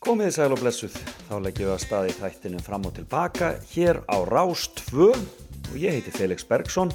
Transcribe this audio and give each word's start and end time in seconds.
Komið 0.00 0.30
sæl 0.32 0.54
og 0.54 0.62
blessuð, 0.62 0.94
þá 1.28 1.32
leggjum 1.44 1.66
við 1.66 1.70
að 1.74 1.82
staði 1.82 2.12
þættinu 2.16 2.60
fram 2.64 2.86
og 2.88 2.94
tilbaka 2.96 3.50
hér 3.68 3.98
á 4.08 4.16
Rás 4.24 4.62
2 4.78 5.08
og 5.12 5.74
ég 5.76 5.92
heiti 5.92 6.14
Felix 6.14 6.46
Bergsson 6.48 6.88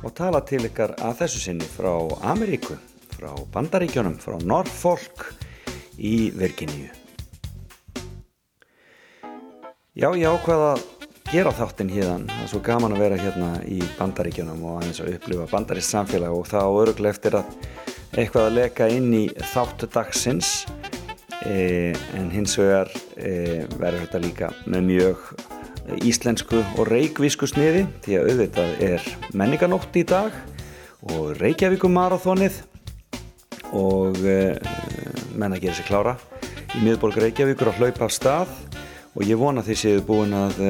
og 0.00 0.14
tala 0.16 0.40
til 0.48 0.62
ykkar 0.64 0.94
að 1.04 1.18
þessu 1.18 1.42
sinni 1.42 1.68
frá 1.68 1.92
Ameríku, 2.32 2.78
frá 3.12 3.28
Bandaríkjónum, 3.52 4.16
frá 4.24 4.40
Norfolk 4.40 5.26
í 6.00 6.32
Virginíu. 6.32 6.88
Já, 9.92 10.08
ég 10.08 10.24
ákvaða 10.24 10.72
að 10.78 10.88
gera 11.28 11.52
þáttinn 11.60 11.92
híðan, 11.92 12.28
það 12.32 12.44
er 12.46 12.52
svo 12.56 12.64
gaman 12.72 12.96
að 12.96 13.04
vera 13.04 13.20
hérna 13.20 13.54
í 13.68 13.82
Bandaríkjónum 14.00 14.64
og 14.64 14.80
aðeins 14.80 15.04
að 15.04 15.18
upplifa 15.18 15.50
bandarist 15.52 15.92
samfélag 15.92 16.40
og 16.40 16.48
það 16.48 16.72
á 16.72 16.78
öruglega 16.86 17.18
eftir 17.18 17.42
að 17.44 17.56
eitthvað 18.16 18.46
að 18.46 18.60
leka 18.62 18.94
inn 18.96 19.12
í 19.12 19.26
þáttu 19.52 19.92
dagsins 19.92 20.62
e, 21.46 21.92
en 22.16 22.30
hins 22.32 22.56
vegar 22.58 22.90
e, 23.16 23.64
verður 23.78 24.04
þetta 24.04 24.22
líka 24.24 24.50
með 24.66 24.86
mjög 24.88 25.28
íslensku 26.06 26.60
og 26.78 26.88
reikvísku 26.90 27.48
sniði 27.50 27.86
því 28.04 28.18
að 28.18 28.30
auðvitað 28.30 28.82
er 28.86 29.06
menninganótt 29.34 29.96
í 29.98 30.04
dag 30.06 30.34
og 31.10 31.32
Reykjavíkum 31.40 31.94
marathónið 31.96 32.60
og 33.76 34.20
e, 34.20 34.56
menna 35.34 35.56
að 35.56 35.64
gera 35.66 35.78
sér 35.78 35.88
klára 35.88 36.16
í 36.76 36.84
miðborg 36.84 37.18
Reykjavíkur 37.24 37.72
að 37.72 37.80
hlaupa 37.80 38.06
af 38.06 38.14
stað. 38.14 38.54
Og 39.18 39.24
ég 39.26 39.40
vona 39.40 39.58
því 39.66 39.74
séu 39.74 40.02
búin 40.06 40.30
að 40.38 40.60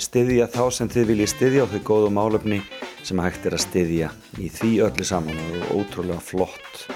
styðja 0.00 0.46
þá 0.48 0.62
sem 0.72 0.88
þið 0.88 1.10
viljið 1.10 1.32
styðja 1.34 1.66
og 1.66 1.74
þau 1.74 1.82
góðu 1.90 2.14
málöfni 2.16 2.62
sem 3.04 3.20
hægt 3.20 3.44
er 3.44 3.58
að 3.58 3.66
styðja 3.66 4.12
í 4.40 4.48
því 4.48 4.70
öllu 4.88 5.04
saman. 5.04 5.42
Og 5.60 5.82
ótrúlega 5.82 6.24
flott 6.24 6.86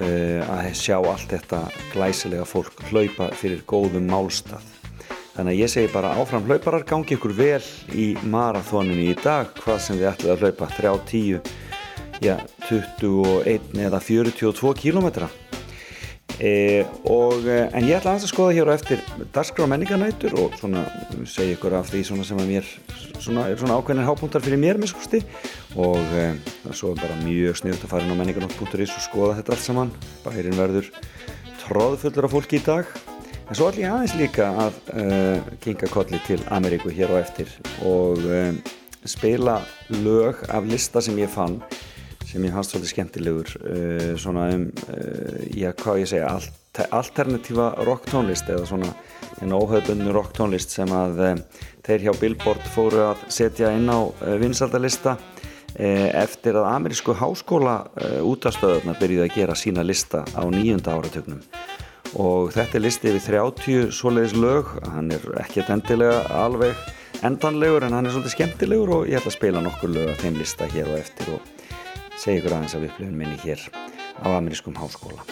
að 0.00 0.70
sjá 0.78 0.96
allt 0.96 1.28
þetta 1.34 1.64
glæsilega 1.92 2.46
fólk 2.48 2.80
hlaupa 2.88 3.28
fyrir 3.36 3.60
góðum 3.68 4.06
málstað 4.08 4.64
Þannig 5.32 5.54
að 5.54 5.60
ég 5.62 5.70
segi 5.72 5.88
bara 5.88 6.10
áfram 6.20 6.44
hlauparar, 6.44 6.82
gangi 6.84 7.16
ykkur 7.16 7.32
vel 7.32 7.62
í 7.96 8.10
marathóninu 8.28 9.06
í 9.08 9.14
dag, 9.16 9.48
hvað 9.62 9.78
sem 9.80 9.96
þið 9.96 10.08
ætlið 10.10 10.32
að 10.34 10.42
hlaupa, 10.44 10.68
3, 10.76 10.90
10, 11.08 11.52
já, 12.20 12.34
21 12.68 13.80
eða 13.86 14.00
42 14.04 14.74
kílometra. 14.82 15.30
E, 16.42 16.82
og, 17.06 17.44
en 17.46 17.84
ég 17.86 17.94
ætla 18.00 18.16
að 18.16 18.24
skoða 18.26 18.54
hér 18.56 18.70
á 18.70 18.74
eftir 18.74 19.02
dagskrá 19.30 19.68
menningarnætur 19.70 20.34
og 20.42 20.56
svona 20.58 20.80
segja 21.30 21.54
ykkur 21.54 21.76
af 21.78 21.92
því 21.92 22.00
svona 22.08 22.26
sem 22.26 22.40
að 22.42 22.50
mér 22.50 22.70
svona, 23.22 23.44
er 23.46 23.60
svona 23.60 23.76
ákveðinir 23.78 24.08
hápunktar 24.08 24.42
fyrir 24.42 24.58
mér 24.58 24.80
miskusti 24.82 25.20
og 25.78 26.02
e, 26.18 26.24
svo 26.74 26.90
er 26.96 26.98
bara 27.04 27.20
mjög 27.20 27.60
sniðut 27.60 27.86
að 27.86 27.92
fara 27.94 28.08
inn 28.08 28.16
á 28.18 28.18
menningarnótt.is 28.18 28.96
og 28.96 29.06
skoða 29.06 29.38
þetta 29.38 29.54
allt 29.54 29.66
saman. 29.68 29.94
Bærin 30.24 30.58
verður 30.58 30.90
tróðfullur 31.62 32.26
af 32.26 32.34
fólki 32.34 32.58
í 32.58 32.66
dag. 32.66 32.90
En 33.46 33.54
svo 33.54 33.70
ætlum 33.70 33.86
ég 33.86 33.94
aðeins 33.94 34.18
líka 34.18 34.50
að 34.64 34.82
uh, 34.96 35.54
kinga 35.62 35.92
kolli 35.94 36.18
til 36.26 36.40
Ameríku 36.50 36.90
hér 36.90 37.14
á 37.14 37.22
eftir 37.22 37.54
og 37.86 38.18
spila 39.06 39.60
lög 40.02 40.42
af 40.50 40.66
lista 40.66 41.02
sem 41.02 41.18
ég 41.18 41.30
fann 41.30 41.60
sem 42.32 42.44
ég 42.48 42.54
hans 42.56 42.70
svolítið 42.72 42.92
skemmtilegur 42.94 43.52
uh, 43.60 44.12
svona 44.20 44.48
um, 44.56 44.66
já 45.52 45.70
hvað 45.76 46.02
ég 46.02 46.10
segja 46.10 46.30
alter, 46.32 46.88
alternatífa 46.88 47.68
rock 47.86 48.08
tónlist 48.08 48.48
eða 48.48 48.68
svona 48.70 48.92
en 49.44 49.52
óhauðbundu 49.52 50.14
rock 50.14 50.32
tónlist 50.36 50.72
sem 50.72 50.88
að 50.96 51.20
þeir 51.84 52.06
hjá 52.06 52.12
Billboard 52.20 52.64
fóru 52.72 53.04
að 53.10 53.26
setja 53.32 53.72
inn 53.76 53.90
á 53.90 54.00
vinsaldalista 54.40 55.16
eftir 55.72 56.58
að 56.60 56.68
amerísku 56.68 57.14
háskóla 57.16 57.78
útastöðuna 58.28 58.92
byrjuði 59.00 59.24
að 59.24 59.36
gera 59.38 59.56
sína 59.56 59.84
lista 59.84 60.20
á 60.36 60.44
nýjunda 60.52 60.98
áratögnum 60.98 61.40
og 62.20 62.52
þetta 62.52 62.78
er 62.78 62.84
listi 62.84 63.08
yfir 63.12 63.38
30 63.38 63.94
svoleiðis 63.96 64.34
lög, 64.36 64.68
hann 64.92 65.12
er 65.14 65.24
ekkert 65.40 65.72
endilega 65.72 66.20
alveg 66.42 66.76
endanlegur 67.24 67.86
en 67.86 67.96
hann 67.96 68.08
er 68.08 68.14
svolítið 68.14 68.34
skemmtilegur 68.36 68.94
og 68.98 69.08
ég 69.08 69.20
ætla 69.20 69.32
að 69.32 69.38
spila 69.38 69.64
nokkur 69.64 69.92
lög 69.94 70.12
af 70.12 70.22
þeim 70.24 70.38
lista 70.40 70.68
hér 70.72 70.90
og 70.90 70.98
eftir 71.00 71.34
og 71.36 71.61
segja 72.22 72.42
ykkur 72.42 72.54
aðeins 72.56 72.76
af 72.76 72.86
upplifun 72.86 73.18
minni 73.18 73.38
hér 73.42 73.62
á 74.22 74.26
amerískum 74.36 74.76
háskóla. 74.78 75.24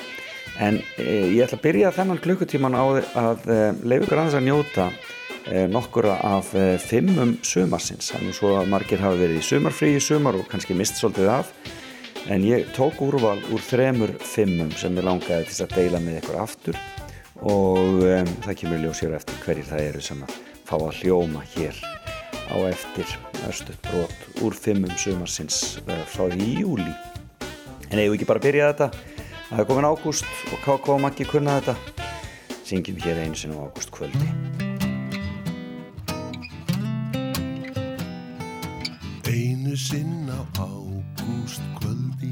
En 0.60 0.80
e, 0.98 1.06
ég 1.36 1.44
ætla 1.44 1.60
að 1.60 1.64
byrja 1.64 1.92
þennan 1.96 2.20
klukkutíman 2.24 2.76
á 2.76 2.84
að 2.84 3.46
e, 3.46 3.58
leif 3.86 4.04
ykkur 4.04 4.20
aðeins 4.20 4.38
að 4.40 4.46
njóta 4.48 4.86
e, 5.46 5.66
nokkura 5.70 6.16
af 6.26 6.50
e, 6.58 6.64
fimmum 6.82 7.36
sumarsins, 7.46 8.10
þannig 8.14 8.36
svo 8.36 8.56
að 8.58 8.72
margir 8.72 9.02
hafa 9.02 9.20
verið 9.20 9.40
í 9.40 9.46
sumarfrí 9.46 9.94
í 9.96 10.02
sumar 10.04 10.40
og 10.40 10.48
kannski 10.50 10.76
mist 10.76 10.98
svolítið 11.00 11.30
af. 11.38 11.54
En 12.30 12.44
ég 12.44 12.68
tók 12.76 12.98
úrval 13.06 13.38
úr 13.48 13.62
þremur 13.64 14.12
fimmum 14.20 14.74
sem 14.76 14.98
ég 14.98 15.06
langaði 15.06 15.48
til 15.48 15.64
að 15.64 15.78
deila 15.78 16.02
með 16.04 16.20
ykkur 16.20 16.42
aftur. 16.42 16.82
Og 17.40 18.02
um, 18.04 18.34
það 18.44 18.58
kemur 18.60 18.84
ljósir 18.84 19.16
eftir 19.16 19.40
hverjir 19.46 19.70
það 19.70 19.86
eru 19.86 20.04
sem 20.04 20.26
að 20.26 20.36
fá 20.68 20.76
að 20.76 21.00
hljóma 21.00 21.46
hér 21.54 21.80
á 22.50 22.56
eftir 22.68 23.06
östuðt 23.48 23.88
brot 23.88 24.42
úr 24.44 24.54
fimmum 24.54 24.92
sumarsins 24.98 25.78
uh, 25.86 26.02
frá 26.10 26.26
því 26.32 26.50
júli 26.60 26.92
en 27.90 27.98
eigum 27.98 28.18
ekki 28.18 28.28
bara 28.28 28.42
að 28.42 28.50
byrja 28.50 28.70
þetta? 28.72 28.90
Það 29.50 29.62
er 29.64 29.66
komin 29.66 29.88
ágúst 29.90 30.28
og 30.54 30.60
KK 30.62 30.92
og 30.94 31.00
Maggi 31.02 31.24
kunna 31.26 31.56
þetta. 31.58 32.06
Syngjum 32.70 33.00
hér 33.02 33.18
einu 33.18 33.34
sinu 33.34 33.56
á 33.58 33.66
ágúst 33.66 33.90
kvöldi 33.90 34.28
Einu 39.26 39.74
sinn 39.74 40.30
á 40.30 40.38
ágúst 40.54 41.66
kvöldi 41.80 42.30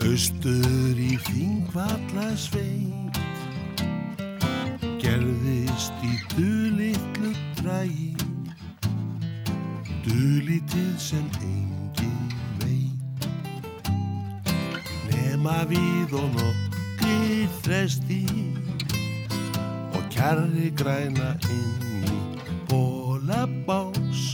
Austur 0.00 0.96
í 0.96 1.20
þingvalla 1.28 2.30
sveit 2.40 3.20
Gerðist 5.04 6.08
í 6.08 6.16
dulitlu 6.32 7.36
drægi 7.62 8.16
Dulitið 10.02 10.94
sem 10.98 11.26
engin 11.46 12.32
veit. 12.58 13.26
Nema 15.10 15.62
við 15.70 16.16
og 16.18 16.28
nokkri 16.34 17.46
þresti 17.62 18.22
Og 19.94 20.02
kjarri 20.10 20.72
græna 20.78 21.30
inn 21.46 21.86
í 22.02 22.16
bólabás 22.70 24.24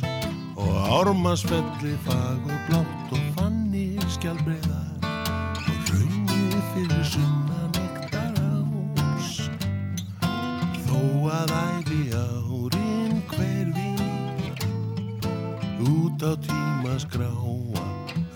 Og 0.57 0.73
ármasfelli 1.01 1.95
fagur 2.07 2.59
blátt 2.69 3.13
og 3.13 3.25
fannir 3.37 4.09
skjálbreiðar 4.17 4.97
Og 5.05 5.93
raunir 5.93 6.61
fyrir 6.73 7.05
sunnan 7.13 7.73
ektar 7.85 8.41
ás. 8.41 9.49
Þó 10.89 11.01
að 11.43 11.51
æfi 11.61 11.88
Út 16.19 16.25
á 16.27 16.35
tíma 16.43 16.99
skráa 16.99 17.87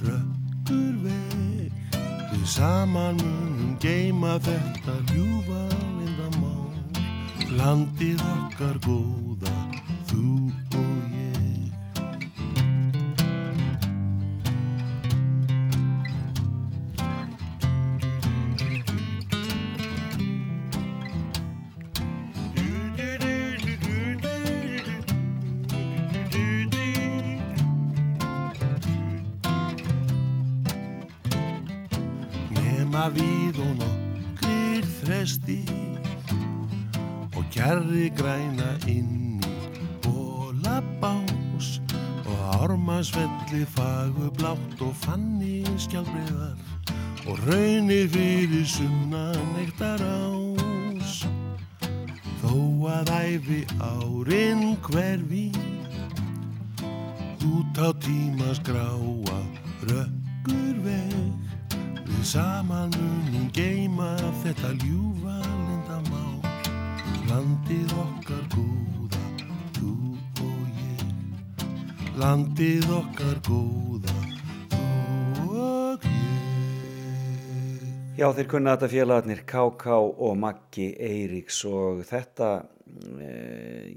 rökkur 0.07 0.95
veg. 1.03 1.73
Við 2.31 2.45
saman 2.47 3.19
munum 3.19 3.75
geima 3.83 4.37
þetta 4.39 4.95
ljúfa 5.11 5.65
lindamál. 5.99 6.71
Landið 7.59 8.23
okkar 8.23 8.79
góða, 8.87 9.22
og 47.43 47.72
Já, 78.23 78.29
þeir 78.31 78.47
kunna 78.53 78.77
þetta 78.77 78.89
félagarnir 78.93 79.41
K.K. 79.51 79.95
og 79.99 80.37
Maggi 80.39 80.85
Eiríks 80.95 81.57
og 81.67 82.05
þetta, 82.07 82.51
e, 83.19 83.31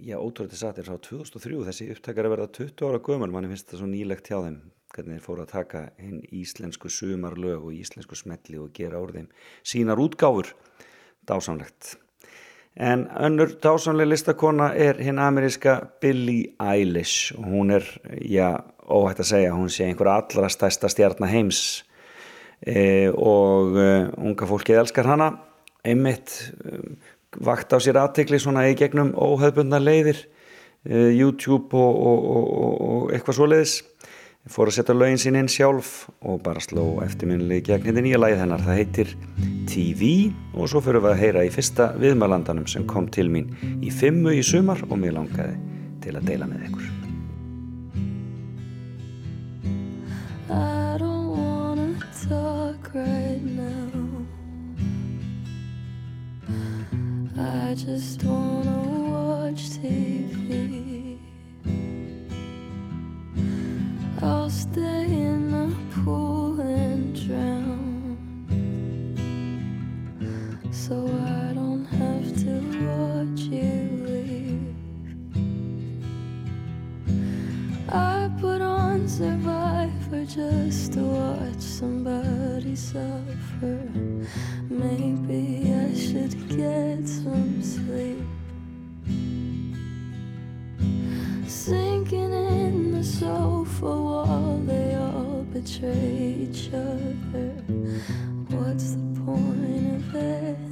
já, 0.01 0.15
ótrúlega 0.17 0.57
satt 0.57 0.79
er 0.81 0.87
frá 0.87 0.95
2003, 0.97 1.59
þessi 1.67 1.85
upptakar 1.93 2.25
að 2.25 2.33
verða 2.33 2.47
20 2.57 2.87
ára 2.87 3.01
gömur, 3.05 3.29
manni 3.35 3.51
finnst 3.51 3.67
þetta 3.67 3.83
svo 3.83 3.91
nýlegt 3.91 4.31
hjá 4.31 4.39
þeim, 4.39 4.57
hvernig 4.95 5.19
þeir 5.19 5.27
fóru 5.27 5.45
að 5.45 5.53
taka 5.53 5.83
hinn 6.01 6.25
íslensku 6.41 6.89
sumarlög 6.89 7.69
og 7.69 7.77
íslensku 7.77 8.17
smelli 8.17 8.57
og 8.63 8.73
gera 8.73 9.05
úr 9.05 9.13
þeim 9.13 9.29
sínar 9.61 10.01
útgáfur, 10.01 10.55
dásamlegt. 11.29 11.93
En 12.81 13.05
önnur 13.29 13.59
dásamlega 13.61 14.15
listakona 14.15 14.73
er 14.73 15.05
hinn 15.05 15.21
ameríska 15.21 15.83
Billie 16.01 16.55
Eilish 16.57 17.35
og 17.37 17.45
hún 17.53 17.77
er, 17.77 17.85
já, 18.25 18.55
óhægt 18.89 19.21
að 19.21 19.35
segja, 19.35 19.53
hún 19.53 19.69
sé 19.69 19.85
einhver 19.85 20.15
allra 20.17 20.49
stærsta 20.49 20.89
stjarnar 20.89 21.29
heims 21.29 21.83
e, 22.61 23.09
og 23.11 23.75
uh, 23.75 24.07
unga 24.21 24.47
fólkið 24.49 24.81
elskar 24.83 25.09
hana. 25.09 25.31
Einmitt 25.85 26.37
um, 26.63 26.95
vakt 27.45 27.75
á 27.75 27.77
sér 27.83 27.99
aðtekli 28.01 28.39
svona 28.41 28.67
í 28.69 28.77
gegnum 28.79 29.13
óhauðbundna 29.13 29.81
leiðir 29.81 30.21
uh, 30.23 31.11
YouTube 31.11 31.75
og, 31.75 31.99
og, 31.99 32.29
og, 32.35 32.85
og 32.89 33.15
eitthvað 33.15 33.39
svo 33.39 33.49
leiðis 33.51 33.79
fór 34.51 34.69
að 34.69 34.75
setja 34.77 34.93
lögin 34.93 35.17
sín 35.21 35.37
inn 35.39 35.49
sjálf 35.49 36.05
og 36.21 36.43
bara 36.45 36.61
sló 36.61 37.01
eftirminnilegi 37.05 37.65
gegn 37.71 37.87
hindi 37.89 38.03
nýja 38.05 38.19
læð 38.21 38.43
hennar, 38.43 38.61
það 38.61 38.77
heitir 38.77 39.13
TV 39.69 40.11
og 40.53 40.69
svo 40.69 40.83
fyrir 40.85 41.01
við 41.01 41.15
að 41.15 41.21
heyra 41.23 41.45
í 41.47 41.53
fyrsta 41.53 41.89
viðmælandanum 41.97 42.69
sem 42.69 42.85
kom 42.89 43.09
til 43.09 43.27
mín 43.33 43.49
í 43.81 43.89
fimmu 43.89 44.37
í 44.37 44.45
sumar 44.45 44.85
og 44.85 44.97
mér 45.01 45.17
langaði 45.17 45.57
til 46.05 46.13
að 46.19 46.27
deila 46.29 46.49
með 46.51 46.69
ykkur 46.69 46.85
right 52.95 53.43
now. 53.43 53.91
I 57.37 57.73
just 57.75 58.23
wanna 58.23 58.79
watch 59.11 59.69
TV. 59.71 61.19
I'll 64.21 64.49
stay 64.49 65.03
in 65.11 65.51
the 65.51 65.75
pool 65.91 66.61
and 66.61 67.13
drown. 67.13 68.17
So 70.71 70.95
I 70.95 71.53
don't 71.53 71.85
have 71.99 72.27
to 72.43 72.53
watch 72.87 73.41
you 73.51 73.84
I 77.95 78.29
put 78.41 78.61
on 78.61 79.07
Survivor 79.07 80.25
just 80.25 80.93
to 80.93 80.99
watch 80.99 81.61
somebody 81.61 82.75
suffer. 82.75 83.89
Maybe 84.69 85.71
I 85.73 85.95
should 85.95 86.35
get 86.49 87.07
some 87.07 87.61
sleep. 87.61 88.19
Sinking 91.47 92.33
in 92.33 92.91
the 92.91 93.03
sofa 93.03 93.85
wall, 93.85 94.61
they 94.65 94.95
all 94.95 95.45
betray 95.53 96.49
each 96.49 96.67
other. 96.73 97.51
What's 98.49 98.91
the 98.95 99.21
point 99.23 99.95
of 99.95 100.15
anything? 100.15 100.64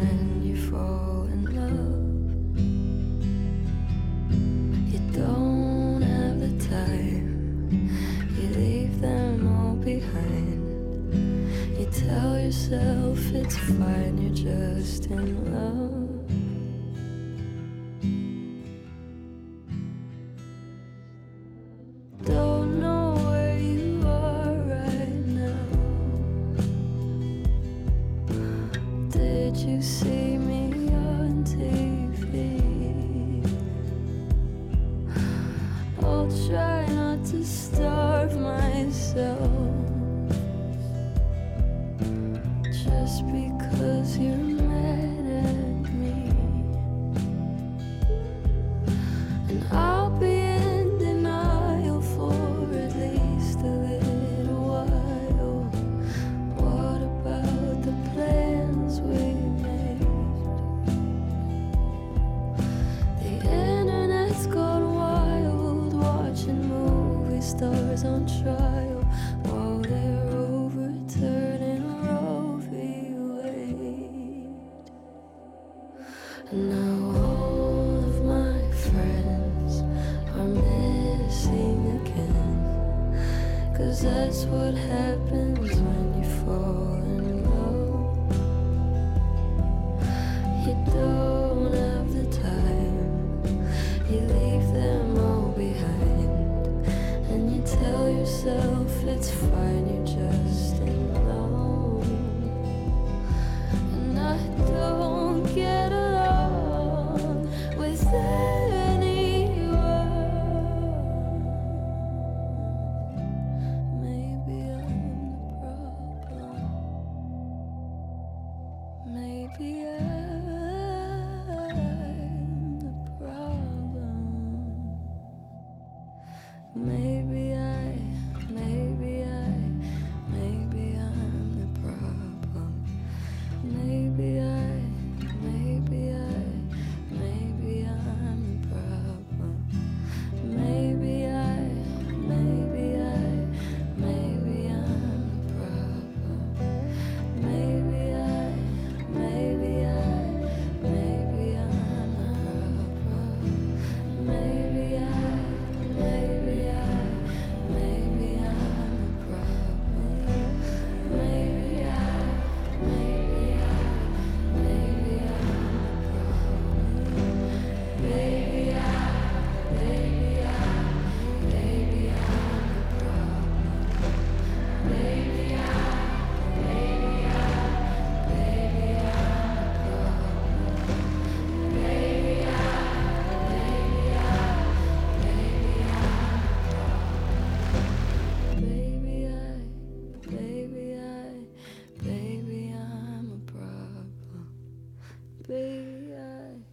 When 0.00 0.42
you 0.42 0.56
fall 0.70 1.24
in 1.34 1.42
love. 1.60 2.02
You 4.92 5.00
don't 5.12 6.02
have 6.02 6.40
the 6.40 6.52
time, 6.68 7.26
you 8.36 8.48
leave 8.60 9.00
them 9.00 9.48
all 9.48 9.74
behind. 9.76 10.60
You 11.78 11.86
tell 11.86 12.38
yourself 12.38 13.18
it's 13.32 13.56
fine, 13.56 14.18
you're 14.18 14.34
just 14.34 15.06
in 15.06 15.52
love. 15.52 15.61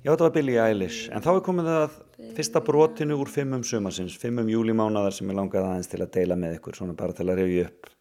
Já, 0.09 0.15
þetta 0.15 0.25
var 0.25 0.31
Billie 0.33 0.57
Eilish, 0.57 1.03
en 1.13 1.21
þá 1.21 1.27
er 1.35 1.41
komið 1.45 1.67
að 1.69 1.97
fyrsta 2.33 2.59
brotinu 2.65 3.13
úr 3.21 3.29
fimmum 3.29 3.61
sumarsins, 3.61 4.15
fimmum 4.17 4.47
júlimánadar 4.49 5.13
sem 5.13 5.27
ég 5.29 5.35
langaði 5.37 5.67
aðeins 5.69 5.89
til 5.91 5.99
að 6.01 6.15
deila 6.15 6.37
með 6.41 6.55
ykkur, 6.55 6.77
svona 6.79 6.95
bara 6.97 7.13
til 7.13 7.27
að 7.27 7.41
reyja 7.43 7.67
upp. 7.67 7.91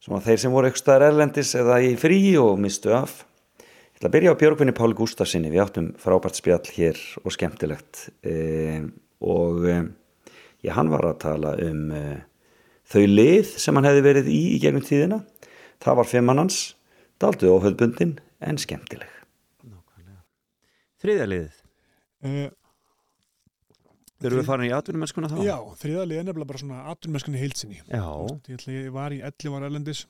Svona 0.00 0.22
þeir 0.24 0.40
sem 0.40 0.54
voru 0.56 0.70
staðar 0.80 1.10
erlendis 1.10 1.50
eða 1.60 1.76
í 1.84 1.90
frí 2.00 2.16
og 2.40 2.56
mistu 2.64 2.94
af. 2.96 3.18
Ég 3.60 3.98
ætla 3.98 4.08
að 4.08 4.14
byrja 4.14 4.32
á 4.32 4.40
Björgvinni 4.40 4.74
Páli 4.78 4.96
Gustafsinni, 4.96 5.50
við 5.52 5.64
áttum 5.66 5.90
frábært 6.00 6.40
spjall 6.40 6.72
hér 6.78 7.02
og 7.20 7.36
skemmtilegt 7.36 8.06
e, 8.24 8.36
og 9.20 9.66
e, 9.68 9.74
já, 10.64 10.72
hann 10.78 10.94
var 10.94 11.04
að 11.10 11.18
tala 11.26 11.52
um 11.66 11.82
e, 11.92 12.06
þau 12.88 13.04
lið 13.12 13.52
sem 13.60 13.76
hann 13.76 13.90
hefði 13.90 14.06
verið 14.08 14.32
í 14.32 14.40
í 14.54 14.62
gegnum 14.64 14.88
tíðina. 14.88 15.20
Það 15.84 16.00
var 16.00 16.10
fimmannans, 16.14 16.62
daldu 17.20 17.52
óhauðbundin 17.52 18.16
en 18.40 18.62
skemmtileg. 18.64 19.15
Þriðja 21.06 21.26
liðið. 21.30 21.58
Uh, 22.26 22.46
Þegar 24.16 24.34
við 24.40 24.46
farin 24.48 24.66
í 24.66 24.72
atvinnumennskuna 24.72 25.28
þá? 25.28 25.38
já, 25.44 25.56
þriðalið 25.76 26.18
er 26.18 26.24
nefnilega 26.26 26.48
bara 26.50 26.60
svona 26.62 26.78
atvinnmennskunni 26.92 27.40
heilsinni. 27.42 27.80
Já, 27.84 28.04
Ég, 28.48 28.54
ætla, 28.56 28.72
ég 28.72 28.86
var 28.94 29.12
í 29.12 29.18
11 29.28 29.58
ára 29.58 29.68
erlendis 29.68 30.06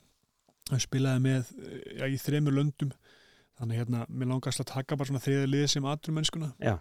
og 0.71 0.81
spilaði 0.83 1.23
með 1.25 1.51
eh, 1.59 1.75
já, 1.99 2.05
í 2.07 2.19
þremur 2.23 2.55
löndum 2.55 2.93
þannig 3.59 3.81
hérna, 3.81 4.05
mér 4.07 4.31
langast 4.31 4.63
að 4.63 4.69
taka 4.71 4.97
bara 4.99 5.09
svona 5.11 5.23
þriðalið 5.25 5.65
sem 5.73 5.87
atvinnmennskuna 5.91 6.49
já, 6.63 6.75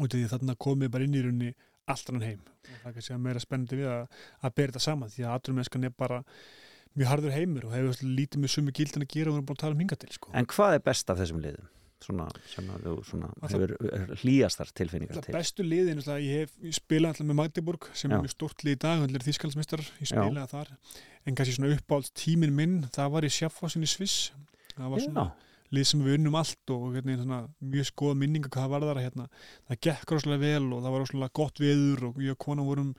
og 0.00 0.10
því 0.12 0.22
þarna 0.32 0.56
komið 0.66 0.92
bara 0.96 1.06
inn 1.08 1.16
í 1.16 1.22
rauninni 1.24 1.52
allt 1.92 2.10
annan 2.12 2.26
heim 2.26 2.42
og 2.46 2.72
það 2.82 2.90
er 2.90 2.96
kannski 2.98 3.14
að 3.16 3.24
meira 3.28 3.42
spennandi 3.44 3.80
við 3.80 3.90
að, 3.92 4.20
að 4.42 4.56
bera 4.58 4.72
þetta 4.74 4.84
saman 4.86 5.12
því 5.12 5.26
að 5.26 5.36
atvinnumennskan 5.38 5.88
er 5.88 5.94
bara 6.04 6.20
mjög 6.96 7.10
harður 7.12 7.36
heimur 7.36 7.68
og 7.68 7.76
hefur 7.76 8.04
lítið 8.16 8.42
með 8.42 8.54
sumu 8.56 8.74
gildin 8.76 9.04
að 9.06 9.12
gera 9.12 9.30
og 9.30 9.36
við 9.36 9.40
erum 9.40 9.48
búin 9.50 9.58
að 9.60 9.64
tala 9.64 9.76
um 9.76 9.82
hinga 9.84 9.98
til 10.02 10.12
sko. 10.16 10.32
en 10.32 10.48
hvað 10.52 10.76
er 10.78 10.84
best 10.88 11.12
af 11.12 11.20
þessum 11.20 11.42
liðum? 11.44 11.68
Svona, 12.04 12.26
sem 12.52 12.66
að 12.68 12.82
þú 12.84 12.92
svona, 13.08 13.28
það- 13.40 13.52
hefur 13.56 14.16
hlýjastar 14.20 14.68
tilfinningar 14.76 15.16
Það 15.16 15.24
til. 15.24 15.32
bestu 15.34 15.64
liðin, 15.64 16.02
ég 16.20 16.34
hef 16.42 16.50
ég 16.62 16.74
spilaði 16.76 17.08
alltaf 17.14 17.26
með 17.26 17.38
Magdeburg 17.40 17.88
sem 17.96 18.10
Já. 18.10 18.14
er 18.18 18.22
mjög 18.26 18.34
stórt 18.36 18.64
lið 18.66 18.76
í 18.76 18.78
dag, 18.84 19.00
hann 19.00 19.14
er 19.16 19.24
þýskaldsmistar 19.24 19.80
ég 19.80 20.10
spilaði 20.12 20.50
þar, 20.50 20.68
en 21.26 21.34
kannski 21.34 21.56
svona 21.56 21.72
uppáld 21.78 22.12
tímin 22.14 22.52
minn, 22.52 22.76
það 22.92 23.10
var 23.16 23.22
í 23.22 23.32
Schaffhausen 23.32 23.82
í 23.82 23.88
Sviss 23.88 24.30
það 24.76 24.90
var 24.92 25.00
svona 25.00 25.24
Já, 25.24 25.32
lið 25.72 25.86
sem 25.88 26.04
við 26.04 26.14
unnum 26.20 26.36
allt 26.38 26.70
og 26.76 26.84
hérna, 26.94 27.16
svona, 27.24 27.40
mjög 27.64 27.88
skoða 27.90 28.14
minninga 28.20 28.48
hvað 28.52 28.68
var 28.76 28.80
þar 28.92 29.00
hérna. 29.02 29.28
það 29.70 29.80
gekk 29.88 30.12
rosalega 30.12 30.44
vel 30.44 30.72
og 30.76 30.82
það 30.84 30.92
var 30.92 31.00
rosalega 31.00 31.32
gott 31.32 31.58
veður 31.64 32.04
og 32.10 32.14
ég 32.22 32.30
og 32.36 32.38
kona 32.38 32.62
vorum 32.62 32.94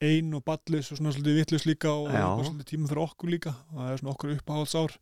ein 0.00 0.32
og 0.34 0.44
ballis 0.44 0.92
og 0.92 0.98
svona 0.98 1.12
svolítið 1.12 1.36
vittlust 1.42 1.66
líka 1.66 1.90
og 1.90 2.08
það 2.12 2.20
Já. 2.22 2.36
var 2.36 2.44
svolítið 2.44 2.70
tíma 2.70 2.88
fyrir 2.88 3.04
okkur 3.10 3.28
líka 3.34 3.52
og 3.72 3.76
það 3.82 3.90
er 3.92 3.96
svona 3.98 4.14
okkur 4.14 4.34
uppáhaldsár 4.38 4.96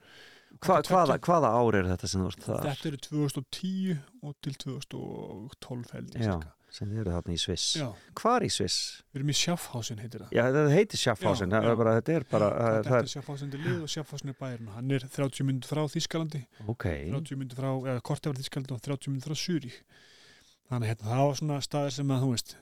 Hva, 0.63 0.81
hvaða, 0.87 1.17
hvaða 1.25 1.53
ár 1.59 1.79
er 1.81 1.89
þetta 1.93 2.11
sem 2.11 2.23
þú 2.23 2.29
ert 2.31 2.45
það? 2.47 2.67
þetta 2.69 2.91
eru 2.91 3.01
2010 3.09 3.97
og 4.25 4.37
til 4.45 4.55
2012 4.65 5.95
held 5.95 6.15
ég 6.15 6.25
Já, 6.25 6.35
sem 6.75 6.91
þið 6.91 7.01
eru 7.03 7.15
þarna 7.15 7.35
í 7.35 7.41
Sviss. 7.43 7.67
Já, 7.81 7.87
Hvar 8.21 8.47
í 8.47 8.51
Sviss? 8.55 8.79
við 9.13 9.21
erum 9.21 9.33
í 9.35 9.37
Schaffhausen 9.39 10.03
heitir 10.03 10.25
það. 10.25 10.35
Já, 10.35 10.43
þetta 10.49 10.75
heitir 10.75 11.03
Schaffhausen, 11.03 11.55
það 11.55 11.71
er 11.71 11.79
bara, 11.83 11.95
þetta 12.01 12.17
er 12.17 12.27
bara, 12.31 12.49
það 12.51 12.65
það, 12.65 12.79
er 12.79 12.89
það 12.89 12.99
eftir 12.99 13.15
Schaffhausen 13.15 13.55
til 13.55 13.63
lið 13.67 13.79
og 13.85 13.93
Schaffhausen 13.95 14.33
er 14.35 14.39
bærin 14.41 14.73
hann 14.75 14.97
er 14.99 15.07
30 15.19 15.49
minnur 15.51 15.71
frá 15.71 15.83
Þískalandi 15.95 16.43
er, 16.45 16.67
ok, 16.75 16.89
30 17.15 17.41
minnur 17.43 17.61
frá, 17.61 17.71
eða 17.95 18.05
kort 18.11 18.27
eftir 18.27 18.43
Þískalandi 18.43 18.77
og 18.79 18.85
30 18.89 19.13
minnur 19.13 19.29
frá 19.31 19.39
Súri 19.45 19.73
þannig 20.71 20.95
hérna, 20.95 21.11
það 21.13 21.25
var 21.29 21.41
svona 21.41 21.61
staðir 21.65 21.95
sem 21.99 22.15
að 22.15 22.25
þú 22.25 22.31
veist 22.35 22.57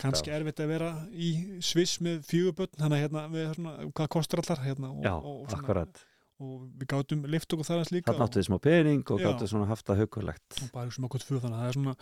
kannski 0.00 0.32
erfitt 0.34 0.60
að 0.60 0.72
vera 0.74 0.90
í 1.12 1.30
Sviss 1.64 2.00
með 2.04 2.26
fjögubötn 2.28 2.80
þannig 2.82 3.06
hérna, 3.06 3.24
við, 3.32 3.46
svona, 3.56 3.74
hvað 3.96 4.10
kostar 4.16 4.42
allar 4.42 4.62
hérna, 4.64 4.90
og, 4.92 5.00
já, 5.04 5.12
og, 5.16 5.26
og, 5.30 5.50
svona, 5.52 5.62
akkurat. 5.62 6.02
Og 6.40 6.66
við 6.76 6.88
gátum 6.92 7.22
lift 7.32 7.52
okkur 7.54 7.64
þar 7.68 7.78
hans 7.80 7.92
líka 7.94 8.12
Það 8.12 8.18
náttu 8.22 8.38
þið 8.40 8.46
smá 8.48 8.58
pening 8.66 9.02
og 9.14 9.22
gáttu 9.24 9.48
svona 9.48 9.68
haft 9.70 9.86
það 9.88 10.02
hugulegt. 10.02 10.58
og 10.62 10.72
bara 10.74 10.90
sem 10.92 11.06
okkur 11.08 11.22
tvö 11.24 11.38
þannig 11.40 11.56
að 11.56 11.62
það 11.62 11.68
er 11.70 11.78
svona 11.78 11.94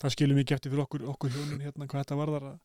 það 0.00 0.14
skilur 0.16 0.38
mikið 0.40 0.56
eftir 0.56 0.72
fyrir 0.72 0.84
okkur, 0.86 1.04
okkur 1.12 1.34
hjónin 1.36 1.60
hérna 1.66 1.88
hvað 1.90 2.04
þetta 2.06 2.18
varðar 2.22 2.46
að 2.52 2.58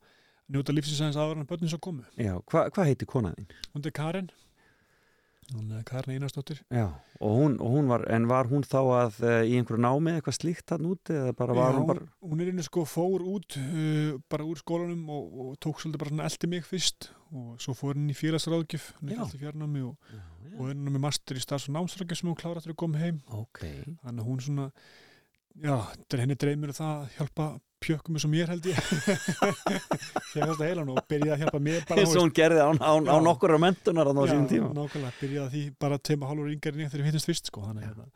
njóta 0.55 0.75
lífsins 0.77 1.01
aðeins 1.03 1.19
aðra 1.19 1.41
en 1.43 1.49
börnin 1.49 1.71
svo 1.73 1.79
komu 1.83 2.05
Já, 2.15 2.33
hva, 2.47 2.67
hvað 2.71 2.87
heitir 2.93 3.09
konaðinn? 3.11 3.49
hún 3.73 3.83
er 3.83 3.91
Karen 3.99 4.29
Já, 6.73 6.87
og 7.23 7.35
hún, 7.39 7.53
og 7.63 7.75
hún 7.77 7.87
var, 7.91 8.03
en 8.11 8.27
var 8.27 8.49
hún 8.51 8.65
þá 8.67 8.79
að 8.83 9.19
uh, 9.23 9.35
í 9.47 9.53
einhverju 9.55 9.79
námi 9.79 10.15
eitthvað 10.17 10.37
slíkt 10.39 10.73
hann 10.73 10.89
úti 10.89 11.15
eða 11.15 11.35
bara 11.39 11.55
var 11.55 11.71
Já, 11.71 11.77
hún 11.79 11.87
bara, 11.87 12.07
hún 12.27 12.43
er 12.43 12.51
einu 12.51 12.65
sko 12.67 12.83
fór 12.89 13.23
út 13.23 13.57
uh, 13.61 14.17
bara 14.27 14.47
úr 14.47 14.59
skólanum 14.59 15.05
og, 15.15 15.37
og 15.45 15.53
tók 15.63 15.79
svolítið 15.79 16.03
bara 16.03 16.13
svona 16.13 16.27
eldi 16.27 16.51
mig 16.51 16.67
fyrst 16.67 17.09
og 17.31 17.55
svo 17.63 17.75
fór 17.77 17.95
hún 17.95 18.11
í 18.11 18.17
félagsráðgjöf 18.17 18.89
Já. 18.99 19.15
alltaf 19.21 19.39
fjarnámi 19.39 19.85
og, 19.87 20.11
já, 20.11 20.23
og 20.57 20.63
er 20.67 20.75
hún 20.75 20.91
með 20.91 21.03
master 21.07 21.39
í 21.39 21.43
starfs- 21.43 21.69
og 21.71 21.77
námsráðgjöf 21.77 22.21
sem 22.21 22.31
hún 22.31 22.39
klára 22.39 22.59
eftir 22.61 22.75
að 22.75 22.81
koma 22.83 23.01
heim. 23.03 23.21
Ok, 23.31 23.63
þannig 24.03 24.23
að 24.23 24.27
hún 24.27 24.43
svona 24.43 24.67
já, 25.63 25.75
henni 26.19 26.37
dreymir 26.39 26.75
það 26.75 26.93
að 27.05 27.17
hjálpa 27.17 27.47
pjökkum 27.83 28.17
eins 28.17 28.25
og 28.27 28.33
mér 28.33 28.49
held 28.51 28.65
ég. 28.69 28.79
Þegar 30.31 30.49
þetta 30.51 30.65
heilan 30.65 30.89
og 30.93 30.99
byrjaði 31.09 31.35
að 31.35 31.43
hjálpa 31.43 31.61
mér 31.67 31.93
eins 31.97 32.15
og 32.15 32.23
hún 32.23 32.33
gerði 32.35 32.65
á, 32.65 32.69
á, 32.81 32.91
á 32.97 33.17
nokkur 33.23 33.55
mentunar 33.61 34.09
á 34.09 34.13
sínum 34.25 34.49
tíma. 34.49 34.73
nákvæmlega, 34.75 35.13
byrjaði 35.21 35.53
því 35.53 35.63
bara 35.85 36.01
teima 36.01 36.29
hálfur 36.31 36.51
yngar 36.51 36.75
en 36.75 36.83
ég 36.83 36.91
þegar 36.91 37.05
við 37.05 37.09
hittist 37.11 37.29
fyrst 37.31 37.51
sko, 37.51 37.63
hérna. 37.69 38.07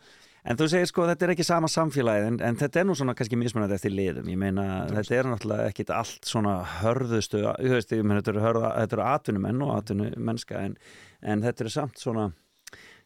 En 0.41 0.57
þú 0.57 0.67
segir 0.71 0.89
sko 0.89 1.05
þetta 1.05 1.25
er 1.27 1.31
ekki 1.35 1.45
sama 1.45 1.69
samfélagið 1.69 2.27
en, 2.31 2.37
en 2.47 2.55
þetta 2.57 2.81
er 2.81 2.85
nú 2.89 2.95
svona 2.97 3.13
kannski 3.17 3.37
mismunandi 3.37 3.75
eftir 3.77 3.93
liðum. 3.93 4.29
Ég 4.31 4.39
meina 4.41 4.63
100%. 4.87 4.95
þetta 4.97 5.17
er 5.19 5.29
náttúrulega 5.29 5.67
ekkit 5.69 5.91
allt 5.93 6.29
svona 6.31 6.55
hörðustu, 6.79 7.43
þú 7.45 7.75
veist, 7.75 7.93
ég 7.93 8.07
meina 8.07 8.23
þetta 8.23 8.33
eru, 8.33 8.45
hörða, 8.47 8.71
þetta 8.79 8.97
eru 8.97 9.05
atvinnumenn 9.05 9.65
og 9.67 9.75
atvinnumennska 9.75 10.63
en, 10.65 10.73
en 11.21 11.45
þetta 11.45 11.67
eru 11.67 11.73
samt 11.75 12.01
svona 12.01 12.31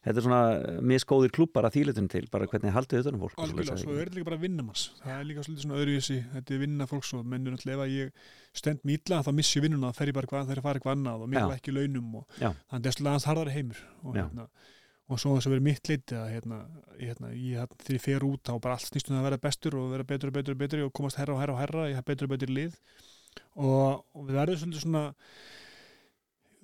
þetta 0.05 0.21
er 0.21 0.25
svona 0.27 0.79
miskóðir 0.93 1.33
klúpar 1.35 1.67
að 1.67 1.79
þýlitum 1.79 2.09
til 2.13 2.23
bara 2.31 2.47
hvernig 2.49 2.75
haldið 2.75 3.03
utan 3.03 3.17
um 3.17 3.25
fólk 3.25 3.41
Algjörlega, 3.41 3.77
svo 3.81 3.95
er 3.95 4.05
þetta 4.05 4.19
líka 4.19 4.29
bara 4.29 4.41
vinnamanns 4.45 4.87
það 5.01 5.17
er 5.17 5.27
líka 5.29 5.45
svolítið 5.45 5.65
svona 5.65 5.79
öðruvísi, 5.81 6.19
þetta 6.33 6.55
er 6.55 6.61
vinna 6.61 6.89
fólks 6.89 7.13
og 7.17 7.25
mennur 7.33 7.55
náttúrulega 7.55 7.79
ef 7.79 7.85
að 7.85 7.95
ég 7.95 8.29
stend 8.55 8.85
mýtla 8.87 9.21
þá 9.25 9.31
missi 9.35 9.59
ég 9.59 9.65
vinnuna, 9.65 9.91
þá 9.91 9.99
fer 9.99 10.11
ég 10.11 10.17
bara 10.17 10.31
hvað, 10.31 10.47
þeir 10.51 10.63
fara 10.63 10.79
eitthvað 10.79 10.95
annað 10.95 11.25
og 11.25 11.31
mikla 11.33 11.57
ekki 11.57 11.75
launum 11.75 12.17
og 12.21 12.39
þannig 12.39 12.55
að 12.55 12.71
það 12.71 12.89
er 12.89 12.95
svolítið 12.95 13.11
aðeins 13.11 13.27
harðari 13.29 13.55
heimur. 13.55 13.81
Og, 14.01 14.15
hérna, 14.15 14.45
og 15.05 15.21
svo 15.21 15.35
þess 15.35 15.49
að 15.49 15.55
vera 15.55 15.65
mitt 15.65 15.91
leiti 15.91 16.17
að 16.17 16.29
hérna, 16.33 16.59
hérna, 16.99 17.31
ég, 17.35 17.59
hérna, 17.59 17.79
þegar 17.83 17.97
ég 17.97 18.05
fer 18.05 18.27
út 18.29 18.43
þá 18.47 18.53
bara 18.63 18.77
allt 18.77 18.89
snýst 18.89 19.11
um 19.11 19.19
að 19.19 19.27
vera 19.27 19.41
bestur 19.43 19.77
og 19.79 19.91
vera 19.93 20.07
betur 20.07 20.31
og 20.31 20.37
betur 20.39 20.55
og 20.55 20.61
betur 20.63 20.85
og 20.87 20.93
komast 20.97 21.19
herra 21.19 21.35
og 21.35 21.41
herra 21.43 21.55
og 21.55 21.61
herra, 21.61 21.87
ég 21.91 21.99
hef 21.99 22.07
betur 22.07 22.29
og 22.29 22.35
betur 22.35 22.53
lið. 22.55 22.79
Og, 23.59 24.05
og 24.15 24.29
við 24.29 24.39
verðum 24.39 24.61
svolítið 24.63 24.85
svona 24.85 25.03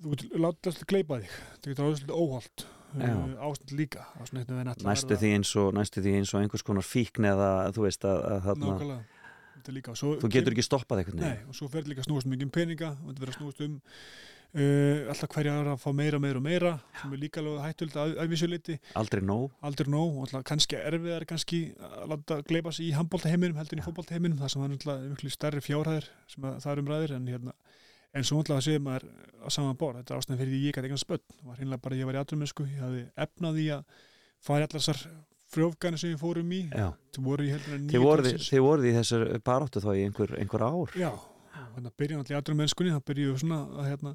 þú 0.02 0.14
getur 0.16 0.42
látið 0.46 0.72
alltaf 0.72 0.88
gleipa 0.90 1.20
þig 1.22 1.34
það 1.36 1.68
getur 1.68 1.84
ráðið 1.84 2.00
svolítið 2.00 2.22
óholt. 2.24 2.64
Já. 2.66 2.81
Ástand 2.92 3.74
líka 3.78 4.06
það 4.18 4.58
er 4.58 4.72
að 4.72 4.84
næstu 4.88 5.18
því 5.22 5.32
og 5.62 5.72
næstu 5.78 6.04
því 6.04 6.16
eins 6.18 6.34
og 6.34 6.42
einhvers 6.42 6.66
konar 6.66 6.86
fíkn 6.86 7.28
eða 7.32 7.50
þú 7.72 7.86
veist 7.86 8.04
að, 8.08 8.18
að 8.34 8.44
þarna, 8.48 8.98
er 9.62 9.96
svo 9.96 10.16
þú 10.20 10.32
getur 10.32 10.56
ekki 10.56 10.66
stoppað 10.66 11.02
eitthvað 11.02 11.22
Nei, 11.22 11.38
og 11.48 11.56
svo 11.56 11.70
fer 11.72 11.88
líka 11.88 12.04
að 12.04 12.10
snúast 12.10 12.30
mikið 12.30 12.48
um 12.48 12.54
peninga 12.58 12.92
og 12.98 13.08
þetta 13.08 13.24
verður 13.24 13.34
að 13.34 13.40
snúast 13.40 13.64
um 13.66 13.80
uh, 14.52 15.10
alltaf 15.12 15.32
hverja 15.32 15.54
aðra 15.56 15.76
að 15.76 15.82
fá 15.82 15.90
meira, 15.96 16.20
meira 16.22 16.40
og 16.40 16.46
meira 16.46 16.72
sem 17.00 17.14
er 17.14 17.22
líka 17.22 17.42
alveg 17.42 17.62
hættulegt 17.66 18.00
að, 18.02 18.14
að 18.22 18.32
vissu 18.32 18.48
liti 18.50 18.78
aldrei 18.98 19.22
nóg. 19.24 19.46
Aldrei 19.64 19.92
nóg 19.92 20.18
og 20.18 20.26
alltaf 20.26 20.46
kannski 20.50 20.80
erfiðar 20.80 21.26
kannski 21.28 21.62
að 21.88 22.10
láta 22.12 22.40
gleipa 22.48 22.74
sig 22.74 22.90
í 22.90 22.96
handbóltaheiminum 22.96 23.60
heldur 23.60 23.78
en 23.78 23.84
í 23.84 23.86
fótbóltaheiminum 23.86 24.42
þar 24.42 24.54
sem 24.54 24.66
það 24.66 24.92
er 24.96 25.06
miklu 25.14 25.32
stærri 25.32 25.64
fjárhæðir 25.64 26.10
sem 26.34 26.48
að, 26.48 26.58
það 26.64 26.74
er 26.74 26.84
umræðir 26.84 27.16
en 27.16 27.30
hérna 27.32 27.56
en 28.12 28.26
svo 28.28 28.38
náttúrulega 28.38 28.66
séum 28.66 28.86
maður 28.86 29.08
á 29.42 29.48
saman 29.52 29.78
borð. 29.80 30.00
Þetta 30.02 30.14
er 30.14 30.22
ástæðan 30.22 30.40
fyrir 30.42 30.52
því 30.52 30.62
ég 30.62 30.76
gæti 30.76 30.88
eitthvað 30.88 31.04
spönn 31.04 31.44
var 31.48 31.60
hinnlega 31.60 31.84
bara 31.86 31.98
ég 31.98 32.08
var 32.08 32.18
í 32.18 32.22
aðrumensku 32.22 32.66
ég 32.68 32.80
hafði 32.84 33.04
efnað 33.26 33.60
í 33.62 33.68
að 33.76 34.00
fara 34.42 34.66
allar 34.66 34.82
þessar 34.82 35.02
frjófgæni 35.52 36.00
sem 36.00 36.14
við 36.14 36.22
fórum 36.22 36.54
í. 36.54 36.62
Þið 37.12 38.64
voruð 38.64 38.88
í 38.88 38.94
þessar 38.96 39.26
baráttu 39.44 39.82
þá 39.84 39.90
í 39.92 40.06
einhver, 40.06 40.34
einhver 40.40 40.64
ár. 40.64 40.96
Já, 40.96 41.10
þannig 41.74 41.92
að 41.92 42.00
byrja 42.00 42.18
náttúrulega 42.18 42.38
í 42.38 42.40
aðrum 42.40 42.62
mennskunni, 42.62 42.94
það 42.94 43.06
byrjuðu 43.10 43.42
svona 43.42 43.60
að, 43.68 43.88
hérna, 43.90 44.14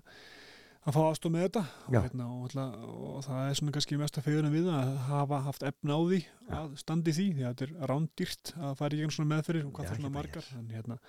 að 0.88 0.98
fá 0.98 1.00
aðstof 1.04 1.34
með 1.36 1.46
þetta. 1.46 1.64
Og, 1.86 1.98
hérna, 1.98 2.30
og, 2.34 2.58
og 3.12 3.24
það 3.28 3.44
er 3.44 3.60
svona 3.62 3.76
kannski 3.78 4.02
mest 4.02 4.20
að 4.20 4.28
fegur 4.30 4.50
við 4.54 4.70
það 4.72 4.82
að 4.82 5.00
hafa 5.12 5.42
haft 5.48 5.68
efna 5.70 5.98
á 5.98 6.02
því 6.02 6.22
að 6.58 6.76
standi 6.82 7.16
því, 7.18 7.28
því 7.38 7.46
að 7.46 7.56
þetta 7.56 7.68
er 7.68 7.94
rándýrt 7.94 8.54
að 8.58 8.78
fara 8.82 8.98
í 8.98 9.02
gegn 9.04 9.16
svona 9.18 9.34
meðferðir 9.36 9.68
og 9.70 9.74
hvað 9.76 9.90
það 9.90 9.98
er 9.98 10.02
svona 10.02 10.16
margar. 10.18 10.52
en, 10.58 10.70
hérna, 10.74 11.00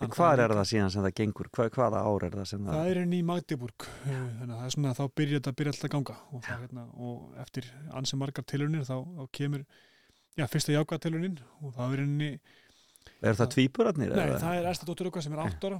þannig 0.00 0.16
hvað 0.16 0.32
að 0.32 0.42
er 0.44 0.54
það 0.56 0.68
síðan 0.70 0.92
sem 0.94 1.04
það 1.06 1.14
gengur? 1.20 1.50
Hva, 1.56 1.66
hvaða 1.76 2.00
ár 2.08 2.24
er 2.26 2.36
það 2.38 2.48
sem 2.50 2.64
það? 2.64 2.78
Það 2.78 2.90
er 2.90 3.00
enn 3.02 3.12
í 3.16 3.20
Magdeburg 3.30 3.86
uh, 3.86 4.08
þannig 4.08 4.54
að 4.54 4.56
það 4.56 4.64
er 4.66 4.74
svona 4.76 4.90
að 4.94 5.00
þá 5.00 5.18
byrja 5.20 5.40
þetta 5.40 5.54
byrja 5.60 5.74
alltaf 5.74 5.88
að 5.88 5.94
ganga. 5.94 6.16
Og, 6.30 6.42
það, 6.46 6.64
hérna, 6.64 6.86
og 7.08 7.38
eftir 7.44 7.70
ansi 8.00 8.20
margar 8.20 8.48
tilhörnir 8.52 8.88
þá, 8.88 8.96
þá 9.18 9.22
kemur 9.38 9.66
já, 10.40 10.46
fyrsta 10.48 10.74
jákvæða 10.76 11.04
tilhörnin 11.06 11.38
og 11.60 11.76
það 11.76 11.96
er 11.96 12.04
enn 12.06 12.26
í 12.26 12.32
Er 13.20 13.36
það 13.36 13.50
tvíburarnir? 13.54 14.12
Nei, 14.16 14.34
það 14.40 14.58
er 14.58 14.66
ersta 14.70 14.86
dóttur 14.88 15.08
okkar 15.10 15.24
sem 15.24 15.34
er 15.36 15.42
8 15.44 15.68
ára 15.68 15.78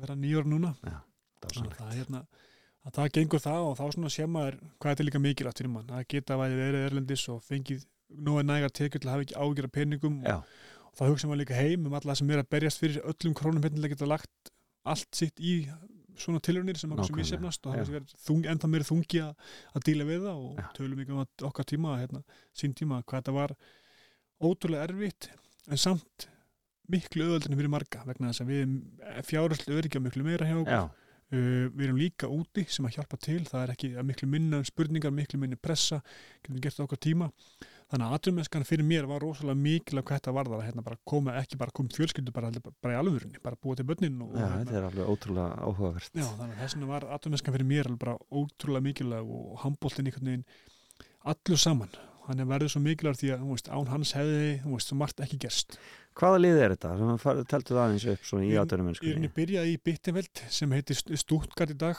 vera 0.00 0.16
9 0.18 0.40
ára 0.40 0.50
núna. 0.50 0.70
Að 0.86 1.68
það 1.76 1.86
er 1.86 1.98
hérna 2.00 2.22
að 2.86 2.96
það 2.96 3.12
gengur 3.16 3.42
það 3.44 3.66
og 3.68 3.76
þá 3.78 3.84
svona 3.94 4.10
sé 4.12 4.26
maður 4.26 4.58
hvað 4.80 5.02
er 5.02 5.08
líka 5.08 5.22
mikilvægt 5.22 5.60
fyrir 5.60 5.72
mann. 5.74 5.90
Að 5.94 6.06
geta 6.14 6.38
væði 6.40 6.58
verið 6.60 6.86
erlendis 6.88 7.26
og 7.32 7.42
fengið 7.46 7.84
er 8.10 8.46
nægar 8.46 8.74
tekjur 8.74 9.02
til 9.02 9.10
að 9.10 9.14
hafa 9.14 9.26
ekki 9.26 9.38
ágjör 9.38 9.68
þá 10.98 11.04
hugsa 11.06 11.30
maður 11.30 11.42
líka 11.44 11.58
heim 11.58 11.86
um 11.88 11.96
alla 11.98 12.16
sem 12.18 12.30
er 12.32 12.42
að 12.42 12.50
berjast 12.54 12.82
fyrir 12.82 13.04
öllum 13.12 13.36
krónum 13.38 13.64
hérna 13.64 13.90
geta 13.92 14.08
lagt 14.08 14.52
allt 14.88 15.10
sitt 15.16 15.40
í 15.40 15.60
svona 16.20 16.40
tilhörnir 16.44 16.78
sem 16.78 16.90
okkur 16.92 17.06
sem 17.06 17.14
Nákvæmlega, 17.14 17.26
ég 17.26 17.30
sefnast 17.30 17.66
og 17.66 17.76
það 17.76 18.42
er 18.44 18.52
enda 18.52 18.70
meiri 18.70 18.86
þungi 18.88 19.22
að, 19.24 19.46
díla 19.86 20.06
við 20.08 20.26
það 20.26 20.42
og 20.44 20.58
Já. 20.60 20.66
tölum 20.76 21.02
ekki 21.02 21.14
um 21.14 21.22
að 21.22 21.46
okkar 21.48 21.68
tíma 21.70 21.96
hérna, 22.00 22.22
sín 22.56 22.74
tíma 22.76 23.00
hvað 23.04 23.22
þetta 23.22 23.36
var 23.36 23.54
ótrúlega 24.40 24.88
erfitt 24.88 25.30
en 25.70 25.80
samt 25.80 26.28
miklu 26.90 27.26
öðvöldinu 27.28 27.58
fyrir 27.60 27.72
marga 27.72 28.04
vegna 28.08 28.32
þess 28.32 28.44
að 28.44 28.52
við 28.52 29.26
fjárhæslu 29.28 29.76
öryggja 29.78 30.02
miklu 30.02 30.26
meira 30.26 30.48
hjá 30.48 30.56
okkur. 30.58 30.96
Uh, 31.30 31.68
við 31.70 31.84
erum 31.86 31.98
líka 32.00 32.26
úti 32.26 32.64
sem 32.66 32.86
að 32.88 32.96
hjálpa 32.96 33.16
til 33.22 33.44
það 33.46 33.60
er 33.62 33.72
ekki 33.76 33.90
miklu 34.02 34.26
minna 34.32 34.58
spurningar 34.66 35.12
miklu 35.14 35.38
minni 35.38 35.54
pressa, 35.54 36.00
getum 36.42 36.58
gert 36.64 36.80
okkar 36.82 36.98
tíma 36.98 37.28
þannig 37.90 38.06
að 38.06 38.16
aðrumenskan 38.16 38.66
fyrir 38.68 38.86
mér 38.86 39.08
var 39.10 39.24
rosalega 39.24 39.58
mikilvæg 39.58 40.06
hvað 40.06 40.20
þetta 40.20 40.34
varðar 40.36 40.60
að 40.60 40.66
hérna 40.68 40.84
bara 40.86 40.98
koma, 41.12 41.36
ekki 41.40 41.58
bara 41.60 41.74
koma 41.74 41.96
fjölskyldu 41.96 42.34
bara, 42.34 42.52
bara 42.82 42.94
í 42.94 42.98
alvörunni, 43.00 43.40
bara 43.42 43.58
búa 43.58 43.78
til 43.78 43.86
börnin 43.88 44.20
og, 44.22 44.36
já, 44.36 44.44
og 44.46 44.52
þetta 44.60 44.76
er 44.78 44.86
alveg 44.90 45.10
ótrúlega 45.14 45.64
áhugavert. 45.64 46.12
Já, 46.14 46.26
þannig 46.28 46.54
að 46.54 46.60
þess 46.62 46.76
vegna 46.76 46.92
var 46.92 47.08
aðrumenskan 47.16 47.56
fyrir 47.56 47.70
mér 47.72 47.90
bara 48.04 48.14
ótrúlega 48.30 48.86
mikilvæg 48.86 49.34
og 49.40 49.58
handbóltin 49.64 50.10
einhvern 50.10 50.30
veginn 50.30 50.46
allur 51.34 51.60
saman. 51.64 51.98
Hann 52.28 52.44
er 52.44 52.46
verið 52.46 52.70
svo 52.70 52.80
mikilvæg 52.84 53.18
því 53.18 53.32
að 53.34 53.48
veist, 53.48 53.72
án 53.74 53.90
hans 53.90 54.12
hefði 54.14 54.50
veist, 54.70 54.92
margt 54.94 55.22
ekki 55.24 55.40
gerst. 55.42 55.80
Hvaða 56.20 56.40
lið 56.44 56.60
er 56.62 56.74
þetta? 56.76 57.16
Teltu 57.50 57.74
það 57.74 57.80
aðeins 57.84 58.06
upp 58.12 58.30
í 58.44 58.54
átörum 58.60 58.90
Ég 58.92 59.02
er 59.02 59.18
henni 59.18 59.30
byrjaði 59.34 59.74
í 59.74 59.80
Bittenveld 59.82 60.42
sem 60.52 60.74
heitir 60.76 60.98
Stuttgart 60.98 61.74
í 61.74 61.78
dag 61.80 61.98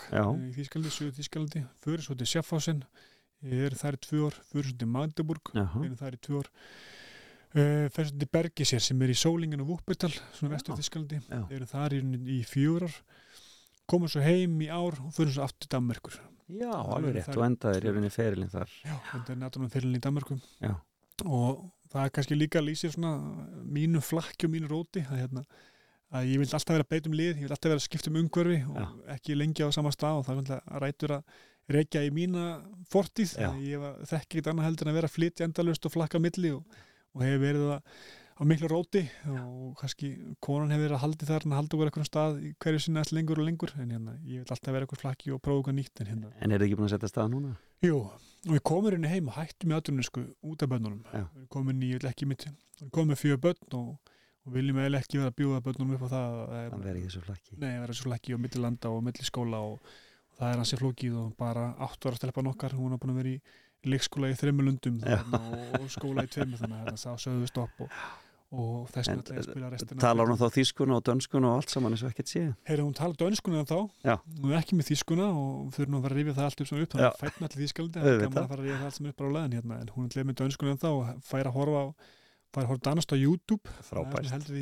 Já. 3.42 3.50
eh, 3.50 3.52
fyrir 3.52 3.62
ég 3.62 3.68
er 3.72 3.78
þar 3.82 3.98
í 3.98 4.02
tvö 4.08 4.24
ár, 4.30 4.40
fyrir 4.52 4.70
svo 4.70 4.78
til 4.78 4.92
Magdeburg 4.96 5.54
Já, 5.54 5.66
ég 5.66 5.92
er 5.92 6.00
þar 6.02 6.18
í 6.18 6.22
tvö 6.28 6.42
ár. 6.42 6.52
Uh, 7.52 7.86
fyrir 7.92 8.08
svo 8.08 8.20
til 8.22 8.32
Bergisir 8.32 8.80
sem 8.80 9.02
er 9.04 9.12
í 9.12 9.18
Sólingen 9.18 9.64
og 9.66 9.74
Vúpetal, 9.74 10.14
svona 10.38 10.56
vestur 10.56 10.78
Þýskalandi 10.80 11.20
já, 11.20 11.42
ég 11.52 11.58
er 11.58 11.66
þar 11.68 11.98
í, 11.98 12.04
í 12.38 12.42
fjör 12.48 12.88
ár. 12.88 13.00
Komum 13.92 14.08
svo 14.08 14.22
heim 14.24 14.62
í 14.64 14.70
ár 14.72 15.02
og 15.04 15.12
fyrir 15.18 15.34
svo 15.36 15.44
aftur 15.44 15.66
til 15.66 15.74
Danmerkur. 15.74 16.22
Já 16.52 16.72
alveg 16.72 17.16
rétt. 17.16 17.36
og 17.36 17.46
endaðir 17.46 17.86
í 17.86 17.92
rauninni 17.92 18.12
ferilinn 18.12 18.52
þar. 18.52 18.72
Já, 18.84 18.96
er 19.22 19.38
náttúrulega 19.40 19.74
fyrirlin 19.76 20.00
í 20.00 20.04
Danmörku 20.04 20.38
Já. 20.60 20.74
og 21.26 21.62
það 21.92 22.06
er 22.06 22.14
kannski 22.16 22.38
líka 22.38 22.64
lýsir 22.64 22.92
svona 22.96 23.14
mínu 23.64 24.02
flakki 24.04 24.48
og 24.48 24.54
mínu 24.56 24.72
róti 24.72 25.04
að, 25.06 25.22
hérna, 25.22 25.46
að 26.12 26.32
ég 26.32 26.42
vil 26.42 26.50
alltaf 26.50 26.76
vera 26.76 26.88
að 26.88 26.92
beita 26.92 27.12
um 27.12 27.16
lið 27.16 27.32
ég 27.32 27.46
vil 27.46 27.54
alltaf 27.56 27.72
vera 27.72 27.80
að 27.80 27.88
skipta 27.88 28.12
um 28.12 28.20
umhverfi 28.24 28.60
og 28.68 29.12
ekki 29.16 29.38
lengi 29.38 29.64
á 29.64 29.70
sama 29.72 29.94
stað 29.96 30.20
og 30.20 30.28
það 30.28 30.34
er 30.34 30.42
alltaf 30.44 30.84
rætur 30.84 31.16
að 31.18 31.40
reykja 31.78 32.06
í 32.08 32.14
mína 32.16 32.46
fortíð 32.92 33.36
Já. 33.40 33.52
ég 33.64 33.80
var, 33.84 34.00
þekki 34.08 34.40
ekkert 34.40 34.52
annað 34.54 34.68
heldur 34.70 34.88
en 34.88 34.94
að 34.94 35.00
vera 35.02 35.12
að 35.12 35.16
flytja 35.20 35.48
endalust 35.48 35.86
og 35.88 35.94
flakka 35.96 36.20
milli 36.24 36.52
og, 36.56 36.66
og 37.16 37.24
hefur 37.26 37.44
verið 37.46 37.70
að 37.78 37.82
á 38.42 38.44
miklu 38.48 38.68
róti 38.72 39.02
og 39.30 39.76
kannski 39.78 40.08
konan 40.42 40.72
hefur 40.74 40.88
verið 40.88 40.96
að 40.98 41.04
haldi 41.04 41.28
þar 41.30 41.44
en 41.46 41.52
að 41.54 41.60
halda 41.60 41.76
okkur 41.78 41.90
eitthvað 41.92 42.08
stað 42.10 42.40
í 42.42 42.52
hverju 42.64 42.80
sinna 42.82 43.04
alls 43.04 43.12
lengur 43.14 43.42
og 43.42 43.46
lengur 43.46 43.74
en 43.78 43.92
hérna, 43.94 44.16
ég 44.26 44.42
vil 44.42 44.56
alltaf 44.56 44.74
vera 44.74 44.88
eitthvað 44.88 45.04
flakki 45.04 45.34
og 45.36 45.42
prófa 45.46 45.60
eitthvað 45.62 45.78
nýtt 45.78 46.02
en 46.02 46.10
hérna 46.10 46.32
En 46.42 46.52
er 46.56 46.58
þið 46.64 46.66
ekki 46.72 46.80
búin 46.80 46.90
að 46.90 46.96
setja 46.96 47.12
stað 47.12 47.30
núna? 47.36 47.52
Jú, 47.86 48.00
og 48.02 48.56
við 48.56 48.64
komum 48.66 48.90
hérna 48.96 49.12
heim 49.12 49.30
og 49.30 49.38
hættum 49.38 49.72
í 49.74 49.78
aðrunni 49.78 50.06
sko 50.08 50.24
út 50.50 50.64
af 50.66 50.70
börnunum. 50.74 51.04
Já. 51.14 51.24
Í, 51.38 51.46
ég 51.86 52.02
vil 52.02 52.10
ekki 52.10 52.28
mitt, 52.30 52.48
með 53.14 53.20
fjögur 53.22 53.42
börn 53.46 53.78
og, 53.78 54.14
og 54.46 54.54
viljum 54.56 54.80
eiginlega 54.82 55.06
ekki 55.06 55.22
vera 55.22 55.30
að 55.34 55.38
bjóða 55.42 55.62
börnunum 55.68 55.96
upp 56.00 56.06
á 56.06 56.10
það. 56.16 56.38
að- 56.42 56.72
Það 56.72 56.86
verði 56.88 57.02
ekki 57.04 57.14
svo 57.14 57.24
flakki 57.28 57.60
vera 57.86 57.98
og 58.38 58.42
milli 58.48 58.62
landa 58.66 58.90
og 58.90 59.04
milli 59.06 59.28
skóla 59.30 59.62
og, 59.62 59.78
og 59.78 60.11
það 60.42 60.54
er 60.56 60.60
hansi 60.64 60.78
flókið 60.82 61.14
og 61.22 61.30
bara 61.40 61.64
áttu 61.86 62.04
ára 62.10 62.18
stelpan 62.18 62.50
okkar, 62.52 62.72
hún 62.78 62.94
er 62.96 63.00
búin 63.02 63.14
að 63.14 63.20
vera 63.22 63.32
í 63.36 63.38
leikskóla 63.92 64.28
í 64.32 64.36
þreymur 64.38 64.66
lundum 64.68 64.96
Já. 65.02 65.06
þarna 65.22 65.40
og, 65.80 65.88
skóla 65.94 66.20
í 66.26 66.28
tveimur 66.32 66.58
þannig 66.62 66.78
að 66.78 66.82
hérna, 66.86 66.98
þá 67.02 67.12
sögðu 67.24 67.48
stopp 67.50 67.76
og, 67.82 67.88
og 68.52 68.90
þess 68.94 69.08
En, 69.10 69.14
vegna 69.16 69.24
ætla 69.24 69.36
ég 69.36 69.42
að 69.42 69.48
spila 69.48 69.68
restina. 69.74 70.00
Talar 70.04 70.28
hún 70.32 70.42
þá 70.42 70.48
þýskuna 70.58 70.94
og 70.98 71.04
dönskuna 71.08 71.48
og 71.50 71.56
allt 71.62 71.72
saman 71.74 71.92
eins 71.96 72.04
og 72.06 72.10
ekkert 72.12 72.30
sé 72.32 72.42
Heyrðu, 72.70 72.84
hún 72.86 72.98
tala 73.00 73.14
dönskuna 73.22 73.62
þá, 73.70 73.80
Já. 74.06 74.16
hún 74.42 74.52
er 74.54 74.58
ekki 74.62 74.76
með 74.78 74.86
þýskuna 74.92 75.28
og 75.32 75.36
nú 75.82 75.96
að 75.98 76.04
fara 76.06 76.14
að 76.14 76.20
rifja 76.20 76.36
það 76.38 76.46
allt 76.50 76.60
upp 76.62 76.68
svona 76.72 76.84
upp, 76.86 76.92
þannig 76.94 77.10
að 77.10 77.22
fætna 77.24 77.44
allir 77.50 77.62
þýskaldi, 77.66 77.96
það 77.98 78.02
er 78.02 78.06
Auðvitað. 78.12 78.30
gaman 78.30 78.46
að 78.46 78.52
fara 78.54 78.62
að 78.62 78.66
rifja 78.68 78.80
það 78.82 78.90
allt 78.92 78.98
sem 79.00 79.08
upp 79.12 79.20
á 79.22 79.24
leðin 79.38 79.56
hérna, 79.58 79.76
en 79.82 79.90
hún 79.96 80.06
er 80.12 80.26
með 80.30 80.38
dönskuna 80.42 80.74
þá 80.82 80.90
og 80.92 81.02
fær 81.26 81.46
að 81.50 81.56
horfa 81.58 81.84
fær 82.52 82.64
að 82.66 82.70
horfa 82.74 82.86
danast 82.90 83.10
á 83.10 83.16
YouTube, 83.16 83.66
það 83.80 83.88
Frábært 83.88 84.28
heldur 84.36 84.52
Það 84.52 84.60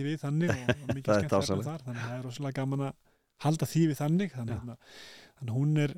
er 2.13 2.23
það 2.79 2.93
halda 3.39 3.63
því 3.69 3.81
við 3.87 3.97
þannig, 4.01 4.33
þannig, 5.39 5.49
að 5.49 5.58
hún 5.58 5.84
er, 5.86 5.95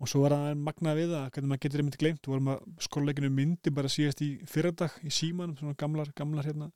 og 0.00 0.10
svo 0.10 0.24
er 0.24 0.36
það 0.36 0.64
magnað 0.70 0.98
við 1.00 1.14
það, 1.14 1.28
hvernig 1.36 1.52
maður 1.52 1.64
getur 1.66 1.84
einmitt 1.84 2.00
glemt, 2.00 2.24
við 2.24 2.34
vorum 2.34 2.50
að 2.54 2.66
skólaleginu 2.88 3.32
myndi 3.34 3.74
bara 3.74 3.92
síðast 3.92 4.24
í 4.24 4.32
fyrradag 4.50 4.98
í 5.04 5.14
símanum, 5.14 5.56
svona 5.60 5.78
gamlar, 5.78 6.10
gamlar 6.18 6.48
hérna, 6.48 6.70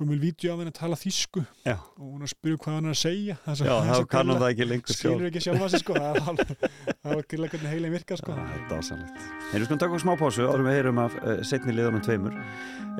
komul 0.00 0.16
vídeo 0.20 0.54
af 0.54 0.60
henni 0.60 0.72
að 0.72 0.78
tala 0.78 0.96
þýsku. 0.96 1.42
Já, 1.66 1.74
og 1.76 2.04
hún 2.06 2.24
að 2.24 2.30
spyrja 2.32 2.60
hvað 2.62 2.76
hann 2.76 2.88
er 2.88 2.94
að 2.94 3.00
segja. 3.00 3.36
Já 3.44 3.74
þá 3.90 4.06
kannum 4.14 4.38
það 4.40 4.52
ekki 4.54 4.68
lengur 4.68 4.94
sjálf. 4.94 5.00
skilur 5.02 5.28
ekki 5.28 5.42
sjálfa 5.44 5.68
sig 5.72 5.82
sko. 5.82 5.96
Það 6.00 7.10
var 7.10 7.26
grilla 7.32 7.50
hvernig 7.52 7.74
heilin 7.74 7.94
virkar 7.96 8.20
sko. 8.20 8.36
Það 8.38 8.54
er 8.54 8.64
dásanlegt 8.70 9.20
Nei, 9.20 9.54
við 9.58 9.66
skulum 9.66 9.82
taka 9.82 9.90
okkur 9.90 10.04
smá 10.04 10.12
pásu 10.20 10.46
en 10.46 10.64
við 10.66 10.78
heyrum 10.78 11.02
af 11.04 11.16
uh, 11.20 11.32
setni 11.50 11.76
liðunum 11.76 12.04
tveimur. 12.06 12.36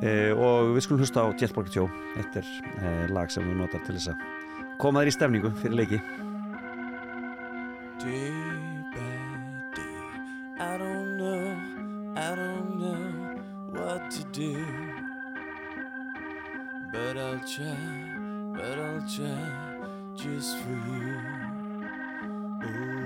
Uh, 0.00 0.32
og 0.36 0.74
við 0.76 0.86
skulum 0.86 1.04
hlusta 1.04 1.24
á 1.24 1.28
Jetborg 1.40 1.72
Joe 1.74 1.88
Þetta 2.18 2.42
er 2.42 2.50
uh, 2.76 3.04
lag 3.16 3.32
sem 3.32 3.48
við 3.48 3.62
notar 3.62 3.84
til 3.86 3.96
þess 3.96 4.12
að 4.12 4.76
koma 4.82 5.04
þér 5.04 5.12
í 5.12 5.16
stemningu 5.16 5.54
fyrir 5.62 5.80
leiki 5.80 6.02
Day 8.00 8.32
by 8.94 9.76
day, 9.76 9.82
I 10.58 10.78
don't 10.78 11.18
know, 11.18 11.60
I 12.16 12.34
don't 12.34 12.80
know 12.80 13.78
what 13.78 14.10
to 14.10 14.24
do. 14.32 14.66
But 16.94 17.18
I'll 17.18 17.38
try, 17.40 17.76
but 18.54 18.78
I'll 18.78 19.06
try 19.06 20.14
just 20.16 20.56
for 20.56 20.70
you. 20.70 21.20
Oh. 22.64 22.99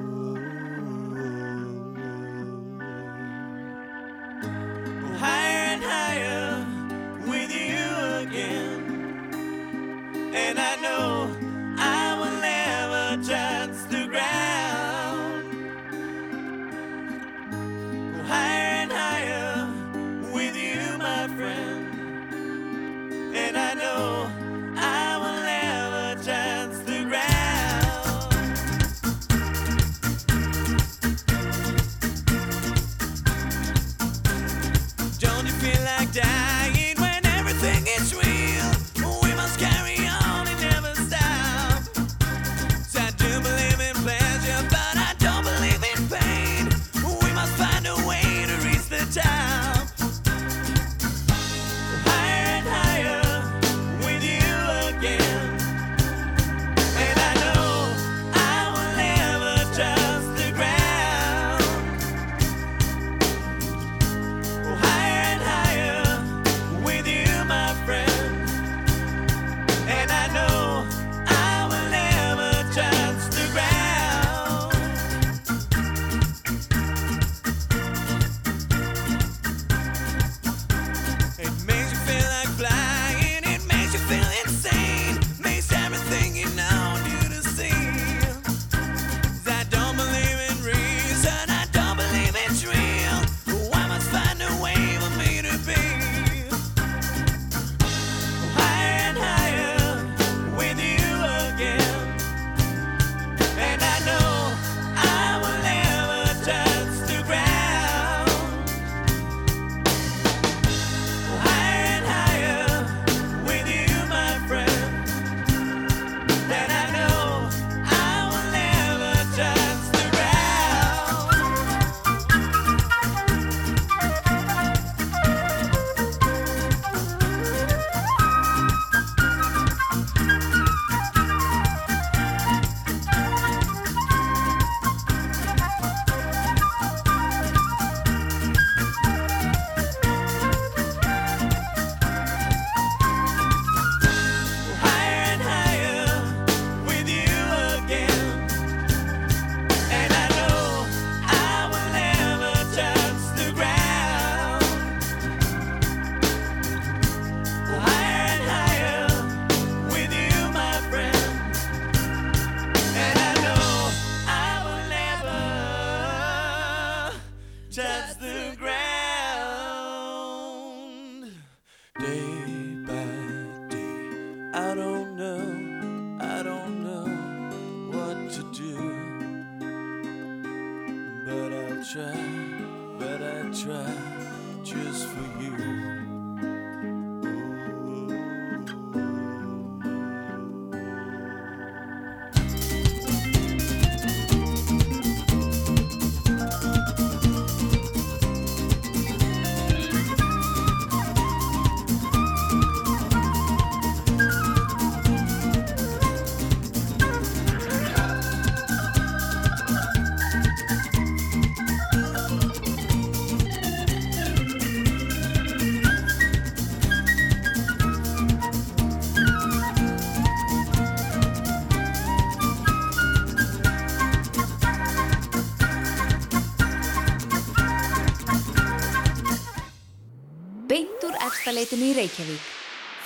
Efstaleitinu 231.65 231.87
í 231.89 231.95
Reykjavík. 231.97 232.45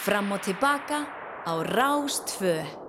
Fram 0.03 0.33
og 0.35 0.43
tilbaka 0.43 1.07
á 1.47 1.53
Rástfö. 1.63 2.88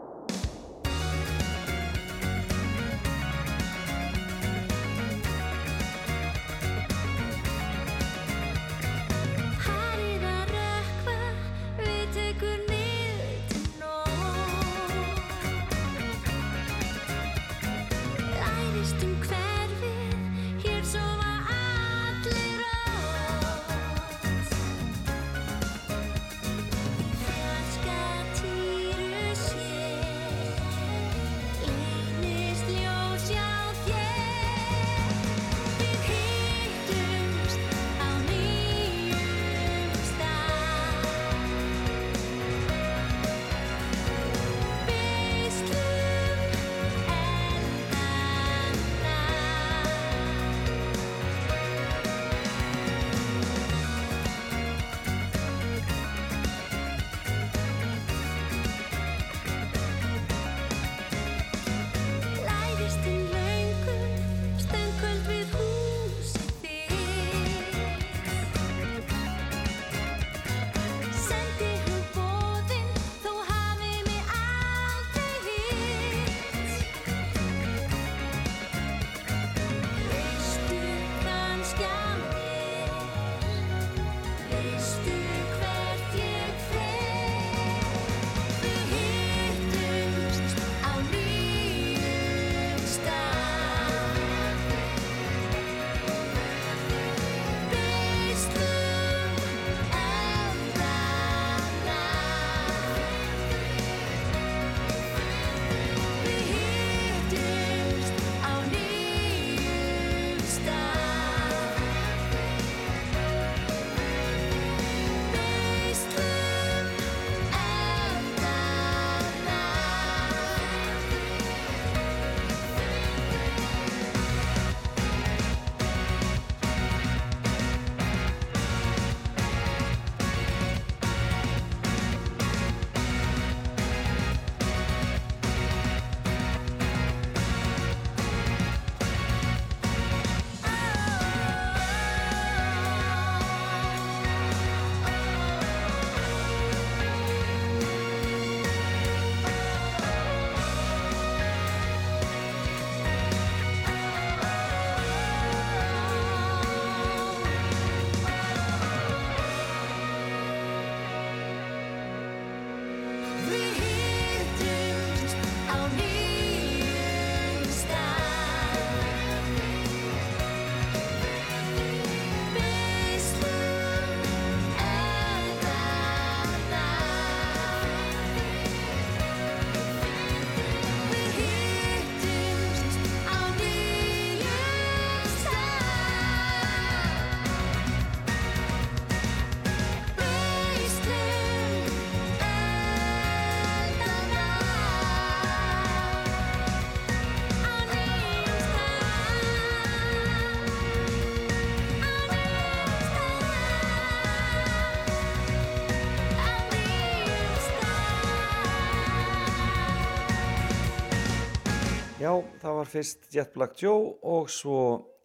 Það 212.70 212.78
var 212.78 212.90
fyrst 212.90 213.32
Jet 213.34 213.56
Black 213.56 213.80
Joe 213.82 214.14
og 214.30 214.50
svo 214.54 214.80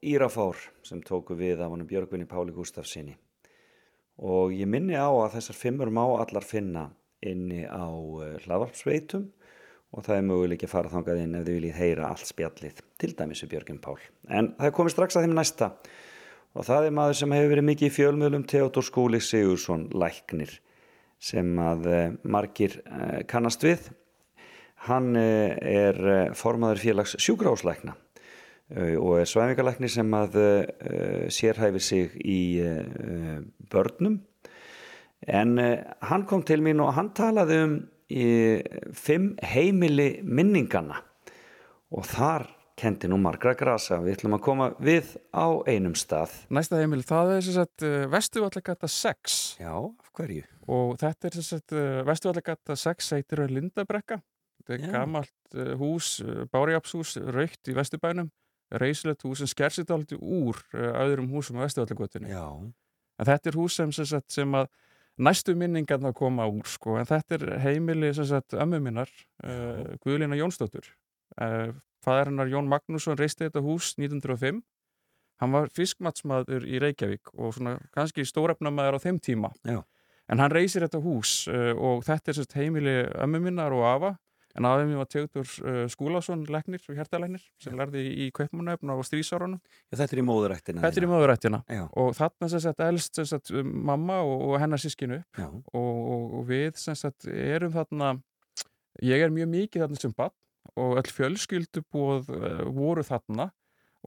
Írafár 0.05 0.57
sem 0.85 1.01
tóku 1.05 1.37
við 1.37 1.61
af 1.65 1.73
honum 1.73 1.89
Björgvinni 1.89 2.27
Páli 2.29 2.53
Gustafsinni. 2.57 3.17
Og 4.25 4.53
ég 4.55 4.69
minni 4.71 4.97
á 4.97 5.09
að 5.09 5.37
þessar 5.37 5.59
fimmur 5.59 5.91
má 5.93 6.05
allar 6.07 6.45
finna 6.45 6.87
inni 7.25 7.65
á 7.65 7.89
uh, 7.89 8.37
hlaðvarpsveitum 8.45 9.27
og 9.95 10.07
það 10.07 10.17
er 10.17 10.27
möguleik 10.29 10.65
að 10.65 10.73
fara 10.73 10.93
þangað 10.93 11.21
inn 11.23 11.37
ef 11.37 11.45
þið 11.45 11.59
viljið 11.59 11.79
heyra 11.79 12.11
allt 12.11 12.29
spjallið, 12.29 12.81
til 13.01 13.13
dæmis 13.17 13.45
við 13.45 13.53
Björgvin 13.55 13.83
Pál. 13.85 13.99
En 14.29 14.53
það 14.59 14.77
komið 14.79 14.95
strax 14.97 15.19
að 15.19 15.27
þeim 15.27 15.37
næsta 15.39 15.71
og 16.55 16.69
það 16.69 16.89
er 16.89 16.97
maður 16.97 17.21
sem 17.21 17.35
hefur 17.37 17.53
verið 17.53 17.69
mikið 17.71 17.91
í 17.91 17.97
fjölmiðlum 17.99 18.47
Theodor 18.51 18.87
Skúli 18.87 19.21
Sigursson 19.21 19.89
Læknir 19.93 20.57
sem 21.21 21.53
að 21.61 21.91
uh, 21.91 22.07
margir 22.25 22.81
uh, 22.85 23.21
kannast 23.29 23.65
við 23.67 23.91
Hann 24.89 25.15
eh, 25.17 25.55
er 25.61 26.01
eh, 26.05 26.33
formaður 26.37 26.83
félags 26.83 27.15
sjúkrahúslækna 27.23 27.95
uh, 27.95 28.97
og 28.99 29.21
er 29.21 29.29
svæfingalæknir 29.29 29.93
sem 29.93 30.17
að 30.17 30.39
sérhæfir 31.33 31.85
sig 31.85 32.15
í 32.21 32.41
börnum. 33.71 34.21
En 35.25 35.57
hann 36.05 36.27
kom 36.29 36.43
til 36.45 36.61
mín 36.65 36.83
og 36.85 36.93
hann 36.97 37.13
talaði 37.17 37.61
um 37.65 37.77
fimm 38.93 39.31
heimili 39.41 40.21
minningana 40.21 40.99
og 41.95 42.05
þar 42.09 42.49
kendi 42.79 43.09
nú 43.09 43.19
margra 43.23 43.55
grasa. 43.59 44.01
Við 44.03 44.19
ætlum 44.19 44.37
að 44.39 44.45
koma 44.45 44.69
við 44.83 45.15
á 45.31 45.47
einum 45.71 45.95
stað. 45.99 46.35
Næsta 46.53 46.81
heimil, 46.81 47.03
það 47.07 47.35
er 47.37 47.49
uh, 47.55 47.97
Vestuvallagata 48.13 48.91
6 48.91 49.41
Já, 49.63 49.73
af 49.73 50.13
hverju? 50.19 50.45
og 50.75 50.95
þetta 51.01 51.31
er 51.31 51.41
uh, 51.41 52.05
Vestuvallagata 52.09 52.77
6 52.81 53.13
heitir 53.17 53.45
Lindabrekka 53.51 54.21
þetta 54.65 54.77
er 54.79 54.87
Já. 54.87 54.93
gamalt 54.97 55.59
uh, 55.59 55.75
hús, 55.81 56.17
uh, 56.25 56.47
bárjápshús 56.53 57.19
raukt 57.35 57.71
í 57.71 57.77
Vesturbænum 57.77 58.33
reysilegt 58.75 59.23
hús 59.27 59.43
sem 59.43 59.51
sker 59.51 59.75
sér 59.75 59.87
dálítið 59.89 60.23
úr 60.25 60.59
uh, 60.75 60.91
öðrum 61.05 61.31
húsum 61.35 61.61
á 61.61 61.69
en 63.15 63.29
þetta 63.29 63.51
er 63.51 63.59
hús 63.59 63.77
sem, 63.79 63.93
sem, 63.95 64.09
sagt, 64.09 64.33
sem 64.35 64.57
að 64.57 64.69
næstu 65.21 65.55
minningarna 65.59 66.13
koma 66.17 66.47
úr 66.51 66.67
sko. 66.67 66.99
en 66.99 67.07
þetta 67.07 67.39
er 67.39 67.59
heimili 67.63 68.11
ömmu 68.11 68.81
minnar 68.83 69.11
uh, 69.45 69.95
Guðlína 70.03 70.39
Jónsdóttur 70.39 70.89
uh, 71.41 71.71
fæðar 72.05 72.33
hennar 72.33 72.51
Jón 72.51 72.71
Magnússon 72.71 73.19
reisti 73.19 73.47
þetta 73.47 73.63
hús 73.65 73.95
1905 73.99 74.63
hann 75.43 75.55
var 75.55 75.71
fiskmatsmaður 75.75 76.67
í 76.67 76.81
Reykjavík 76.83 77.33
og 77.35 77.57
svona 77.57 77.79
kannski 77.95 78.27
stórefnamaður 78.27 78.99
á 78.99 79.05
þeim 79.07 79.21
tíma 79.23 79.53
Já. 79.67 79.83
en 80.31 80.43
hann 80.43 80.53
reisir 80.55 80.87
þetta 80.87 81.03
hús 81.05 81.45
uh, 81.53 81.73
og 81.79 82.05
þetta 82.09 82.35
er 82.35 82.59
heimili 82.59 82.99
ömmu 83.15 83.43
minnar 83.47 83.75
og 83.75 83.87
afa 83.87 84.15
en 84.55 84.69
afi 84.69 84.87
mér 84.89 85.01
var 85.01 85.09
Teodor 85.11 85.49
uh, 85.65 85.81
Skúlason 85.91 86.45
leknir 86.51 86.83
og 86.89 86.99
hjertalæknir 86.99 87.43
sem 87.63 87.75
lærði 87.79 88.05
í, 88.11 88.29
Kaupmannöfn 88.35 88.93
á 88.93 88.97
strísárunum 89.07 89.59
Já, 89.59 89.99
þetta 89.99 90.17
er 90.17 90.23
í 90.23 90.27
móðurættina 90.29 90.85
þetta 90.85 91.01
er 91.01 91.07
í 91.07 91.11
möðurættina 91.11 91.61
Já, 91.67 91.83
og 91.91 92.15
þarna 92.19 92.51
sem 92.53 92.65
sagt 92.67 92.85
elst 92.87 93.19
sem 93.19 93.29
sagt, 93.31 93.53
mamma 93.65 94.21
og, 94.23 94.47
og 94.51 94.63
hennar 94.63 94.83
sískinu 94.83 95.21
og, 95.43 95.59
og, 95.75 96.39
og 96.41 96.47
við 96.51 96.79
sem 96.81 96.99
sagt 96.99 97.29
erum 97.31 97.75
þarna 97.75 98.15
ég 99.03 99.27
er 99.27 99.35
mjög 99.35 99.53
mikið 99.57 99.87
þarna 99.87 100.03
sem 100.05 100.15
bann 100.17 100.35
og 100.81 100.99
öll 101.03 101.13
fjölskyldubóð 101.13 102.31
uh, 102.33 102.65
voru 102.75 103.05
þarna 103.07 103.51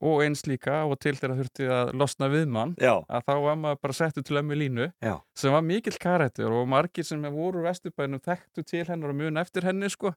og 0.01 0.21
eins 0.23 0.43
líka 0.47 0.83
og 0.85 0.99
til 1.01 1.15
þeirra 1.17 1.37
þurfti 1.39 1.67
að 1.73 1.91
losna 1.97 2.29
við 2.31 2.45
mann 2.53 2.75
já, 2.81 2.93
að 3.07 3.25
þá 3.25 3.33
var 3.45 3.57
maður 3.63 3.81
bara 3.85 3.97
settu 3.97 4.23
til 4.25 4.39
ömmu 4.41 4.57
línu 4.57 4.87
já, 5.03 5.15
sem 5.37 5.53
var 5.55 5.65
mikill 5.65 5.97
karættur 6.01 6.53
og 6.53 6.69
margir 6.69 7.07
sem 7.07 7.23
voru 7.25 7.61
úr 7.61 7.67
vesturbænum 7.67 8.21
þekktu 8.23 8.63
til 8.67 8.85
hennar 8.89 9.13
og 9.13 9.17
mun 9.17 9.41
eftir 9.41 9.65
henni 9.65 9.89
sko. 9.89 10.13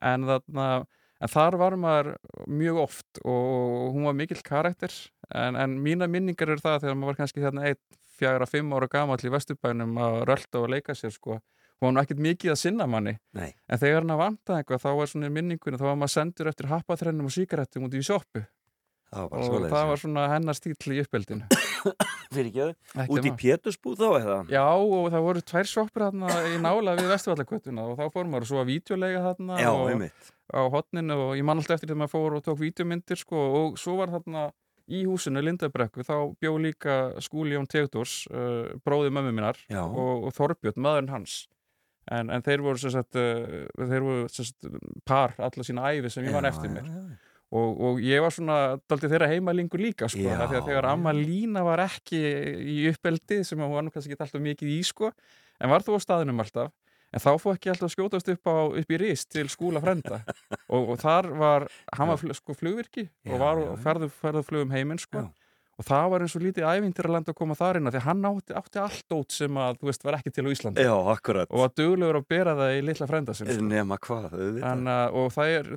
En, 0.00 0.26
þarna, 0.28 0.66
en 1.20 1.32
þar 1.32 1.58
var 1.60 1.76
maður 1.80 2.12
mjög 2.46 2.82
oft 2.86 3.22
og 3.24 3.96
hún 3.96 4.06
var 4.06 4.18
mikill 4.18 4.42
karættur 4.46 4.94
en, 5.34 5.58
en 5.58 5.78
mína 5.82 6.08
minningar 6.10 6.54
eru 6.54 6.62
það 6.62 6.84
þegar 6.84 7.00
maður 7.00 7.12
var 7.12 7.22
kannski 7.24 7.44
þarna 7.44 7.70
einn, 7.70 7.80
fjagra, 8.20 8.46
fimm 8.46 8.76
ára 8.76 8.90
gamall 8.92 9.24
í 9.24 9.32
vesturbænum 9.32 9.98
að 9.98 10.20
rölda 10.28 10.62
og 10.62 10.70
leika 10.70 10.94
sér 10.94 11.14
sko. 11.14 11.40
Og 11.80 11.86
hann 11.88 11.96
var 11.96 12.04
ekkert 12.04 12.20
mikið 12.20 12.50
að 12.52 12.58
sinna 12.60 12.84
manni. 12.84 13.14
Nei, 13.32 13.54
en 13.64 13.80
þegar 13.80 14.04
hann 14.04 14.18
vantaði 14.20 14.60
eitthvað 14.60 14.82
þá 14.82 14.90
var 14.98 15.08
svona 15.08 15.30
minningunni 15.32 15.80
þá 15.80 15.86
var 15.86 15.94
maður 15.96 16.12
sendur 16.12 16.50
eftir 16.50 16.68
happaþrennum 16.68 17.30
og 17.30 17.32
síkarettum 17.32 17.86
út 17.88 17.96
í 17.96 18.02
sjoppu 18.04 18.42
það 19.10 19.28
var 19.30 19.44
og 19.60 19.68
það 19.74 19.88
var 19.90 20.02
svona 20.04 20.26
hennar 20.34 20.58
stíl 20.58 20.74
í 20.94 21.02
uppeldinu 21.04 21.48
Fyrir 22.34 22.50
ekki 22.50 22.66
Ekki 22.94 23.14
Út 23.16 23.26
í. 23.26 23.32
Pétursbúð 23.40 23.96
þá 23.98 24.08
eða? 24.20 24.36
Já, 24.52 24.64
og 24.70 25.08
það 25.10 25.24
voru 25.26 25.42
tvær 25.50 25.70
sjoppur 25.70 26.04
þarna 26.06 26.34
í 26.46 26.58
nála 26.62 26.94
við 26.98 27.10
Vesturvallakvötuna 27.10 27.86
og 27.90 27.96
þá 27.98 28.04
fór 28.14 28.28
maður 28.30 28.50
svo 28.52 28.60
að 28.62 28.70
vídeolega 28.70 29.22
þarna 29.24 29.58
Já, 29.58 29.70
einmitt 29.90 30.30
á 30.50 30.60
hotninu 30.70 31.16
og 31.28 31.36
ég 31.38 31.46
man 31.46 31.60
alltaf 31.60 31.78
eftir 31.78 31.92
þegar 31.92 32.02
maður 32.02 32.14
fór 32.14 32.36
og 32.38 32.44
tók 32.46 32.58
vídeomyndir 32.60 33.20
sko, 33.20 33.38
og 33.60 33.78
svo 33.78 33.96
var 34.00 34.10
þarna 34.14 34.48
í 34.90 35.04
húsinu 35.06 35.42
Lindabrekku 35.46 36.02
þá 36.06 36.14
bjó 36.42 36.56
líka 36.58 36.96
Skúli 37.22 37.54
Jón 37.54 37.68
Tegdors, 37.70 38.24
uh, 38.34 38.74
bróði 38.82 39.12
mömmu 39.14 39.32
minnar 39.36 39.58
Já. 39.70 39.84
og, 39.86 40.26
og 40.26 40.34
Þorbjörn, 40.34 40.80
maðurinn 40.82 41.12
hans 41.14 41.36
en, 42.10 42.32
en 42.34 42.42
þeir 42.42 42.64
voru 42.66 42.82
sagt, 42.82 43.14
uh, 43.14 43.66
þeir 43.78 44.06
voru 44.06 44.30
sagt, 44.34 44.66
par 45.06 45.36
alla 45.38 45.66
sína 45.66 45.92
æfi 45.94 46.10
sem 46.10 46.26
ég 46.26 46.34
man 46.34 46.48
Já, 46.48 46.54
eftir 46.54 46.74
mér 46.74 46.88
já, 46.90 46.96
já. 46.98 47.29
Og, 47.50 47.70
og 47.86 48.02
ég 48.04 48.22
var 48.22 48.34
svona 48.34 48.58
daldið 48.90 49.14
þeirra 49.14 49.30
heimalingur 49.32 49.82
líka 49.82 50.08
sko, 50.10 50.22
þegar 50.22 50.86
já. 50.86 50.92
amma 50.92 51.14
Lína 51.16 51.64
var 51.66 51.82
ekki 51.86 52.20
í 52.60 52.76
uppeldi 52.92 53.42
sem 53.46 53.60
hún 53.60 53.74
var 53.74 53.86
nú 53.86 53.94
kannski 53.94 54.14
ekki 54.14 54.26
alltaf 54.26 54.44
mikið 54.44 54.76
í 54.76 54.78
sko, 54.86 55.10
en 55.60 55.72
var 55.72 55.86
þú 55.86 55.98
á 55.98 56.00
staðinum 56.06 56.44
alltaf 56.44 56.70
en 57.10 57.22
þá 57.22 57.30
fór 57.42 57.58
ekki 57.58 57.72
alltaf 57.72 57.90
skjótast 57.90 58.30
upp, 58.30 58.46
á, 58.46 58.56
upp 58.70 58.94
í 58.94 59.00
rist 59.02 59.32
til 59.34 59.48
skúla 59.50 59.82
frenda 59.82 60.22
og, 60.74 60.94
og 60.94 60.96
þar 61.02 61.30
var, 61.40 61.66
hann 61.96 62.12
var 62.12 62.38
sko 62.38 62.54
flugvirki 62.54 63.08
og 63.28 63.42
var 63.42 63.62
og 63.64 63.78
ferðu, 63.82 64.10
ferðu 64.22 64.46
flugum 64.46 64.74
heiminn 64.74 65.02
sko 65.02 65.26
Já. 65.26 65.30
Og 65.80 65.86
það 65.88 66.06
var 66.12 66.24
eins 66.24 66.36
og 66.36 66.44
lítið 66.44 66.66
ævintir 66.68 67.08
að 67.08 67.32
koma 67.38 67.56
þar 67.56 67.80
inn 67.80 67.90
því 67.90 68.02
hann 68.04 68.28
átti, 68.28 68.54
átti 68.60 68.80
allt 68.82 69.16
út 69.16 69.32
sem 69.32 69.58
að, 69.60 69.80
þú 69.80 69.88
veist, 69.88 70.04
var 70.04 70.18
ekki 70.18 70.32
til 70.36 70.44
á 70.44 70.50
Íslandi 70.52 70.84
Já, 70.84 70.92
akkurat 71.14 71.50
og 71.50 71.62
var 71.62 71.74
duglegur 71.80 72.20
að 72.20 72.28
bera 72.30 72.54
það 72.58 72.76
í 72.76 72.84
litla 72.84 73.08
frenda 73.08 73.36
sko. 73.36 73.58
Nema 73.70 73.98
hvað, 74.04 74.38
En, 74.70 74.88
og 75.16 75.28
þeir, 75.34 75.70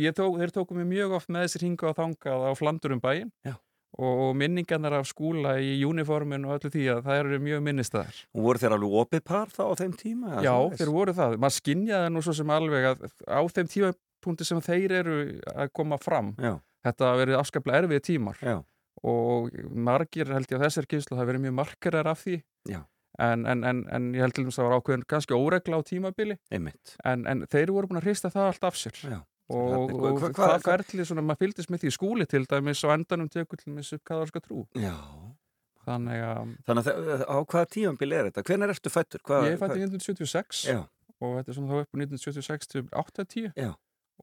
ég 0.00 0.16
tók, 0.16 0.38
þeir 0.40 0.54
tóku 0.54 0.76
mig 0.78 0.88
mjög 0.88 1.16
oft 1.18 1.32
með 1.32 1.46
þessi 1.46 1.62
ringa 1.64 1.90
og 1.90 1.98
þangað 1.98 2.46
á 2.48 2.52
flandur 2.58 2.94
um 2.96 3.02
bæinn 3.04 3.32
Já. 3.44 3.54
og, 3.98 4.22
og 4.28 4.32
minningarnar 4.40 4.96
af 5.00 5.10
skúla 5.10 5.58
í 5.60 5.76
uniformin 5.84 6.46
og 6.48 6.56
öllu 6.56 6.72
því 6.72 6.86
að 6.94 7.02
það 7.08 7.20
eru 7.22 7.40
mjög 7.44 7.64
minnistæðar. 7.68 8.22
Og 8.32 8.46
voru 8.48 8.62
þeir 8.62 8.76
alveg 8.78 8.96
opið 9.02 9.24
par 9.28 9.52
þá 9.52 9.62
á 9.68 9.74
þeim 9.82 9.96
tíma? 10.00 10.38
Já, 10.46 10.54
þeir 10.80 10.94
voru 10.94 11.16
það. 11.20 11.36
Maður 11.44 11.58
skinjaði 11.58 12.14
nú 12.14 12.24
svo 12.24 12.36
sem 12.40 12.54
alveg 12.56 12.88
að 12.94 13.04
á 13.28 13.40
þeim 13.58 13.70
tímapunkti 13.74 14.48
sem 14.48 14.64
þeir 14.64 14.96
eru 15.02 15.20
að 15.52 15.72
koma 15.76 16.00
fram, 16.00 16.32
Já, 16.40 16.56
þetta 16.86 17.14
verið 17.20 17.40
afskaplega 17.42 17.84
erfið 17.84 18.04
tímar 18.08 18.42
já, 18.42 18.58
og 19.02 19.50
margir 19.74 20.26
held 20.32 20.46
ég 20.50 20.58
að 20.58 20.64
þessar 20.68 20.86
kynslu 20.90 21.16
hafa 21.18 21.28
verið 21.32 21.44
mjög 21.46 21.54
markarar 21.60 22.06
af 22.12 22.22
því. 22.24 22.40
En, 23.18 23.46
en, 23.50 23.64
en, 23.66 23.80
en 23.90 24.12
ég 24.14 24.22
held 24.22 24.34
til 24.36 24.44
þess 24.46 24.58
að 24.60 24.62
það 24.62 24.68
var 24.70 24.80
ákveðin 24.80 25.06
kannski 25.10 25.34
óregla 25.34 25.78
á 25.78 25.82
tímabili. 25.82 26.36
En, 26.54 27.26
en 27.26 27.46
þeir 27.50 27.72
voru 27.74 27.88
búin 27.90 27.98
að 27.98 28.06
hrista 28.06 28.30
það 28.30 28.46
allt 28.52 28.64
af 28.68 28.76
sér. 28.78 29.00
Já. 29.10 29.18
og, 29.48 29.72
Hvernig- 29.72 29.96
og 29.96 30.20
hva- 30.20 30.30
hva- 30.36 30.50
það 30.52 30.66
ferli 30.68 31.04
svona, 31.08 31.22
maður 31.24 31.40
fylgdist 31.46 31.70
með 31.72 31.82
því 31.82 31.90
skúli 31.96 32.26
til 32.28 32.44
dæmis 32.46 32.84
og 32.84 32.92
endanum 32.94 33.28
tekur 33.32 33.56
til 33.58 33.72
dæmis 33.72 33.92
upp 33.96 34.04
kaðarska 34.04 34.42
trú. 34.44 34.66
Já. 34.76 34.94
Þannig 35.88 36.20
að 36.20 36.50
Þannig 36.68 36.88
að 36.92 37.22
á 37.24 37.36
hvaða 37.48 37.68
tímambil 37.72 38.12
er 38.12 38.26
þetta? 38.28 38.42
Hvenær 38.44 38.72
ertu 38.74 38.90
fættur? 38.92 39.22
Hvað, 39.24 39.46
ég 39.48 39.58
fætt 39.62 39.76
í 39.78 39.82
1976 39.88 40.64
Já, 40.68 40.80
og 41.24 41.36
þetta 41.38 41.48
er 41.48 41.56
svona 41.56 41.70
þá 41.72 41.78
upp 41.80 41.88
á 41.88 41.96
1976 41.96 42.68
til 42.74 42.82
80 42.92 43.52
Já. 43.56 43.70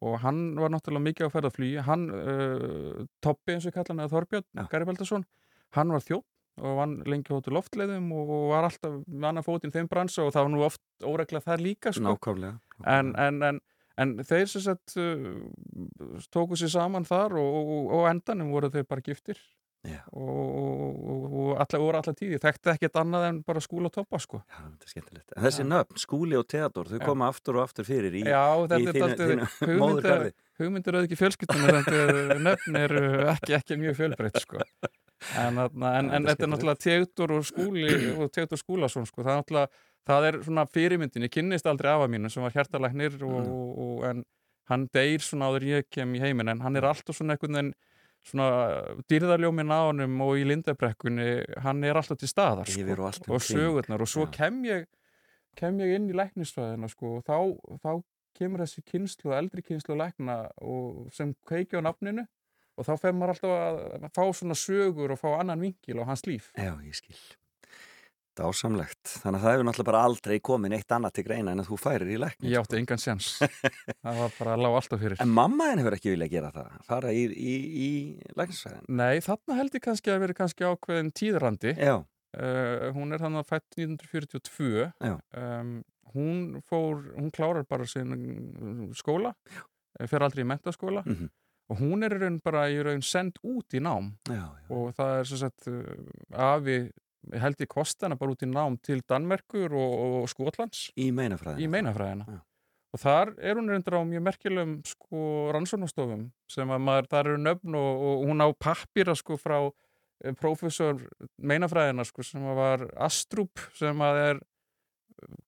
Og 0.03 0.19
hann 0.25 0.55
var 0.59 0.73
náttúrulega 0.73 1.07
mikið 1.07 1.29
á 1.29 1.33
ferðarflugi 1.33 1.83
hann, 1.87 2.07
uh, 2.11 3.03
Toppi 3.23 3.55
eins 3.55 3.65
og 3.65 3.71
ég 3.71 3.77
kalla 3.77 3.93
hann 3.93 4.03
eða 4.03 4.13
Þorbjörn. 4.15 4.65
Gary 4.71 4.87
Baldarsson 4.89 5.27
hann 5.75 5.93
var 5.93 6.03
þjótt 6.03 6.27
og 6.63 6.77
vann 6.79 6.97
lengi 7.09 7.33
hóttu 7.33 7.51
loftleiðum 7.51 8.11
og 8.15 8.33
var 8.53 8.67
alltaf 8.69 8.99
með 9.07 9.29
annar 9.29 9.45
fótinn 9.45 9.73
þeim 9.75 9.89
bransa 9.91 10.23
og 10.23 10.31
það 10.35 10.45
var 10.45 10.53
nú 10.53 10.61
oft 10.63 10.83
óregla 11.03 11.41
þar 11.43 11.63
líka 11.63 11.91
sko. 11.95 12.05
nákvæmlega 12.05 12.53
en, 12.95 13.11
en, 13.19 13.41
en, 13.43 13.59
en 13.99 14.13
þeir 14.23 14.47
sem 14.51 14.63
sagt 14.63 14.95
uh, 15.01 16.23
tóku 16.31 16.55
sér 16.59 16.71
saman 16.77 17.07
þar 17.07 17.35
og, 17.41 17.59
og, 17.59 17.91
og 17.99 18.07
endanum 18.11 18.53
voru 18.55 18.71
þeir 18.71 18.87
bara 18.87 19.03
giftir 19.03 19.41
Já. 19.85 19.99
og, 20.11 20.95
voru 21.81 21.97
alla 21.99 22.13
tíði 22.17 22.39
þekkti 22.41 22.71
ekkert 22.73 22.99
annað 23.01 23.25
en 23.29 23.39
bara 23.47 23.61
skúla 23.63 23.89
og 23.91 23.93
toppa 23.95 24.19
sko. 24.23 24.41
Já, 24.49 24.59
þetta 24.65 24.87
er 24.87 24.93
skemmtilegt 24.93 25.35
En 25.37 25.43
þessi 25.45 25.65
nöfn, 25.67 25.99
Skúli 26.01 26.37
og 26.39 26.47
Theodor, 26.51 26.89
þau 26.91 26.99
koma 27.05 27.27
aftur 27.31 27.59
og 27.59 27.63
aftur 27.67 27.87
fyrir 27.87 28.15
í 28.17 28.23
Já, 28.25 28.43
í 28.81 28.87
er 28.89 28.97
þínu- 29.21 29.49
þínu 29.61 29.77
móðurgarði. 29.83 30.31
hugmyndir 30.59 30.97
þetta 31.79 31.97
er- 32.05 32.45
nöfn 32.49 32.79
eru 32.83 33.03
ekki, 33.35 33.57
ekki 33.59 33.79
mjög 33.81 33.97
fjölbreytt 34.01 34.39
sko. 34.43 34.61
en, 35.39 35.57
en, 35.57 35.69
Já, 35.81 36.13
en 36.19 36.25
þetta 36.29 36.35
er 36.43 36.47
er 36.47 36.51
náttúrulega 36.53 36.83
Teodor 36.85 37.31
og 37.39 37.45
Skúli 37.47 37.89
og 38.21 38.31
Teodor 38.35 38.57
Skúlason 38.61 39.05
sko. 39.09 39.23
það 39.23 39.33
er 39.35 39.43
náttúrulega 39.43 39.83
það 40.05 40.27
er 40.29 40.35
svona 40.45 40.65
fyrirmyndin, 40.69 41.23
ég 41.25 41.31
kynnist 41.33 41.65
aldrei 41.65 41.89
afa 41.95 42.05
mínu 42.11 42.29
sem 42.29 42.43
var 42.45 42.51
hjartalæknir 42.53 43.15
og, 43.23 43.35
Mm. 43.41 43.51
og, 43.51 43.77
og, 43.85 44.03
en 44.09 44.25
hann 44.69 44.87
deyr 44.93 45.21
svona 45.21 45.47
áður 45.49 45.63
en 45.65 45.71
ég 45.79 45.87
kem 45.93 46.13
í 46.17 46.19
heiminn 46.21 46.49
en 46.49 46.61
hann 46.61 46.75
er 46.77 46.85
alltaf 46.89 47.15
svona 47.17 47.33
einhvern 47.35 47.53
veginn 47.57 47.73
svona 48.25 48.49
dýrðarljómin 49.11 49.73
á 49.73 49.79
honum 49.85 50.21
og 50.25 50.39
í 50.41 50.45
lindabrekkunni, 50.49 51.29
hann 51.65 51.83
er 51.85 51.99
alltaf 51.99 52.19
til 52.21 52.29
staðar 52.31 52.69
sko 52.69 52.85
og 52.95 53.37
um 53.37 53.43
sögurnar. 53.45 54.01
Og 54.01 54.09
svo 54.09 54.25
kem 54.33 54.63
ég 54.65 54.87
kem 55.59 55.79
ég 55.79 55.95
inn 55.95 56.09
í 56.11 56.17
læknisfræðina 56.17 56.89
sko, 56.91 57.19
og 57.19 57.27
þá, 57.27 57.79
þá 57.83 57.91
kemur 58.35 58.65
þessi 58.65 58.83
kynslu, 58.89 59.31
eldri 59.37 59.63
kynslu 59.63 59.95
lækna 59.99 60.41
og 60.59 61.05
sem 61.15 61.31
kveiki 61.47 61.79
á 61.79 61.85
nafninu 61.85 62.25
og 62.75 62.87
þá 62.87 62.93
fer 62.99 63.15
maður 63.15 63.35
alltaf 63.35 63.53
að 63.55 64.09
fá 64.17 64.23
svona 64.35 64.57
sögur 64.59 65.15
og 65.15 65.21
fá 65.21 65.29
annan 65.37 65.63
vinkil 65.63 66.01
á 66.03 66.09
hans 66.09 66.25
líf. 66.27 66.51
Já, 66.59 66.73
ég 66.83 66.97
skil 66.97 67.15
Dásamlegt. 68.35 69.01
Þannig 69.23 69.39
að 69.39 69.43
það 69.45 69.53
hefur 69.55 69.65
náttúrulega 69.69 69.89
bara 69.91 70.01
aldrei 70.09 70.39
komin 70.43 70.73
eitt 70.75 70.91
annað 70.91 71.13
til 71.15 71.23
greina 71.27 71.53
en 71.55 71.61
að 71.63 71.69
þú 71.71 71.77
færir 71.79 72.09
í 72.11 72.17
lækni 72.19 72.51
ég 72.51 72.59
átti 72.59 72.79
engan 72.81 73.01
séns. 73.01 73.29
Það 74.05 74.19
var 74.19 74.33
bara 74.39 74.55
lág 74.59 74.75
alltaf 74.79 74.99
fyrir. 75.01 75.21
En 75.23 75.31
mamma 75.31 75.69
henni 75.71 75.85
hefur 75.85 75.95
ekki 75.97 76.11
viljað 76.13 76.33
gera 76.35 76.51
það 76.55 76.73
fara 76.89 77.13
í, 77.15 77.23
í, 77.31 77.55
í 77.85 77.89
læknisfræðin 78.35 78.89
Nei, 78.99 79.21
þarna 79.23 79.57
held 79.61 79.77
ég 79.79 79.85
kannski 79.87 80.11
að 80.13 80.19
vera 80.25 80.37
kannski 80.41 80.67
ákveðin 80.67 81.13
tíðrandi 81.15 81.73
Já, 81.79 81.95
uh, 82.01 82.89
hún 82.97 83.15
er 83.15 83.23
þannig 83.23 83.43
að 83.45 83.49
fætt 83.53 83.79
1942 83.79 84.91
Já. 84.99 85.15
um, 85.39 85.71
hún 86.15 86.43
fór, 86.69 87.01
hún 87.15 87.31
klárar 87.35 87.65
bara 87.67 87.87
sin 87.87 88.13
skóla, 88.95 89.33
eh, 89.99 90.07
fer 90.07 90.23
aldrei 90.27 90.43
í 90.45 90.47
mentaskóla 90.47 91.01
Mhm. 91.07 91.27
og 91.71 91.79
hún 91.81 92.03
er 92.05 92.13
í 92.15 92.19
raun 92.21 92.37
bara 92.45 92.67
í 92.69 92.77
raun 92.83 93.01
send 93.03 93.39
út 93.43 93.73
í 93.73 93.79
nám. 93.81 94.11
Já, 94.29 94.43
já. 94.43 94.69
og 94.69 94.93
það 94.95 95.19
er 95.19 95.23
sem 95.31 95.37
sagt 95.41 95.67
uh, 95.67 95.81
afi 96.31 96.77
held 97.33 97.61
ég 97.63 97.67
kostana 97.71 98.15
bara 98.19 98.31
út 98.35 98.43
í 98.45 98.49
nám 98.51 98.77
til 98.83 99.01
Danmerkur 99.09 99.73
og, 99.73 99.95
og 100.23 100.29
Skotlands. 100.29 100.91
Í 100.97 101.09
meinafræðina. 101.15 101.61
Í 101.63 101.67
meinafræðina. 101.71 102.41
Og 102.95 103.01
þar 103.01 103.33
er 103.43 103.57
hún 103.59 103.67
reyndar 103.73 103.97
á 103.99 104.01
mjög 104.07 104.23
merkilegum 104.23 104.75
sko 104.87 105.51
rannsóknastofum 105.51 106.29
sem 106.47 106.69
að 106.71 106.83
maður, 106.85 107.09
þar 107.11 107.31
eru 107.33 107.41
nöfn 107.43 107.75
og, 107.75 108.03
og 108.07 108.25
hún 108.29 108.43
á 108.45 108.47
pappira 108.55 109.15
sko 109.19 109.35
frá 109.41 109.57
eh, 110.23 110.31
prófessor 110.39 111.01
meinafræðina 111.43 112.05
sko 112.07 112.23
sem 112.23 112.45
að 112.47 112.55
var 112.61 112.85
Astrup 113.03 113.59
sem 113.75 113.99
að 114.05 114.21
er 114.29 114.39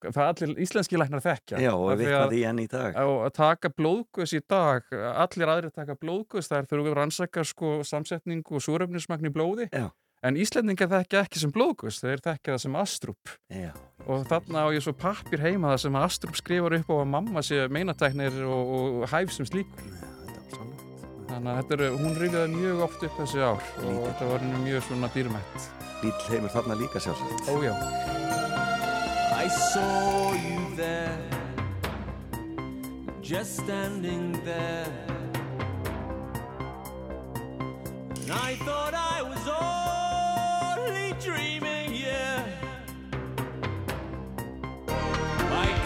það 0.07 0.27
allir 0.31 0.51
íslenski 0.63 0.97
læknar 0.99 1.21
þekkja. 1.23 1.59
Já, 1.61 1.71
og 1.75 1.89
Af 1.91 1.97
því 1.99 2.05
vitna 2.05 2.19
að- 2.25 2.31
því 2.33 2.41
enn 2.49 2.59
í 2.59 2.67
dag. 2.71 2.95
að 2.95 3.13
að 3.27 3.31
taka 3.35 3.69
blóðgöðs 3.75 4.33
í 4.37 4.41
dag 4.47 4.91
allir 5.13 5.51
aðrir 5.53 5.73
taka 5.75 5.95
blóðgöðs 5.95 6.47
það 6.51 6.57
er 6.61 6.69
þurfum 6.71 6.87
við 6.87 6.95
rannsaka 6.99 7.43
sko 7.47 7.71
samsetningu 7.83 8.55
og 8.59 8.63
súrefnismagn 8.63 9.27
í 9.27 9.33
blóði. 9.35 9.69
Já. 9.71 9.89
En 10.25 10.37
Íslendingar 10.39 10.89
þekkja 10.91 11.23
ekki 11.25 11.41
sem 11.41 11.53
blóðgöðs 11.53 12.01
þeir 12.01 12.23
þekkja 12.25 12.55
það 12.55 12.61
sem 12.63 12.77
Astrup 12.81 13.31
já, 13.53 13.71
og 14.07 14.25
þarna 14.29 14.65
á 14.65 14.67
ég 14.73 14.83
svo 14.85 14.93
pappir 14.97 15.43
heima 15.43 15.73
það 15.75 15.81
sem 15.85 15.99
Astrup 16.01 16.37
skrifar 16.39 16.77
upp 16.79 16.89
á 16.89 16.95
að 16.97 17.09
mamma 17.13 17.43
sé 17.45 17.67
meinatæknir 17.69 18.41
og, 18.47 18.73
og 19.03 19.07
hæf 19.11 19.33
sem 19.35 19.47
slíkur. 19.49 19.93
Er 21.27 21.33
þannig 21.33 21.51
að 21.51 21.57
þetta 21.59 21.77
er, 21.77 21.97
hún 22.01 22.17
rifjaði 22.17 22.53
mjög 22.55 22.83
oft 22.87 23.03
upp 23.05 23.17
þessi 23.21 23.41
ár 23.43 23.51
og 23.59 23.83
Lítið. 23.83 24.03
þetta 24.07 24.29
var 24.31 24.45
mjög 24.65 24.85
svona 24.87 25.11
dýrmætt. 25.13 25.67
Bíl 26.01 26.13
heimur 26.31 26.53
þarna 26.53 26.79
líka 26.81 27.01
sjálfsagt. 27.03 27.51
Ójá 27.53 27.73
I 29.37 29.49
saw 29.49 30.33
you 30.33 30.75
there, 30.75 31.29
just 33.21 33.57
standing 33.57 34.33
there. 34.43 34.91
And 38.27 38.31
I 38.31 38.55
thought 38.65 38.93
I 38.93 39.21
was 39.23 39.47
only 39.47 39.76
dreaming, 41.19 41.95
yeah. 41.95 42.45
I 44.87 45.76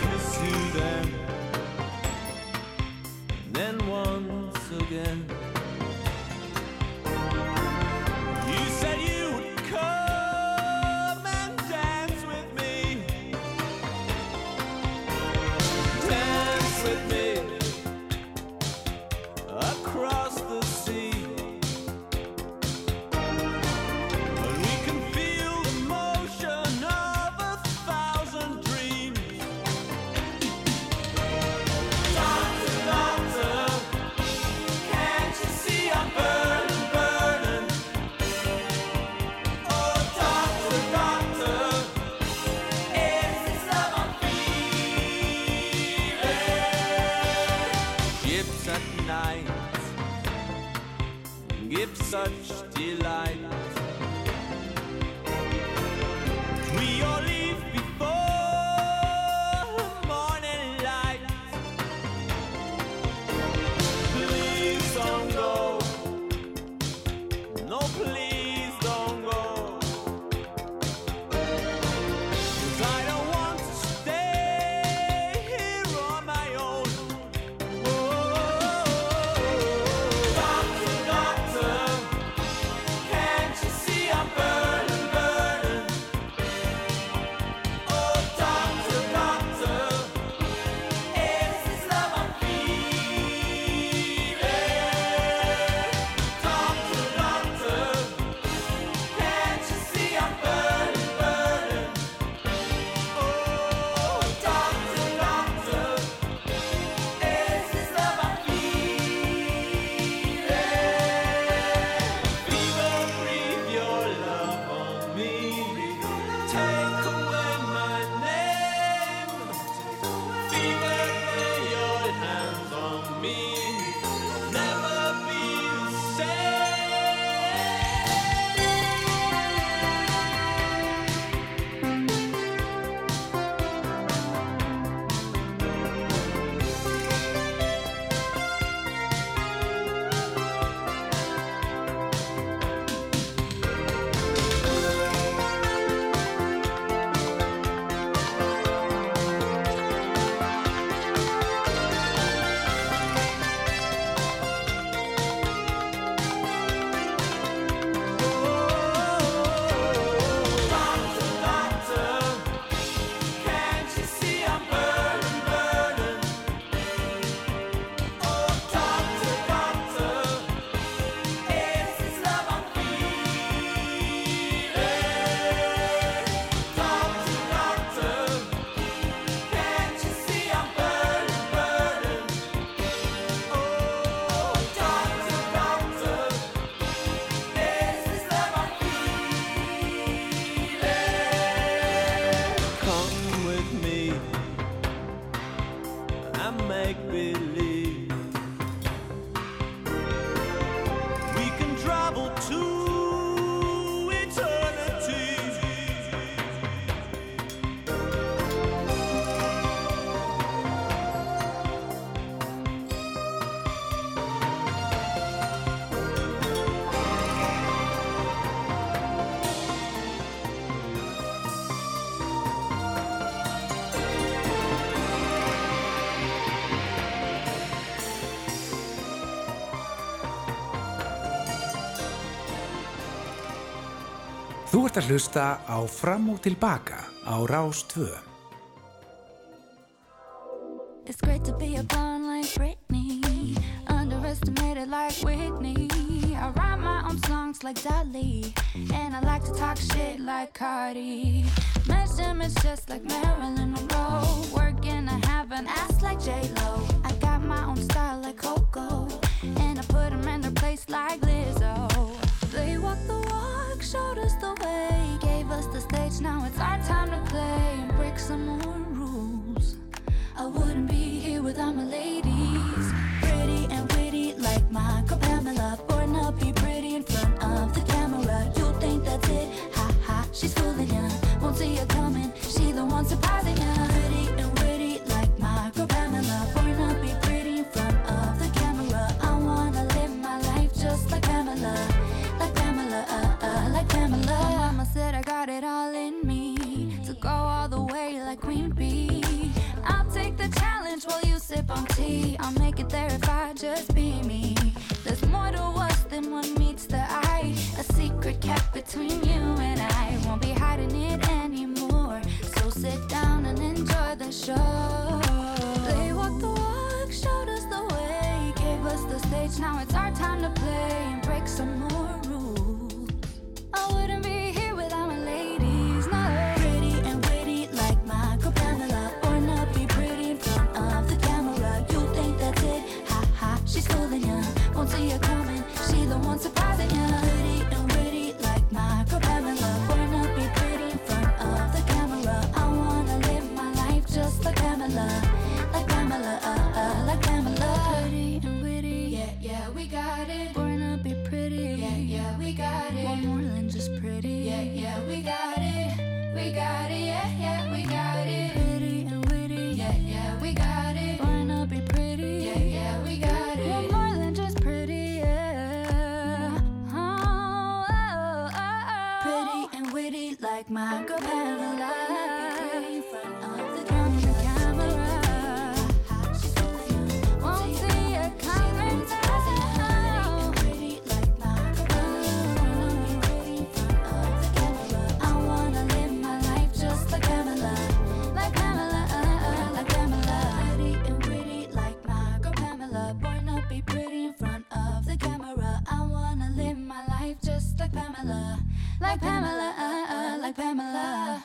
Þú 234.82 234.88
ert 234.89 234.97
að 234.97 235.09
hlusta 235.11 235.43
á 235.69 235.77
Fram 235.86 236.23
og 236.34 236.39
Tilbaka 236.41 237.03
á 237.29 237.38
Rás 237.45 237.86
2. 237.93 238.30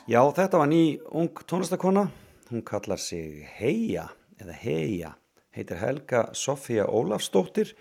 Já, 0.07 0.21
þetta 0.23 0.61
var 0.61 0.69
ný 0.71 1.01
ung 1.19 1.35
tónlistakona. 1.43 2.05
Hún 2.47 2.61
kallar 2.63 2.95
sig 2.95 3.41
Heia, 3.57 4.05
eða 4.39 4.53
Heia, 4.55 5.09
heitir 5.51 5.81
Helga 5.81 6.21
Sofía 6.31 6.85
Ólafsdóttir 6.87 7.73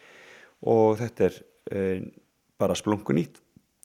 og 0.66 0.96
þetta 0.98 1.28
er 1.28 1.36
uh, 1.70 2.00
bara 2.58 2.74
splunkunýtt 2.74 3.38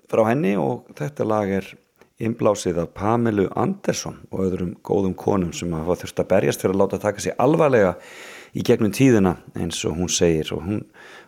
frá 0.10 0.24
henni 0.32 0.56
og 0.58 0.90
þetta 0.98 1.28
lag 1.30 1.54
er 1.54 1.70
innblásið 2.18 2.80
af 2.82 2.90
Pamelu 2.98 3.46
Andersson 3.54 4.18
og 4.32 4.48
öðrum 4.48 4.74
góðum 4.82 5.14
konum 5.14 5.54
sem 5.54 5.78
hafa 5.78 6.00
þurft 6.02 6.24
að 6.26 6.32
berjast 6.34 6.66
fyrir 6.66 6.74
að 6.74 6.82
láta 6.82 7.02
taka 7.06 7.22
sig 7.22 7.38
alvarlega 7.38 7.94
í 8.58 8.66
gegnum 8.66 8.98
tíðina 8.98 9.36
eins 9.54 9.86
og 9.86 10.02
hún 10.02 10.10
segir. 10.10 10.50
Og 10.58 10.66
hún 10.66 10.82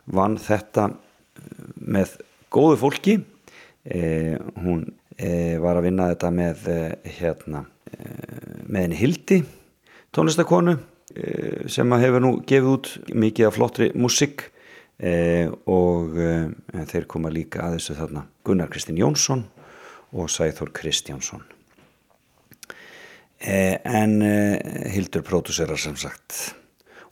vann 0.10 0.42
þetta 0.42 0.90
eh, 0.90 1.46
með 1.78 2.18
góðu 2.50 2.82
fólki. 2.88 3.20
Eh, 3.86 4.42
hún 4.66 4.88
var 5.62 5.78
að 5.78 5.86
vinna 5.88 6.10
þetta 6.14 6.32
með 6.34 6.66
eh, 6.72 7.12
hérna 7.20 7.66
eh, 7.92 8.64
með 8.66 8.82
henni 8.82 8.98
Hildi 8.98 9.44
tónlistakonu 10.14 10.78
sem 11.70 11.94
hefur 12.02 12.24
nú 12.24 12.30
gefið 12.48 12.70
út 12.72 12.88
mikið 13.14 13.46
af 13.46 13.58
flottri 13.58 13.90
músík 13.94 14.48
eh, 14.98 15.52
og 15.70 16.16
þeir 16.90 17.06
koma 17.12 17.30
líka 17.30 17.68
að 17.68 17.76
þessu 17.76 17.98
þarna. 18.00 18.24
Gunnar 18.42 18.72
Kristinn 18.74 18.98
Jónsson 18.98 19.44
og 20.16 20.32
Sæþór 20.34 20.72
Kristjánsson. 20.74 21.44
En 23.44 24.16
Hildur 24.96 25.22
pródúserar 25.28 25.78
sem 25.78 26.00
sagt. 26.00 26.56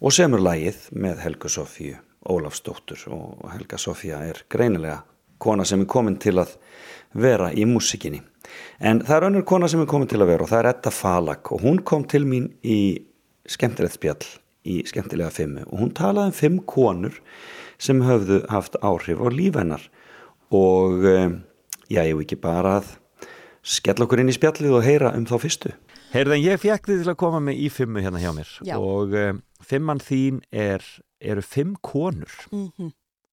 Og 0.01 0.15
semur 0.15 0.41
lagið 0.41 0.87
með 0.97 1.21
Helgu 1.27 1.51
Sofíu 1.51 1.99
Ólafsdóttur 2.25 3.05
og 3.13 3.49
Helga 3.51 3.77
Sofía 3.77 4.21
er 4.29 4.43
greinilega 4.49 5.01
kona 5.41 5.65
sem 5.65 5.81
er 5.81 5.89
komin 5.89 6.19
til 6.21 6.37
að 6.37 6.53
vera 7.13 7.51
í 7.53 7.65
músikinni 7.67 8.21
en 8.79 9.01
það 9.05 9.15
er 9.17 9.27
önnur 9.29 9.47
kona 9.47 9.69
sem 9.71 9.81
er 9.83 9.89
komin 9.89 10.09
til 10.11 10.21
að 10.21 10.33
vera 10.33 10.45
og 10.45 10.51
það 10.51 10.63
er 10.63 10.69
Edda 10.73 10.93
Falag 10.95 11.51
og 11.55 11.63
hún 11.65 11.81
kom 11.87 12.05
til 12.09 12.23
mín 12.27 12.51
í 12.63 12.79
skemmtilegt 13.49 13.97
spjall 13.97 14.27
í 14.67 14.81
skemmtilega 14.89 15.33
fimmu 15.33 15.65
og 15.67 15.79
hún 15.81 15.93
talaði 15.97 16.31
um 16.31 16.37
fimm 16.37 16.59
konur 16.69 17.17
sem 17.81 18.01
höfðu 18.05 18.41
haft 18.51 18.77
áhrif 18.85 19.21
á 19.21 19.27
líf 19.33 19.57
hennar. 19.57 19.83
Og 20.53 21.05
eh, 21.07 21.31
já, 21.89 22.03
ég 22.05 22.13
hef 22.13 22.23
ekki 22.25 22.37
bara 22.41 22.77
að 22.81 22.91
skella 23.65 24.05
okkur 24.05 24.21
inn 24.21 24.31
í 24.31 24.37
spjallið 24.37 24.75
og 24.77 24.85
heyra 24.85 25.13
um 25.17 25.25
þá 25.29 25.35
fyrstu. 25.41 25.73
Heyrðan, 26.11 26.43
ég 26.43 26.59
fekk 26.61 26.89
þið 26.91 27.03
til 27.05 27.13
að 27.13 27.19
koma 27.23 27.39
með 27.41 27.61
í 27.63 27.69
fimmu 27.71 28.03
hérna 28.03 28.21
hjá 28.21 28.33
mér. 28.35 28.49
Já. 28.67 28.75
og 28.77 29.15
um, 29.15 29.39
fimman 29.65 30.01
þín 30.03 30.41
er, 30.51 30.83
eru 31.23 31.45
fimm 31.45 31.77
konur. 31.81 32.33
Mm 32.51 32.91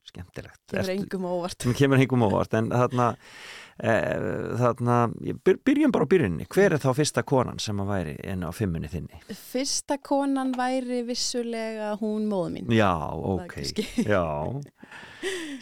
skemmtilegt. 0.08 0.60
Kemur 0.70 0.84
Ertu- 0.84 0.94
engum 0.94 1.24
á 1.28 1.30
óvart. 1.36 1.62
Sem 1.62 1.74
kemur 1.76 2.00
hengum 2.00 2.22
óvart. 2.24 2.54
En 2.56 2.70
þarna, 2.72 3.08
e, 3.78 3.94
þarna 4.60 4.98
ég 5.26 5.40
byr, 5.44 5.60
byrjum 5.66 5.94
bara 5.94 6.06
á 6.06 6.12
byrjunni 6.12 6.48
hver 6.54 6.76
er 6.76 6.82
þá 6.82 6.90
fyrsta 6.98 7.24
konan 7.28 7.62
sem 7.62 7.80
að 7.82 7.92
væri 7.92 8.14
inn 8.32 8.44
á 8.46 8.50
fimmunni 8.54 8.90
þinni? 8.92 9.22
Fyrsta 9.30 9.98
konan 10.02 10.52
væri 10.58 11.02
vissulega 11.08 11.94
hún 12.02 12.28
móðu 12.30 12.54
mín. 12.58 12.70
Já, 12.74 12.92
ok, 13.14 13.58
já. 14.12 14.24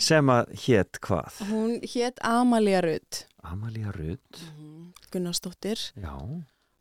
Sem 0.03 0.29
að 0.33 0.53
hétt 0.67 1.01
hvað? 1.05 1.41
Hún 1.49 1.79
hétt 1.95 2.21
Amalia 2.27 2.83
Rudd 2.85 3.25
Amalía 3.47 3.93
Rudd 3.95 4.41
Gunnarsdóttir. 5.13 5.79
Já, 5.95 6.17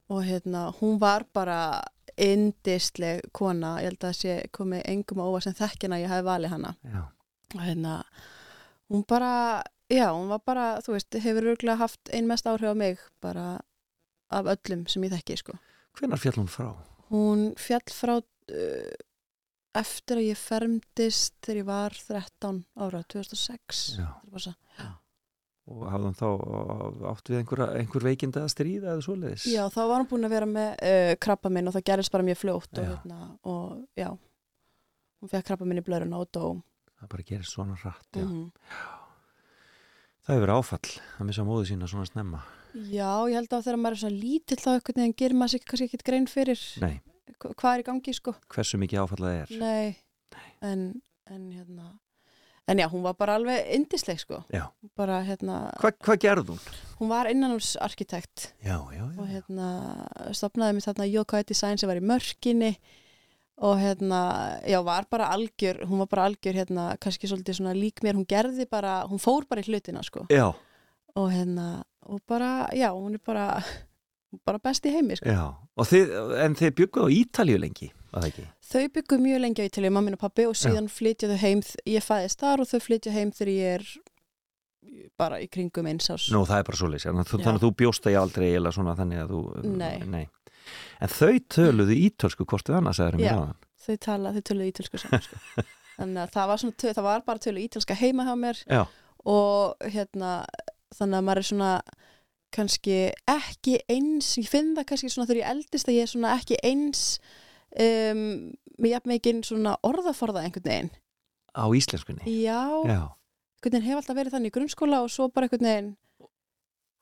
og 0.09 0.23
hérna, 0.25 0.71
hún 0.79 0.99
var 0.99 1.25
bara 1.33 1.81
indisleg 2.17 3.21
kona. 3.35 3.75
Ég 3.83 3.91
held 3.93 4.07
að 4.07 4.17
sé 4.17 4.37
komið 4.55 4.81
engum 4.89 5.21
á 5.21 5.25
óvart 5.27 5.45
sem 5.45 5.55
þekkina 5.57 5.99
ég 6.01 6.09
hafi 6.09 6.25
valið 6.25 6.55
hana. 6.55 6.73
Já, 6.81 7.03
og 7.53 7.61
hérna, 7.61 7.99
hún 8.89 9.05
bara 9.07 9.61
já, 9.91 10.07
hún 10.13 10.29
var 10.31 10.41
bara, 10.45 10.65
þú 10.85 10.95
veist, 10.97 11.17
hefur 11.21 11.51
örgulega 11.53 11.77
haft 11.83 12.09
ein 12.13 12.27
mest 12.27 12.45
áhrif 12.49 12.71
á 12.71 12.75
mig 12.77 12.99
bara 13.21 13.59
af 14.33 14.45
öllum 14.55 14.87
sem 14.89 15.03
ég 15.05 15.13
þekki, 15.13 15.37
sko 15.43 15.57
hvenar 15.99 16.19
fjall 16.19 16.39
hún 16.41 16.49
frá? 16.51 16.69
hún 17.13 17.43
fjall 17.61 17.93
frá 17.93 18.15
uh, 18.17 18.95
eftir 19.75 20.17
að 20.21 20.29
ég 20.31 20.39
fermdist 20.39 21.35
þegar 21.45 21.59
ég 21.61 21.67
var 21.69 21.95
13 21.99 22.61
ára, 22.79 23.03
2006 23.11 23.81
Já. 23.99 24.07
Svo- 24.35 24.55
Já. 24.79 24.89
og 25.67 25.85
hafði 25.91 26.09
hann 26.09 26.17
þá 26.19 26.27
átt 27.13 27.29
við 27.31 27.39
einhver, 27.41 27.63
einhver 27.79 28.03
veikinda 28.09 28.43
að 28.45 28.51
stríða 28.55 28.93
eða 28.95 29.05
svoleiðis 29.05 29.45
Já, 29.53 29.63
þá 29.73 29.79
var 29.85 29.95
hann 30.01 30.09
búin 30.11 30.27
að 30.27 30.35
vera 30.35 30.49
með 30.49 30.69
uh, 30.89 31.13
krabba 31.21 31.51
minn 31.53 31.67
og 31.69 31.75
það 31.77 31.87
gerist 31.91 32.11
bara 32.15 32.27
mjög 32.27 32.41
fljótt 32.41 32.79
og, 32.79 32.83
Já. 32.85 32.91
hérna, 32.95 33.19
og 33.43 33.85
já 33.99 34.09
hún 35.21 35.31
fekk 35.31 35.47
krabba 35.51 35.65
minn 35.69 35.81
í 35.81 35.85
blöruna 35.85 36.19
og 36.21 36.29
dó 36.33 36.45
það 36.99 37.09
bara 37.15 37.27
gerist 37.31 37.53
svona 37.55 37.77
rætt 37.83 38.19
já. 38.21 38.27
Það 40.25 40.35
hefur 40.35 40.45
verið 40.45 40.59
áfall 40.59 40.91
að 41.19 41.27
missa 41.29 41.45
móðu 41.47 41.67
sína 41.69 41.89
svona 41.91 42.07
snemma. 42.09 42.43
Já, 42.75 43.11
ég 43.31 43.37
held 43.39 43.53
að 43.55 43.67
þegar 43.69 43.79
maður 43.79 43.95
er 43.95 44.01
svona 44.03 44.19
lítill 44.19 44.57
þá 44.59 44.69
einhvern 44.75 44.99
veginn 45.01 45.17
gerir 45.21 45.37
maður 45.39 45.53
sér 45.55 45.65
kannski 45.69 45.85
ekkert 45.89 46.03
grein 46.09 46.25
fyrir 46.27 46.63
nei, 46.83 46.95
hva- 47.39 47.53
hvað 47.55 47.73
er 47.77 47.83
í 47.83 47.85
gangi 47.91 48.13
sko. 48.17 48.33
Hversu 48.51 48.79
mikið 48.81 49.03
áfall 49.05 49.21
það 49.23 49.37
er? 49.43 49.53
Nei, 49.61 50.41
en, 50.65 50.81
en 51.31 51.45
hérna 51.55 51.93
en 52.67 52.79
já, 52.81 52.87
hún 52.89 53.03
var 53.05 53.13
bara 53.13 53.35
alveg 53.37 53.67
indisleg 53.77 54.17
sko. 54.19 54.39
Já. 54.49 54.65
bara 54.97 55.19
hérna, 55.23 55.69
Hva, 55.79 55.91
hvað 56.01 56.17
gerði 56.23 56.47
hún? 56.55 56.61
hún 56.99 57.11
var 57.13 57.29
innanúrsarkitekt 57.29 58.47
já, 58.65 58.79
já, 58.91 59.03
og 59.05 59.27
hérna 59.29 59.67
stopnaði 60.33 60.73
mér 60.79 60.87
þarna 60.87 61.05
JKI 61.11 61.43
Design 61.51 61.77
sem 61.77 61.87
var 61.91 62.01
í 62.01 62.05
mörkinni 62.09 62.71
og 63.57 63.77
hérna, 63.79 64.21
já, 64.67 64.81
var 64.83 65.05
bara 65.09 65.29
algjör 65.31 65.85
hún 65.87 65.97
var 66.03 66.07
bara 66.11 66.25
algjör 66.29 66.53
hérna, 66.59 66.97
kannski 66.99 67.27
svolítið 67.27 67.55
svona 67.61 67.73
lík 67.73 68.01
mér, 68.03 68.15
hún 68.19 68.25
gerði 68.27 68.65
bara, 68.69 69.05
hún 69.07 69.19
fór 69.21 69.45
bara 69.49 69.61
í 69.61 69.69
hlutina 69.69 70.03
sko 70.03 70.25
já, 70.29 70.49
og 71.15 71.29
hérna, 71.31 71.83
og 72.03 72.19
bara, 72.27 72.67
já, 72.75 72.89
hún 72.91 73.13
er 73.15 73.21
bara 73.25 73.63
bara 74.45 74.59
best 74.59 74.83
í 74.85 74.91
heimi 74.91 75.15
sko. 75.15 75.29
já. 75.31 75.55
Og 75.79 75.87
þið, 75.87 76.09
en 76.43 76.55
þið 76.59 76.73
bygguð 76.75 77.05
á 77.07 77.15
Ítalíu 77.15 77.57
lengi 77.59 77.87
var 78.11 78.21
það 78.23 78.27
ekki? 78.33 78.43
Þau 78.67 78.83
byggu 78.97 79.17
mjög 79.23 79.39
lengi 79.45 79.63
á 79.63 79.67
Ítalíu, 79.69 79.91
mamma 79.91 80.09
minn 80.09 80.17
og 80.17 80.23
pappi 80.25 80.45
og 80.49 80.55
síðan 80.59 80.89
flytja 80.91 81.29
þau 81.31 81.37
heim, 81.39 81.61
ég 81.87 82.03
fæðist 82.03 82.39
þar 82.43 82.59
og 82.63 82.67
þau 82.67 82.79
flytja 82.83 83.11
heim 83.15 83.31
þegar 83.31 83.51
ég 83.53 83.79
er 83.79 83.87
bara 85.17 85.39
í 85.39 85.47
kringum 85.47 85.87
eins 85.89 86.09
ás 86.11 86.27
Nú, 86.35 86.43
það 86.45 86.59
er 86.59 86.67
bara 86.67 86.77
svoleiðis, 86.81 87.05
þannig 87.07 87.23
að 87.23 87.31
þú- 87.31 87.39
Já. 87.39 87.45
þannig 87.45 87.59
að 87.61 87.65
þú 87.65 87.71
bjóst 87.79 88.03
það 88.05 88.17
aldrei 88.21 88.47
eða 88.59 88.71
svona 88.75 88.95
þannig 88.99 89.23
að 89.23 89.31
þú 89.31 89.41
Nei. 90.11 90.27
En 91.01 91.11
þau 91.11 91.33
töluðu 91.55 91.97
ítölsku 92.07 92.47
hvort 92.49 92.69
við 92.69 92.79
annars 92.79 93.01
Já. 93.01 93.09
mér 93.17 93.31
aðan 93.33 93.57
þau 93.85 93.97
tala, 94.01 94.33
þau 94.33 94.43
töluðu 94.49 94.71
ítölsku 94.71 95.01
saman 95.01 95.25
sko. 95.25 95.39
þannig 95.99 96.21
að 96.23 96.33
það 96.35 96.49
var, 96.51 96.61
svona, 96.63 96.93
það 96.97 97.07
var 97.07 97.25
bara 97.27 97.43
tölu 97.45 97.63
ítalska 97.63 97.97
heima 97.99 98.25
hjá 98.27 98.33
mér 98.39 98.61
Já, 98.65 98.81
og 99.25 99.87
hérna 99.93 100.31
þannig 100.95 101.19
að 101.19 101.25
maður 101.29 101.41
er 101.41 101.49
svona 101.49 101.71
kannski 102.55 102.99
ekki 103.29 103.79
eins 103.91 104.35
ég 104.39 104.47
finn 104.51 104.75
það 104.77 104.87
kannski 104.91 105.11
svona 105.11 105.27
þegar 105.29 105.41
ég 105.41 105.51
eldist 105.55 105.89
að 105.89 105.97
ég 105.97 106.07
er 106.07 106.11
svona 106.11 106.35
ekki 106.37 106.59
eins 106.63 107.03
um, 107.75 108.21
með 108.79 108.93
jafn 108.93 109.11
mikið 109.11 109.41
svona 109.49 109.75
orðaforða 109.87 110.45
einhvern 110.45 110.69
veginn 110.71 110.93
á 111.55 111.65
íslenskunni 111.71 112.27
já, 112.43 112.61
Já. 112.87 113.01
einhvern 113.11 113.77
veginn 113.77 113.87
hef 113.89 114.01
alltaf 114.01 114.19
verið 114.19 114.37
þannig 114.37 114.51
í 114.53 114.55
grunnskóla 114.59 115.03
og 115.03 115.11
svo 115.11 115.29
bara 115.31 115.47
einhvern 115.49 115.69
veginn 115.69 115.91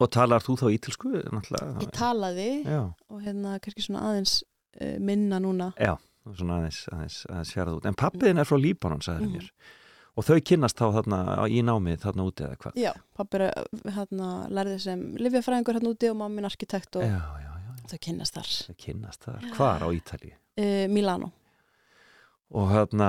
Og 0.01 0.09
talar 0.11 0.41
þú 0.43 0.55
þá 0.59 0.65
náttúrulega? 1.31 1.83
ég 1.85 1.91
talaði 1.93 2.47
Já, 2.65 2.81
og 3.13 3.21
hérna 3.21 3.59
kannski 3.61 3.83
svona 3.85 4.01
aðeins 4.09 4.39
uh, 4.81 4.97
minna 4.99 5.39
núna. 5.39 5.69
Já, 5.77 5.93
svona 6.33 6.57
aðeins, 6.61 6.81
aðeins, 6.91 7.19
aðeins 7.29 7.53
fjarað 7.53 7.77
út. 7.77 7.85
En 7.91 7.97
pappiðin 7.99 8.39
er 8.41 8.49
frá 8.49 8.57
Líbanon, 8.59 9.01
sagði 9.05 9.27
Mhm. 9.29 9.33
mér. 9.37 9.49
Og 10.15 10.23
þau 10.27 10.35
kynnast 10.45 10.77
þá 10.77 10.85
þarna 10.93 11.19
í 11.49 11.61
námið 11.65 12.01
þarna 12.05 12.25
úti 12.29 12.43
eða 12.45 12.57
hvað? 12.61 12.75
Já, 12.77 12.91
pappi 13.17 13.39
er 13.41 13.53
hérna 13.95 14.27
lærði 14.49 14.79
sem 14.81 14.99
livjafræðingur 15.17 15.73
hérna 15.79 15.89
úti 15.95 16.09
og 16.11 16.17
mamma 16.17 16.35
minn 16.35 16.45
arkitekt 16.45 16.95
og 16.97 17.01
Já, 17.01 17.17
já, 17.17 17.49
já, 17.49 17.73
þau 17.89 17.97
kynnast 18.05 18.33
þar. 18.37 18.51
Þau 18.67 18.75
kynnast 18.85 19.23
þar. 19.25 19.47
Hvar 19.57 19.81
á 19.81 19.89
Ítalíu? 19.89 20.33
uh, 20.57 20.87
Milano 20.93 21.31
Og 22.53 22.69
hérna 22.69 23.07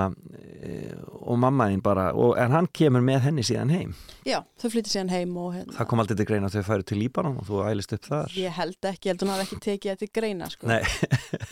e, 0.65 0.95
og 1.21 1.37
mamma 1.37 1.67
þín 1.69 1.83
bara, 1.85 2.07
og, 2.17 2.33
en 2.41 2.53
hann 2.55 2.67
kemur 2.73 3.03
með 3.05 3.27
henni 3.27 3.45
síðan 3.45 3.69
heim 3.73 3.93
já, 4.25 4.39
þau 4.57 4.67
flytti 4.73 4.93
síðan 4.93 5.11
heim 5.13 5.35
og 5.37 5.53
hérna 5.53 5.77
Það 5.77 5.89
kom 5.91 6.01
aldrei 6.01 6.17
til 6.17 6.27
greina 6.31 6.49
að 6.49 6.57
þau 6.57 6.67
færu 6.71 6.87
til 6.89 6.99
Líbanon 7.03 7.39
og 7.41 7.47
þú 7.49 7.61
ælist 7.69 7.93
upp 7.93 8.09
þar 8.09 8.37
Ég 8.41 8.57
held 8.57 8.89
ekki, 8.89 9.09
ég 9.09 9.13
held 9.13 9.25
hún 9.25 9.33
hafi 9.35 9.45
ekki 9.45 9.61
tekið 9.67 9.91
þetta 9.91 10.05
til 10.05 10.11
greina 10.17 10.49
sko. 10.49 10.69
Nei, 10.71 10.81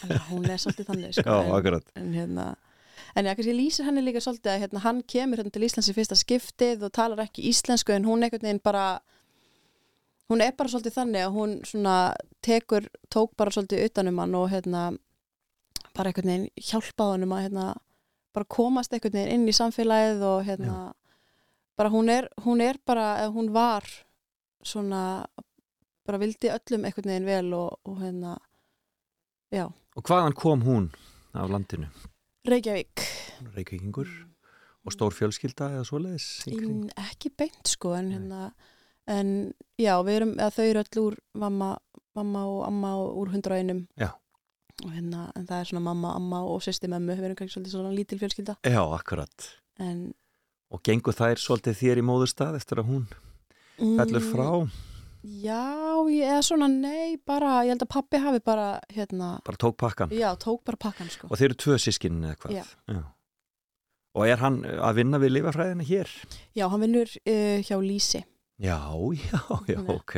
að 0.09 0.29
hún 0.31 0.49
er 0.49 0.63
svolítið 0.63 0.89
þannig 0.89 1.17
sko. 1.19 1.29
já, 1.29 1.37
en, 1.37 1.55
akkurat 1.59 1.97
en 2.01 2.13
hérna 2.17 2.51
En 3.13 3.27
já, 3.29 3.35
kannski 3.37 3.53
lýsir 3.53 3.85
henni 3.85 4.01
líka 4.01 4.21
svolítið 4.25 4.55
að 4.55 4.61
hérna, 4.63 4.81
hann 4.87 4.99
kemur 5.05 5.37
hérna 5.37 5.53
til 5.53 5.65
Íslands 5.67 5.89
í 5.91 5.93
fyrsta 5.93 6.17
skiptið 6.17 6.87
og 6.87 6.93
talar 6.97 7.21
ekki 7.21 7.45
íslensku 7.49 7.93
en 7.93 8.07
hún 8.09 8.25
einhvern 8.25 8.47
veginn 8.47 8.61
bara 8.63 8.85
hún 10.31 10.41
er 10.41 10.55
bara 10.57 10.71
svolítið 10.71 10.95
þannig 10.97 11.25
að 11.27 11.35
hún 11.37 11.55
svona 11.67 11.97
tekur, 12.45 12.87
tók 13.13 13.35
bara 13.37 13.53
svolítið 13.53 13.85
utanum 13.85 14.21
hann 14.23 14.37
og 14.39 14.49
hérna 14.53 14.83
bara 15.93 16.09
einhvern 16.09 16.31
veginn 16.31 16.67
hjálpaði 16.69 17.17
honum 17.17 17.35
að 17.37 17.43
hérna 17.47 17.67
bara 18.33 18.49
komast 18.49 18.93
einhvern 18.93 19.17
veginn 19.19 19.33
inn 19.37 19.51
í 19.51 19.55
samfélagið 19.55 20.25
og 20.27 20.45
hérna 20.47 20.77
bara 21.77 21.89
hún 21.93 22.09
er, 22.13 22.29
hún 22.45 22.61
er 22.61 22.79
bara, 22.85 23.17
eða 23.23 23.33
hún 23.35 23.51
var 23.53 23.87
svona 24.63 25.03
bara 26.05 26.19
vildi 26.21 26.51
öllum 26.51 26.85
einhvern 26.87 27.09
veginn 27.11 27.29
vel 27.29 27.53
og, 27.57 27.79
og 27.87 28.01
hérna 28.01 28.37
já, 29.53 29.69
Og 29.93 30.01
hvaðan 30.09 30.33
kom 30.33 30.63
hún 30.65 30.89
af 31.37 31.49
landinu? 31.49 31.87
Reykjavík 32.49 33.03
Hún 33.39 33.51
Reykvíkingur 33.55 34.09
og 34.83 34.91
stór 34.95 35.13
fjölskylda 35.15 35.69
eða 35.77 35.85
svoleiðis? 35.87 36.27
Ín, 36.49 36.87
ekki 36.99 37.31
beint 37.37 37.69
sko 37.69 37.93
en 37.95 38.09
hérna 38.11 38.47
en 39.07 39.53
já, 39.79 39.95
við 40.03 40.17
erum, 40.17 40.33
eða 40.39 40.51
þau 40.55 40.65
eru 40.65 40.83
öll 40.83 41.03
úr 41.03 41.17
mamma, 41.39 41.69
mamma 42.17 42.43
og 42.49 42.59
amma 42.67 42.93
og 43.03 43.21
úr 43.21 43.33
hundra 43.35 43.59
einum 43.59 43.85
Já. 43.99 44.09
Og 44.81 44.89
hérna, 44.91 45.27
en 45.37 45.45
það 45.49 45.59
er 45.59 45.69
svona 45.69 45.83
mamma, 45.85 46.15
amma 46.17 46.41
og 46.49 46.63
sýsti 46.65 46.89
mömmu, 46.91 47.13
við 47.19 47.27
erum 47.29 47.37
kannski 47.39 47.55
svolítið 47.57 47.75
svona 47.75 47.93
lítil 47.93 48.19
fjölskylda. 48.21 48.55
Já, 48.65 48.81
akkurat. 48.97 49.49
En 49.79 50.13
Og 50.73 50.81
gengur 50.81 51.13
þær 51.13 51.37
svolítið 51.37 51.75
þér 51.77 51.99
í 52.01 52.03
móðurstað 52.07 52.55
eftir 52.57 52.79
að 52.81 52.87
hún 52.89 53.03
fellur 53.77 54.23
frá? 54.25 54.47
Já, 55.23 55.61
ég, 56.09 56.25
eða 56.25 56.39
svona 56.43 56.67
nei, 56.67 57.13
bara, 57.23 57.59
ég 57.63 57.75
held 57.75 57.85
að 57.85 57.91
pappi 57.93 58.19
hafi 58.19 58.41
bara 58.43 58.65
hérna, 58.91 59.35
bara 59.45 59.59
tók 59.61 59.77
pakkan 59.79 60.11
já, 60.11 60.31
tók 60.41 60.63
bara 60.67 60.79
pakkan 60.81 61.11
sko. 61.13 61.29
Og 61.29 61.37
þeir 61.39 61.51
eru 61.51 61.59
tvö 61.61 61.77
sískinn 61.79 62.17
eða 62.25 62.39
hvað? 62.41 62.73
Já. 62.89 63.03
Og 64.13 64.27
er 64.29 64.41
hann 64.41 64.59
að 64.65 64.97
vinna 64.99 65.21
við 65.21 65.35
lifafræðina 65.37 65.85
hér? 65.87 66.11
Já, 66.57 66.65
hann 66.73 66.83
vinnur 66.83 67.13
uh, 67.21 67.61
hjá 67.63 67.77
Lísi 67.81 68.23
Já, 68.61 68.77
já, 69.13 69.39
já, 69.69 69.79
ok. 69.93 70.17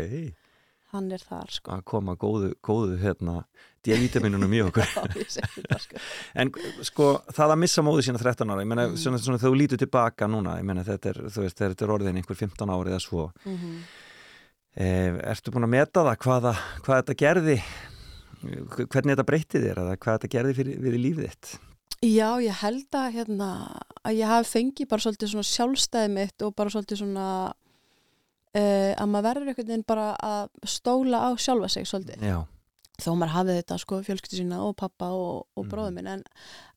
hann 0.95 1.11
er 1.11 1.23
þar 1.27 1.51
sko. 1.53 1.75
Að 1.75 1.85
koma 1.91 2.15
góðu, 2.19 2.55
góðu 2.65 2.97
hérna 3.03 3.41
D-vitaminunum 3.85 4.55
í 4.57 4.61
okkur. 4.65 4.89
Já, 5.69 5.77
sko. 5.83 6.01
En 6.35 6.51
sko, 6.85 7.09
það 7.33 7.53
að 7.55 7.61
missa 7.63 7.83
móðu 7.85 8.05
sína 8.07 8.21
13 8.21 8.49
ára, 8.51 8.63
ég 8.65 8.71
meina, 8.71 8.87
Mm. 8.89 8.97
svona, 9.01 9.19
svona 9.21 9.41
þú 9.41 9.53
lítur 9.59 9.79
tilbaka 9.81 10.27
núna, 10.31 10.57
ég 10.59 10.67
meina, 10.67 10.83
þetta 10.87 11.13
er, 11.13 11.21
veist, 11.29 11.59
þetta 11.61 11.85
er 11.87 11.93
orðin 11.95 12.17
einhver 12.19 12.37
15 12.41 12.73
ári 12.75 12.91
eða 12.93 13.03
svo, 13.05 13.29
mm 13.45 13.77
eh, 14.75 15.13
ertu 15.31 15.53
búin 15.55 15.63
að 15.67 15.71
meta 15.71 16.03
það 16.03 16.17
hvaða, 16.25 16.51
hvað 16.83 16.97
þetta 17.01 17.15
gerði, 17.21 17.53
hvernig 18.43 19.13
þetta 19.15 19.25
breytti 19.29 19.61
þér, 19.63 19.79
eða 19.85 19.93
hvað 20.03 20.17
þetta 20.17 20.31
gerði 20.33 20.55
fyrir, 20.57 20.81
fyrir 20.83 21.01
lífið 21.05 21.29
þitt? 21.29 21.53
Já, 22.05 22.27
ég 22.43 22.57
held 22.59 22.97
að 22.99 23.13
hérna 23.15 23.49
að 24.05 24.17
ég 24.19 24.29
hafi 24.29 24.49
fengið 24.51 24.89
bara 24.91 25.05
svolítið 25.05 25.31
svona 25.31 25.47
sjálfstæði 25.49 26.09
mitt 26.13 26.43
og 26.45 26.51
bara 26.59 26.73
svolítið 26.73 26.99
svona 27.01 27.27
uh, 27.49 28.91
að 28.99 29.07
maður 29.13 29.27
verður 29.29 29.47
einhvern 29.53 29.69
veginn 29.71 29.87
bara 29.87 30.09
að 30.19 30.51
stóla 30.75 31.23
á 31.23 31.29
sjálfa 31.39 31.71
sig 31.71 31.87
svolítið. 31.89 32.27
Já, 32.27 32.37
þó 33.01 33.11
maður 33.17 33.33
hafið 33.39 33.59
þetta 33.61 33.79
sko 33.83 34.01
fjölskyldu 34.05 34.39
sína 34.43 34.61
og 34.67 34.75
pappa 34.79 35.11
og, 35.11 35.45
og 35.55 35.65
Mhm. 35.65 35.71
bróður 35.73 35.93
minn 35.99 36.07
en, 36.07 36.23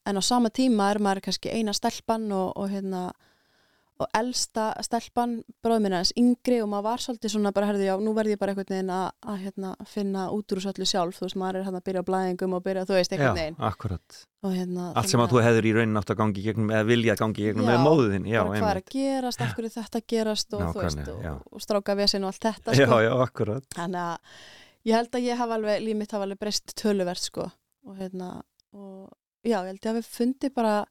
en 0.06 0.16
á 0.16 0.22
sama 0.22 0.48
tíma 0.50 0.90
er 0.94 0.98
maður 0.98 1.20
kannski 1.28 1.52
eina 1.54 1.72
stelpan 1.76 2.30
og, 2.32 2.52
og 2.56 2.70
hérna 2.70 3.10
og 3.98 4.06
elsta 4.14 4.68
stelpan 4.86 5.40
bróður 5.58 5.80
minn 5.82 5.94
hans 5.96 6.12
yngri 6.14 6.60
og 6.62 6.68
maður 6.70 6.84
var 6.86 7.00
svolítið 7.02 7.32
svona 7.32 7.50
bara 7.50 7.66
herði 7.66 7.88
já, 7.88 7.96
nú 7.98 8.12
verð 8.14 8.30
ég 8.30 8.38
bara 8.38 8.52
einhvern 8.54 8.70
veginn 8.70 8.92
að, 8.94 9.08
að 9.26 9.38
hérna, 9.42 9.72
finna 9.90 10.28
út 10.30 10.52
úr 10.54 10.60
þessu 10.62 10.70
öllu 10.70 10.86
sjálf 10.86 11.18
þú 11.18 11.24
veist, 11.26 11.36
maður 11.42 11.58
er 11.58 11.64
hérna 11.66 11.80
að 11.82 11.86
byrja 11.88 12.02
á 12.06 12.08
blæðingum 12.10 12.54
og 12.54 12.62
byrja, 12.62 12.84
þú 12.86 12.94
veist, 12.94 13.10
já, 13.10 13.16
einhvern 13.18 13.40
veginn 13.40 13.56
akkurat. 13.58 14.20
og 14.46 14.54
hérna 14.54 14.84
Allt 14.94 15.10
sem 15.10 15.24
að 15.24 15.34
þú 15.34 15.42
hefur 15.48 15.66
í 15.66 15.72
raunin 15.74 15.98
átt 15.98 16.12
að 16.14 16.20
gangi 16.22 16.44
gegnum, 16.46 16.70
eða 16.70 16.86
vilja 16.92 17.16
að 17.16 17.22
gangi 17.24 17.42
gegnum 17.48 17.66
með 17.72 17.82
móðuðin, 17.88 18.28
já, 18.30 18.38
hvað 18.46 18.70
er 18.70 18.80
að 18.84 18.94
gerast, 18.94 19.42
af 19.42 19.56
hverju 19.58 19.72
þetta 19.80 20.04
gerast 20.14 20.54
og, 20.54 20.62
já. 20.78 21.32
og, 21.34 21.42
og 21.58 21.66
stráka 21.66 21.98
vesinn 21.98 22.22
og 22.22 22.30
allt 22.30 22.46
þetta 22.46 22.76
Já, 22.78 22.86
sko. 22.86 23.00
já, 23.02 23.12
akkurat. 23.26 23.66
þannig 23.74 24.00
að 24.14 24.38
ég 24.84 24.94
held 24.94 25.10
að 25.14 25.26
ég 25.26 25.36
hafa 25.40 25.54
alveg 25.58 25.82
líf 25.82 25.96
mitt 25.96 26.12
hafa 26.12 26.24
alveg 26.28 26.38
breyst 26.38 26.74
töluvert 26.78 27.22
sko. 27.22 27.50
og 27.88 27.96
hérna 27.96 28.42
og 28.72 29.08
já, 29.44 29.58
ég 29.64 29.66
held 29.72 29.80
ég 29.80 29.94
hafi 29.94 30.02
fundið 30.18 30.54
bara 30.54 30.84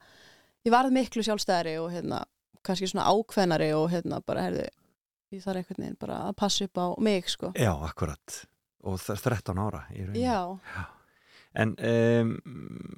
ég 0.66 0.72
varð 0.74 0.92
miklu 0.92 1.22
sjálfstæðari 1.24 1.78
og 1.80 1.92
hérna 1.94 2.24
kannski 2.64 2.88
svona 2.90 3.06
ákveðnari 3.08 3.72
og 3.78 3.90
hérna 3.92 4.20
bara 4.26 4.42
herðu, 4.48 4.66
ég 5.32 5.44
þarf 5.44 5.56
einhvern 5.62 5.84
veginn 5.84 5.98
bara 6.00 6.18
að 6.28 6.36
passa 6.36 6.66
upp 6.66 6.78
á 6.78 6.86
mig 7.00 7.30
sko. 7.30 7.52
Já, 7.56 7.72
akkurat. 7.86 8.46
Og 8.84 8.98
það 9.00 9.16
er 9.16 9.22
13 9.30 9.58
ára 9.60 9.82
í 9.94 10.06
rauninni. 10.06 10.24
já, 10.26 10.58
En 11.58 11.72
um, 11.80 12.34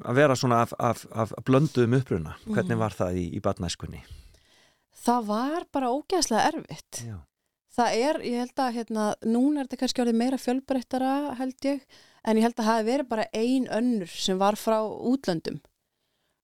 að 0.04 0.16
vera 0.16 0.36
svona 0.36 0.62
af, 0.66 0.74
af, 0.80 1.06
af 1.14 1.32
blönduðum 1.48 1.94
uppruna, 2.00 2.34
hvernig 2.46 2.76
Mhm. 2.76 2.80
var 2.80 2.92
það 2.92 3.14
í, 3.16 3.26
í 3.38 3.40
badnæskunni? 3.40 4.02
það 5.06 5.26
var 5.26 5.64
bara 5.72 5.88
ógeðslega 5.96 6.48
erfitt 6.52 7.04
Já. 7.08 7.20
Það 7.80 7.96
er, 7.96 8.22
ég 8.28 8.42
held 8.44 8.60
að 8.60 8.76
hérna, 8.76 9.08
núna 9.24 9.62
er 9.62 9.68
þetta 9.70 9.82
kannski 9.84 10.02
orðið 10.04 10.20
meira 10.20 10.40
fjölbreyttara 10.42 11.16
held 11.40 11.68
ég, 11.70 11.84
en 12.28 12.40
ég 12.40 12.44
held 12.44 12.58
að 12.58 12.66
það 12.66 12.72
hafi 12.74 12.88
verið 12.90 13.12
bara 13.14 13.28
ein 13.40 13.68
önnur 13.72 14.12
sem 14.12 14.40
var 14.42 14.60
frá 14.60 14.80
útlöndum. 14.84 15.62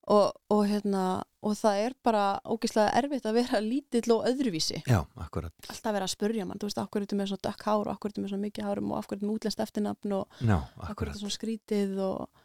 Og, 0.05 0.35
og 0.53 0.61
hérna 0.69 1.03
og 1.45 1.53
það 1.57 1.79
er 1.81 1.93
bara 2.05 2.23
ógeðslega 2.45 2.93
erfitt 3.01 3.25
að 3.25 3.37
vera 3.39 3.61
lítill 3.61 4.13
og 4.15 4.25
öðruvísi. 4.29 4.81
Já, 4.85 4.99
akkurat. 5.21 5.53
alltaf 5.65 5.95
vera 5.95 6.07
að 6.07 6.13
spurja 6.13 6.45
mann, 6.45 6.61
þú 6.61 6.69
veist, 6.69 6.81
akkur 6.81 7.01
er 7.01 7.07
þetta 7.07 7.17
með 7.19 7.31
svona 7.31 7.45
dökk 7.47 7.65
hár 7.65 7.81
og 7.83 7.91
akkur 7.93 8.09
er 8.09 8.13
þetta 8.13 8.23
með 8.23 8.33
svona 8.33 8.45
mikið 8.45 8.67
hárum 8.69 8.91
og 8.93 8.99
akkur 8.99 9.15
er 9.15 9.19
þetta 9.19 9.29
með 9.29 9.39
útlenskt 9.39 9.63
eftirnafn 9.65 10.15
og 10.17 10.39
Já, 10.45 10.57
akkur 10.87 11.07
er 11.07 11.11
þetta 11.11 11.23
svona 11.23 11.37
skrítið 11.37 11.99
og, 12.05 12.43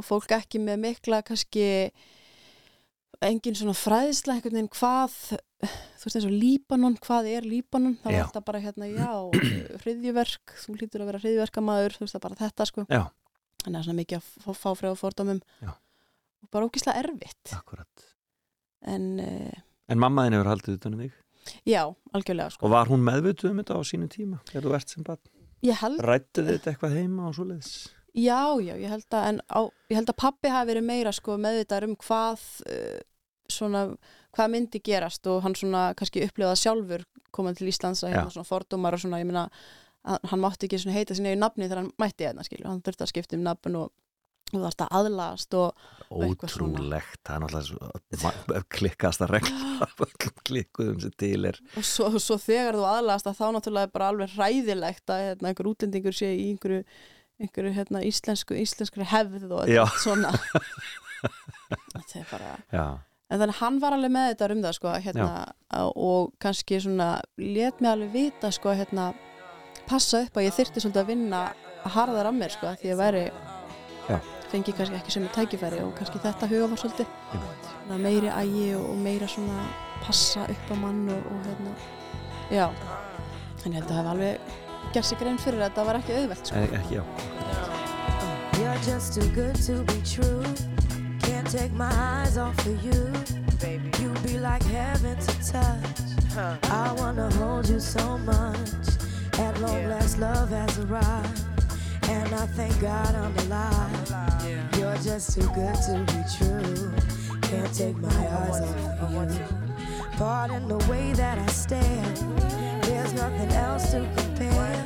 og 0.00 0.06
fólk 0.08 0.34
ekki 0.38 0.62
með 0.64 0.80
mikla 0.84 1.20
kannski 1.28 1.68
engin 3.26 3.56
svona 3.58 3.74
fræðisla 3.74 4.36
einhvern 4.36 4.54
veginn 4.58 4.70
hvað 4.70 5.14
þú 5.98 6.04
veist 6.06 6.16
eins 6.20 6.26
og 6.28 6.34
Líbanon, 6.38 6.96
hvað 7.02 7.28
er 7.32 7.46
Líbanon 7.48 7.96
það 8.02 8.12
Já. 8.14 8.18
var 8.18 8.26
alltaf 8.28 8.44
bara 8.46 8.60
hérna, 8.62 8.88
já 8.92 9.10
hriðjuverk, 9.82 10.54
þú 10.62 10.76
hlýtur 10.78 11.02
að 11.02 11.08
vera 11.10 11.20
hriðjuverkamaður 11.24 11.96
þú 11.98 12.04
veist 12.04 12.14
það 12.14 12.20
er 12.20 12.26
bara 12.28 12.40
þetta 12.44 12.66
sko 12.70 12.84
Já. 12.86 13.02
þannig 13.64 13.80
að 13.80 13.86
svona 13.88 13.98
mikið 14.02 14.20
að 14.20 14.58
fá, 14.62 14.68
frá 14.78 14.90
fordómum 15.00 15.40
Já. 15.64 15.72
og 15.74 16.52
bara 16.54 16.68
ógislega 16.70 17.02
erfitt 17.02 17.54
Akkurat. 17.58 18.06
en 18.86 19.08
uh, 19.24 19.64
En 19.88 19.98
mammaðin 19.98 20.36
hefur 20.38 20.52
haldið 20.52 20.78
utan 20.78 20.94
um 20.98 21.02
þig 21.06 21.18
já, 21.66 21.82
algjörlega 22.14 22.52
sko 22.54 22.68
og 22.68 22.74
var 22.76 22.90
hún 22.92 23.02
meðvituð 23.06 23.50
um 23.54 23.60
þetta 23.64 23.80
á 23.80 23.82
sínu 23.88 24.08
tíma 24.12 24.38
þegar 24.50 24.66
þú 24.68 24.74
ert 24.78 24.94
sem 24.94 25.06
barn? 25.06 25.22
ég 25.66 25.80
held, 25.82 25.98
Rættu 26.06 26.44
þið 26.44 26.54
þetta 26.58 26.70
eitthvað 26.74 26.98
heima 27.00 27.26
og 27.30 27.34
svoleiðis? 27.34 27.72
Já, 28.14 28.42
já, 28.64 28.74
ég 28.76 28.88
held 28.92 29.18
að 29.18 29.28
en 29.32 29.40
á, 29.48 29.60
ég 29.90 30.00
held 30.00 30.12
að 30.12 30.20
pappi 30.24 30.52
hafi 30.52 30.70
verið 30.72 30.88
meira 30.88 31.12
sko 31.14 31.36
meðvitað 31.40 31.88
um 31.88 31.96
hvað 32.00 32.46
uh, 32.70 32.98
svona, 33.52 33.84
hvað 34.36 34.54
myndi 34.54 34.82
gerast 34.84 35.28
og 35.30 35.42
hann 35.44 35.56
svona 35.58 35.90
kannski 35.98 36.24
upplifað 36.26 36.62
sjálfur 36.62 37.06
komað 37.34 37.60
til 37.60 37.70
Íslands 37.72 38.04
að 38.04 38.14
hérna 38.14 38.34
svona 38.34 38.48
fordómar 38.48 38.96
og 38.96 39.04
svona, 39.04 39.20
ég 39.22 39.28
meina 39.28 39.48
að 40.08 40.28
hann 40.30 40.40
mátti 40.40 40.68
ekki 40.68 40.80
svona 40.80 40.96
heita 40.96 41.16
sinni 41.16 41.34
í 41.34 41.38
nafni 41.38 41.66
þegar 41.66 41.82
hann 41.82 41.94
mætti 42.00 42.28
hérna 42.28 42.46
skilju, 42.46 42.68
hann 42.68 42.84
þurfti 42.84 43.04
að 43.04 43.10
skipta 43.12 43.36
um 43.36 43.44
nafn 43.44 43.80
og 43.82 43.90
og 44.54 44.62
þarfst 44.62 44.84
að 44.84 44.94
aðlast. 44.98 45.56
Ótrúlegt, 46.08 47.20
það 47.26 47.34
er 47.34 47.42
náttúrulega 47.44 48.62
klikkast 48.72 49.24
að 49.24 49.34
regla 49.36 49.88
klikkuðum 50.48 51.02
sem 51.02 51.12
til 51.20 51.42
er 51.50 51.58
og 51.76 51.84
svo, 51.84 52.08
svo 52.22 52.38
þegar 52.40 52.78
þú 52.78 52.86
aðlast 52.88 53.28
að 53.28 53.36
þá 53.42 53.44
náttúrulega 53.56 53.88
er 53.88 53.92
bara 53.92 54.08
alveg 54.14 54.36
hræðilegt 54.38 55.12
að 55.12 55.24
hérna, 55.26 55.50
einhver 55.50 55.68
útlendingur 55.68 56.16
sé 56.16 56.30
í 56.32 56.46
einhverju, 56.54 56.86
einhverju 57.42 57.74
hérna, 57.76 58.02
íslensku, 58.06 58.56
íslensku 58.58 59.04
hefð 59.06 59.46
og 59.50 59.68
allt 59.68 60.00
svona. 60.02 60.32
Þetta 61.92 62.18
er 62.20 62.26
bara 62.30 62.50
Já, 62.72 62.84
en 63.28 63.42
þannig 63.42 63.58
hann 63.60 63.78
var 63.82 63.96
alveg 63.96 64.12
með 64.14 64.28
þetta 64.30 64.50
um 64.54 64.62
það 64.64 64.76
sko, 64.78 64.92
hérna, 65.04 65.28
og 66.00 66.30
kannski 66.40 66.78
svona 66.80 67.08
let 67.40 67.82
mig 67.82 67.90
alveg 67.90 68.14
vita 68.14 68.50
sko, 68.54 68.72
hérna, 68.78 69.10
passa 69.88 70.22
upp 70.24 70.38
að 70.38 70.48
ég 70.48 70.56
þyrfti 70.56 70.84
svolítið 70.84 71.02
að 71.02 71.10
vinna 71.12 71.42
harðar 71.96 72.30
að 72.30 72.38
mér 72.38 72.54
sko, 72.54 72.72
því 72.80 72.92
að 72.94 73.02
væri 73.02 73.24
Já. 74.08 74.16
fengi 74.52 74.74
kannski 74.78 74.98
ekki 75.00 75.14
sem 75.14 75.28
tækifæri 75.34 75.82
og 75.84 75.92
kannski 75.98 76.22
þetta 76.24 76.48
huga 76.50 76.70
var 76.72 76.82
svolítið. 76.82 77.12
Svona 77.74 78.00
meiri 78.06 78.32
ægi 78.32 78.70
og 78.78 78.88
og 78.94 79.02
meira 79.04 79.28
svona 79.28 79.66
passa 80.04 80.46
upp 80.48 80.72
á 80.72 80.76
mann 80.80 81.04
og, 81.12 81.28
og 81.34 81.50
hérna. 81.50 81.76
Já, 82.48 82.66
held 83.68 83.90
að 83.90 83.98
hafa 83.98 84.16
alveg 84.16 84.67
gert 84.92 85.04
sig 85.04 85.18
grein 85.18 85.38
fyrir 85.38 85.60
að 85.62 85.68
þetta 85.70 85.84
var 85.84 85.98
ekki 86.00 86.12
auðvelt 86.18 86.46
sko. 86.46 86.56
E- 86.56 86.74
ekki, 86.78 86.94
já. 86.94 87.04
You're 88.58 88.78
just 88.84 89.14
too 89.14 89.28
good 89.34 89.54
to 89.66 89.82
be 89.84 90.00
true. 90.02 90.42
Can't 91.22 91.48
take 91.50 91.72
my 91.72 91.90
eyes 91.92 92.36
off 92.36 92.58
of 92.66 92.84
you. 92.84 93.12
Baby, 93.60 93.90
you 94.02 94.10
be 94.24 94.38
like 94.38 94.62
heaven 94.64 95.16
to 95.16 95.32
touch. 95.52 95.98
I 96.70 96.92
wanna 96.98 97.30
hold 97.38 97.68
you 97.68 97.80
so 97.80 98.18
much. 98.18 98.58
At 99.38 99.60
long 99.60 99.88
last, 99.88 100.18
love 100.18 100.50
has 100.50 100.78
arrived. 100.78 101.42
And 102.08 102.34
I 102.34 102.46
thank 102.56 102.80
God 102.80 103.14
I'm 103.14 103.36
alive. 103.46 104.76
You're 104.78 104.96
just 104.96 105.34
too 105.34 105.48
good 105.54 105.74
to 105.86 106.04
be 106.06 106.22
true. 106.36 106.92
Can't 107.42 107.72
take 107.74 107.96
my 107.96 108.08
eyes 108.08 108.60
off 108.60 109.02
of 109.02 109.34
you. 109.34 109.44
Pardon 110.16 110.66
the 110.68 110.78
way 110.90 111.12
that 111.12 111.38
I 111.38 111.46
stare. 111.46 112.14
Nothing 113.18 113.52
else 113.56 113.90
to 113.90 114.08
compare. 114.16 114.84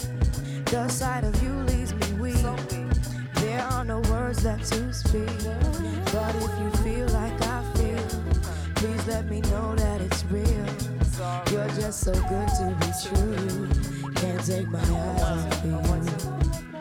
The 0.64 0.88
sight 0.88 1.22
of 1.22 1.42
you 1.42 1.52
leaves 1.64 1.92
me 1.92 2.12
weak. 2.14 2.46
There 3.34 3.60
are 3.60 3.84
no 3.84 4.00
words 4.10 4.42
left 4.42 4.72
to 4.72 4.90
speak. 4.90 5.28
But 6.10 6.34
if 6.36 6.58
you 6.58 6.70
feel 6.82 7.08
like 7.08 7.38
I 7.42 7.62
feel, 7.74 8.02
please 8.76 9.06
let 9.06 9.26
me 9.28 9.42
know 9.42 9.74
that 9.74 10.00
it's 10.00 10.24
real. 10.30 10.66
You're 11.52 11.68
just 11.78 12.00
so 12.00 12.12
good 12.12 12.48
to 12.58 12.74
be 12.80 12.90
true. 13.04 14.12
Can't 14.14 14.46
take 14.46 14.68
my 14.68 14.80
eyes 14.80 15.22
off 15.22 15.64
you. 15.66 16.71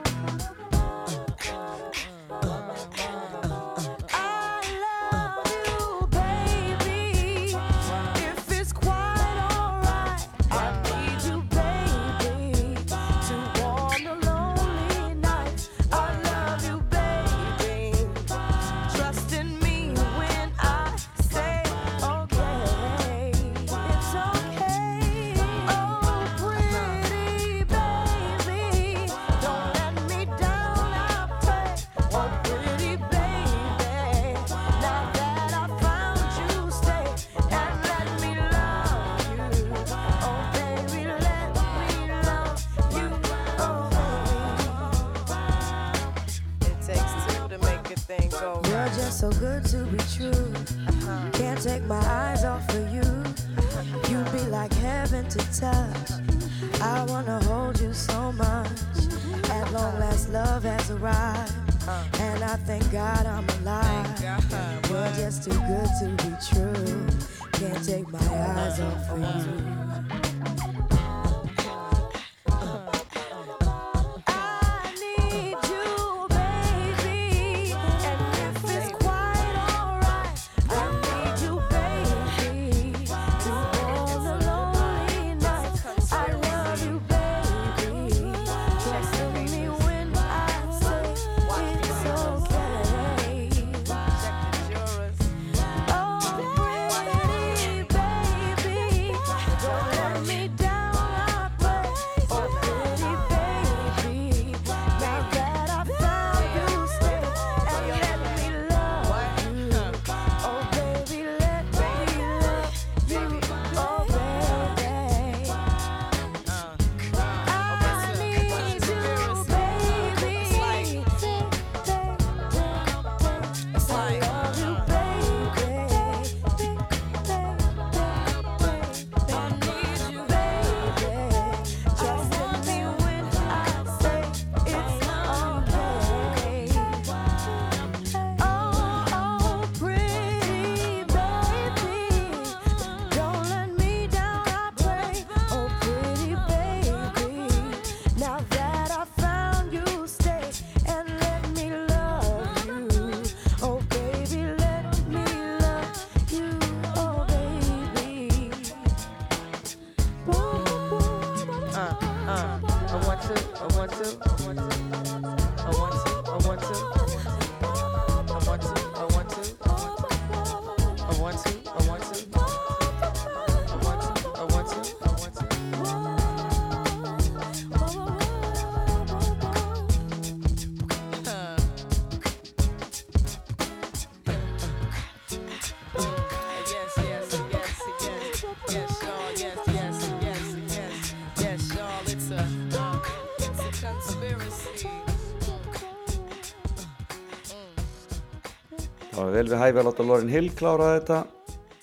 Var 199.21 199.35
vel 199.35 199.49
við 199.51 199.59
hæfi 199.61 199.77
að 199.77 199.85
láta 199.85 200.03
Lauren 200.05 200.31
Hill 200.31 200.47
klára 200.57 200.85
þetta 200.95 201.17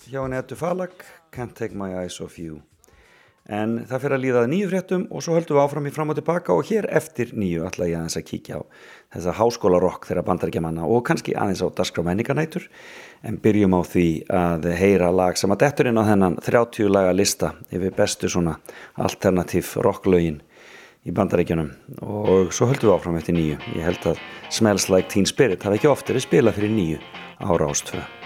hjá 0.09 0.17
henni 0.19 0.39
Ettu 0.39 0.57
Falag 0.59 0.95
Can't 1.31 1.53
Take 1.55 1.77
My 1.77 1.93
Eyes 2.01 2.17
Off 2.19 2.35
You. 2.41 2.57
En 3.49 3.77
það 3.87 4.01
fyrir 4.03 4.15
að 4.17 4.23
líða 4.25 4.41
að 4.43 4.49
nýju 4.51 4.69
fréttum 4.69 5.05
og 5.07 5.23
svo 5.23 5.37
höldum 5.37 5.55
við 5.55 5.61
áfram 5.63 5.87
í 5.87 5.93
fram 5.93 6.11
og 6.11 6.17
tilbaka 6.19 6.53
og 6.53 6.67
hér 6.67 6.89
eftir 6.99 7.31
nýju 7.33 7.63
ætla 7.69 7.87
ég 7.87 7.95
aðeins 7.97 8.19
að 8.19 8.25
kíkja 8.27 8.59
á 8.59 8.61
þessa 9.15 9.37
háskólarokk 9.39 10.09
þeirra 10.09 10.25
bandarækjamanna 10.27 10.89
og 10.89 11.05
kannski 11.07 11.33
aðeins 11.33 11.63
á 11.63 11.67
dagskrá 11.79 12.03
menningarnætur. 12.09 12.67
En 13.23 13.39
byrjum 13.41 13.77
á 13.79 13.81
því 13.87 14.07
að 14.41 14.69
heyra 14.81 15.09
lag 15.15 15.39
sem 15.39 15.55
að 15.55 15.63
dettur 15.63 15.89
inn 15.89 16.01
á 16.01 16.09
þennan 16.11 16.37
30 16.43 16.91
laga 16.91 17.15
lista 17.15 17.53
yfir 17.71 17.95
bestu 17.95 18.29
svona 18.29 18.59
alternativ 18.99 19.77
rocklögin 19.79 20.41
í 21.07 21.15
bandarækjunum 21.15 21.71
og 22.03 22.53
svo 22.55 22.69
höldum 22.69 22.89
við 22.89 22.95
áfram 22.97 23.19
eftir 23.19 23.37
nýju 23.37 23.57
ég 23.77 23.83
held 23.87 24.07
að 24.11 24.23
Smells 24.51 24.89
Like 24.91 25.11
Teen 25.11 25.27
Spirit 25.29 25.63
hafi 25.63 25.79
ekki 25.79 25.91
oft 25.91 26.11
verið 26.11 26.27
spilað 26.27 26.59
fyrir 26.59 26.75
nýju 26.75 27.03
á 27.39 27.49
Rástfö 27.55 28.18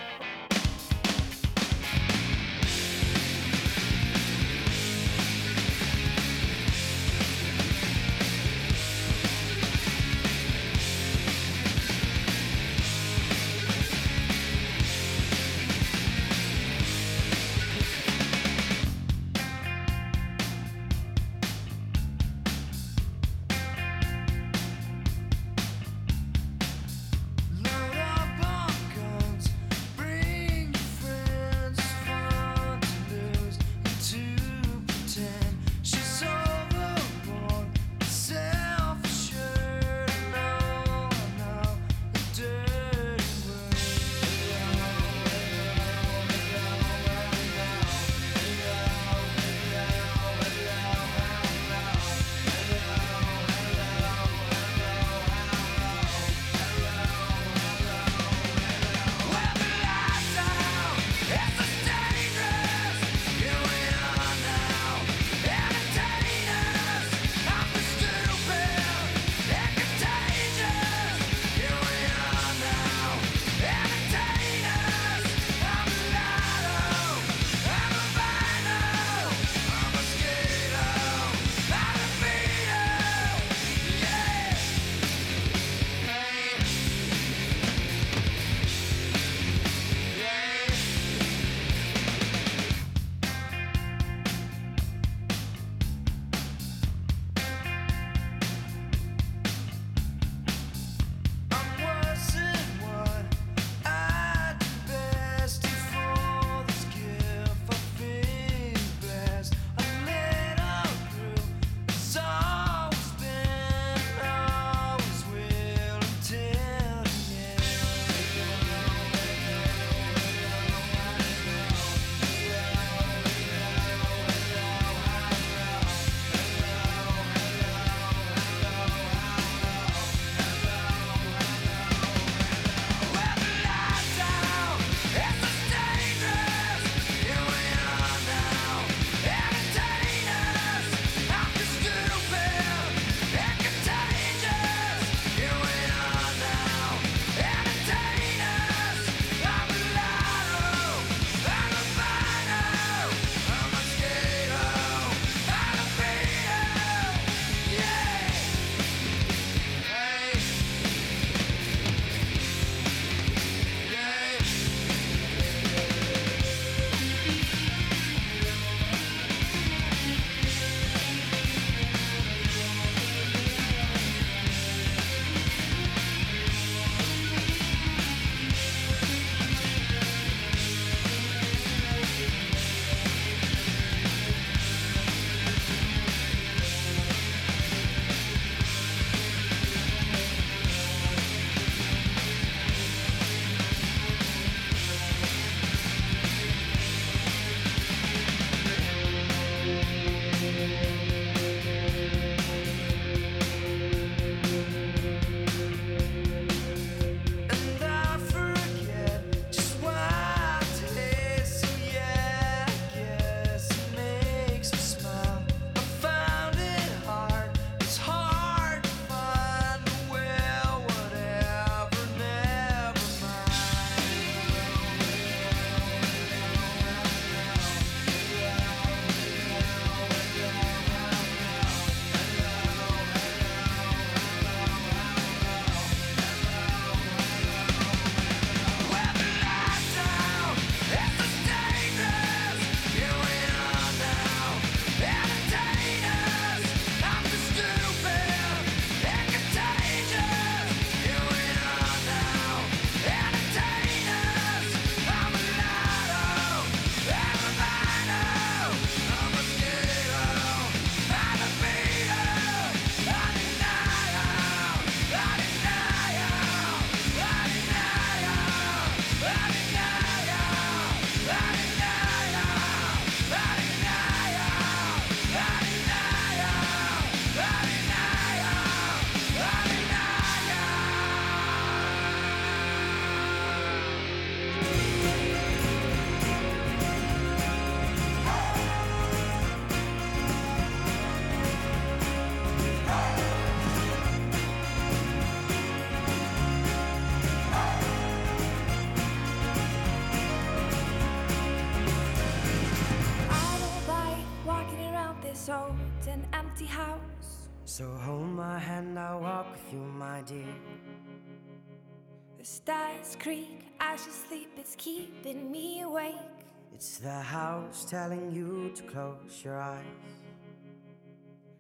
The 312.44 312.50
stars 312.50 313.16
creak 313.22 313.72
as 313.80 314.06
you 314.06 314.12
sleep, 314.12 314.50
it's 314.58 314.76
keeping 314.76 315.50
me 315.50 315.80
awake. 315.84 316.44
It's 316.74 316.98
the 316.98 317.10
house 317.10 317.86
telling 317.90 318.34
you 318.34 318.70
to 318.76 318.84
close 318.84 319.42
your 319.46 319.62
eyes. 319.62 319.86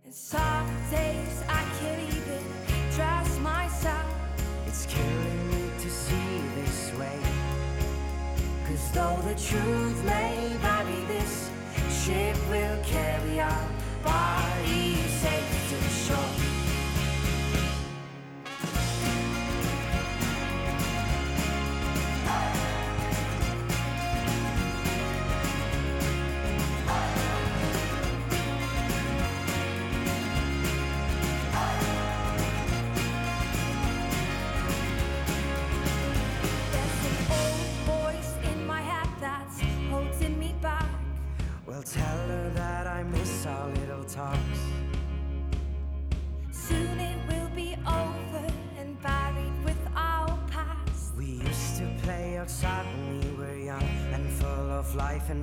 And 0.03 0.13
some 0.13 0.67
days 0.91 1.41
I 1.47 1.63
can't 1.79 2.13
even 2.13 2.43
trust 2.97 3.39
myself. 3.39 4.13
It's 4.67 4.85
killing 4.87 5.51
me 5.51 5.71
to 5.79 5.89
see 5.89 6.41
this 6.57 6.91
way. 6.99 7.19
Cause 8.67 8.91
though 8.91 9.19
the 9.23 9.35
truth 9.35 10.03
may 10.03 10.51
vary, 10.59 11.05
this 11.07 11.49
ship 12.03 12.35
will 12.49 12.83
carry 12.83 13.39
our 13.39 13.67
bodies 14.03 15.11
safe 15.21 15.62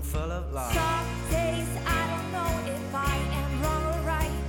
full 0.03 0.31
of 0.33 0.53
love. 0.53 0.73
Some 0.73 1.31
days 1.31 1.69
I 1.87 2.01
don't 2.11 2.33
know 2.33 2.73
if 2.73 2.95
I 2.95 3.17
am 3.41 3.63
wrong 3.63 3.85
or 3.95 4.01
right. 4.07 4.41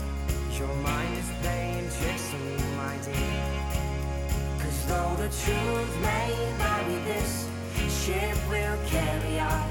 Your 0.57 0.73
mind 0.75 1.17
is 1.17 1.29
playing 1.41 1.89
tricks 1.97 2.33
on 2.33 2.41
me, 2.45 2.57
my 2.77 2.95
dear. 3.05 3.43
Cause 4.59 4.85
though 4.87 5.15
the 5.17 5.29
truth 5.43 5.93
may 6.01 6.31
vary, 6.57 6.99
this 7.03 7.47
ship 8.05 8.37
will 8.49 8.77
carry 8.87 9.39
our 9.39 9.70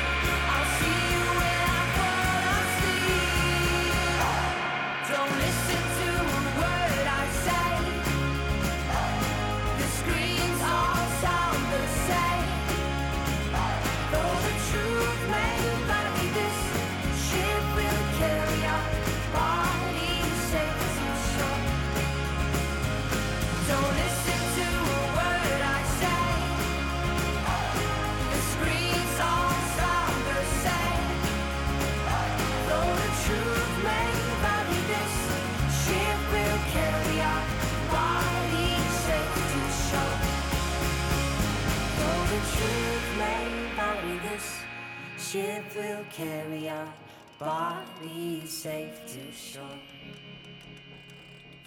Ship 45.31 45.63
will 45.77 46.03
carry 46.11 46.67
our 46.67 46.91
bodies 47.39 48.51
safe 48.51 48.99
to 49.07 49.31
shore. 49.31 49.79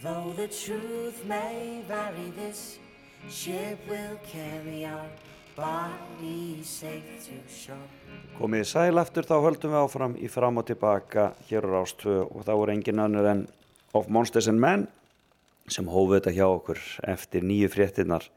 Though 0.02 0.34
the 0.36 0.48
truth 0.48 1.24
may 1.24 1.80
vary, 1.88 2.28
this 2.36 2.78
ship 3.30 3.78
will 3.88 4.18
carry 4.28 4.84
our 4.84 5.08
bodies 5.56 6.68
safe 6.68 7.24
to 7.24 7.40
shore. 7.48 7.88
Komið 8.36 8.66
sæl 8.68 9.00
aftur 9.00 9.24
þá 9.24 9.36
höldum 9.46 9.72
við 9.72 9.80
áfram 9.80 10.18
í 10.20 10.28
fram 10.28 10.60
og 10.60 10.68
tilbaka 10.68 11.30
hér 11.48 11.64
á 11.64 11.70
Rástvö 11.78 12.20
og 12.26 12.44
þá 12.44 12.52
er 12.58 12.74
engin 12.74 13.00
annur 13.00 13.30
en 13.32 13.46
Of 13.96 14.12
Monsters 14.12 14.50
and 14.52 14.60
Men 14.60 14.88
sem 15.72 15.88
hófu 15.88 16.18
þetta 16.18 16.36
hjá 16.36 16.50
okkur 16.50 16.84
eftir 17.16 17.48
nýju 17.48 17.72
fréttinnar 17.72 18.28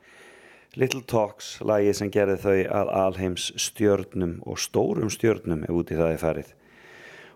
Little 0.77 1.01
Talks, 1.09 1.55
lagið 1.65 1.95
sem 1.97 2.09
gerði 2.13 2.37
þau 2.43 2.57
að 2.79 2.89
alheims 3.01 3.47
stjörnum 3.57 4.35
og 4.45 4.59
stórum 4.61 5.09
stjörnum 5.09 5.63
ef 5.65 5.73
út 5.73 5.93
í 5.93 5.97
það 5.97 6.11
er 6.13 6.21
farið. 6.21 6.51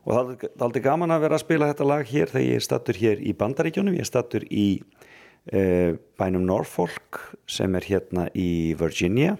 Og 0.01 0.13
það 0.13 0.29
er 0.33 0.65
aldrei 0.65 0.83
gaman 0.85 1.13
að 1.13 1.23
vera 1.25 1.37
að 1.37 1.43
spila 1.43 1.69
þetta 1.71 1.87
lag 1.89 2.03
hér 2.09 2.29
þegar 2.29 2.45
ég 2.45 2.59
er 2.59 2.65
stattur 2.65 2.99
hér 3.01 3.21
í 3.21 3.33
Bandaríkjónum, 3.37 3.95
ég 3.97 4.05
er 4.05 4.09
stattur 4.09 4.45
í 4.45 4.65
uh, 4.81 5.97
bænum 6.21 6.45
Norfolk 6.45 7.21
sem 7.49 7.77
er 7.77 7.87
hérna 7.89 8.27
í 8.37 8.51
Virginia. 8.77 9.37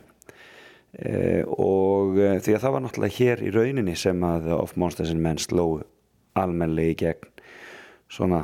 Uh, 0.92 1.46
og 1.54 2.18
uh, 2.18 2.38
því 2.42 2.58
að 2.58 2.66
það 2.66 2.76
var 2.76 2.86
náttúrulega 2.86 3.18
hér 3.20 3.46
í 3.46 3.54
rauninni 3.54 3.98
sem 3.98 4.26
að 4.26 4.50
Of 4.58 4.74
Monsters 4.82 5.14
and 5.14 5.22
Men 5.22 5.42
sló 5.42 5.68
almennlega 6.38 6.96
í 6.96 6.98
gegn. 7.06 7.30
Svona, 8.12 8.44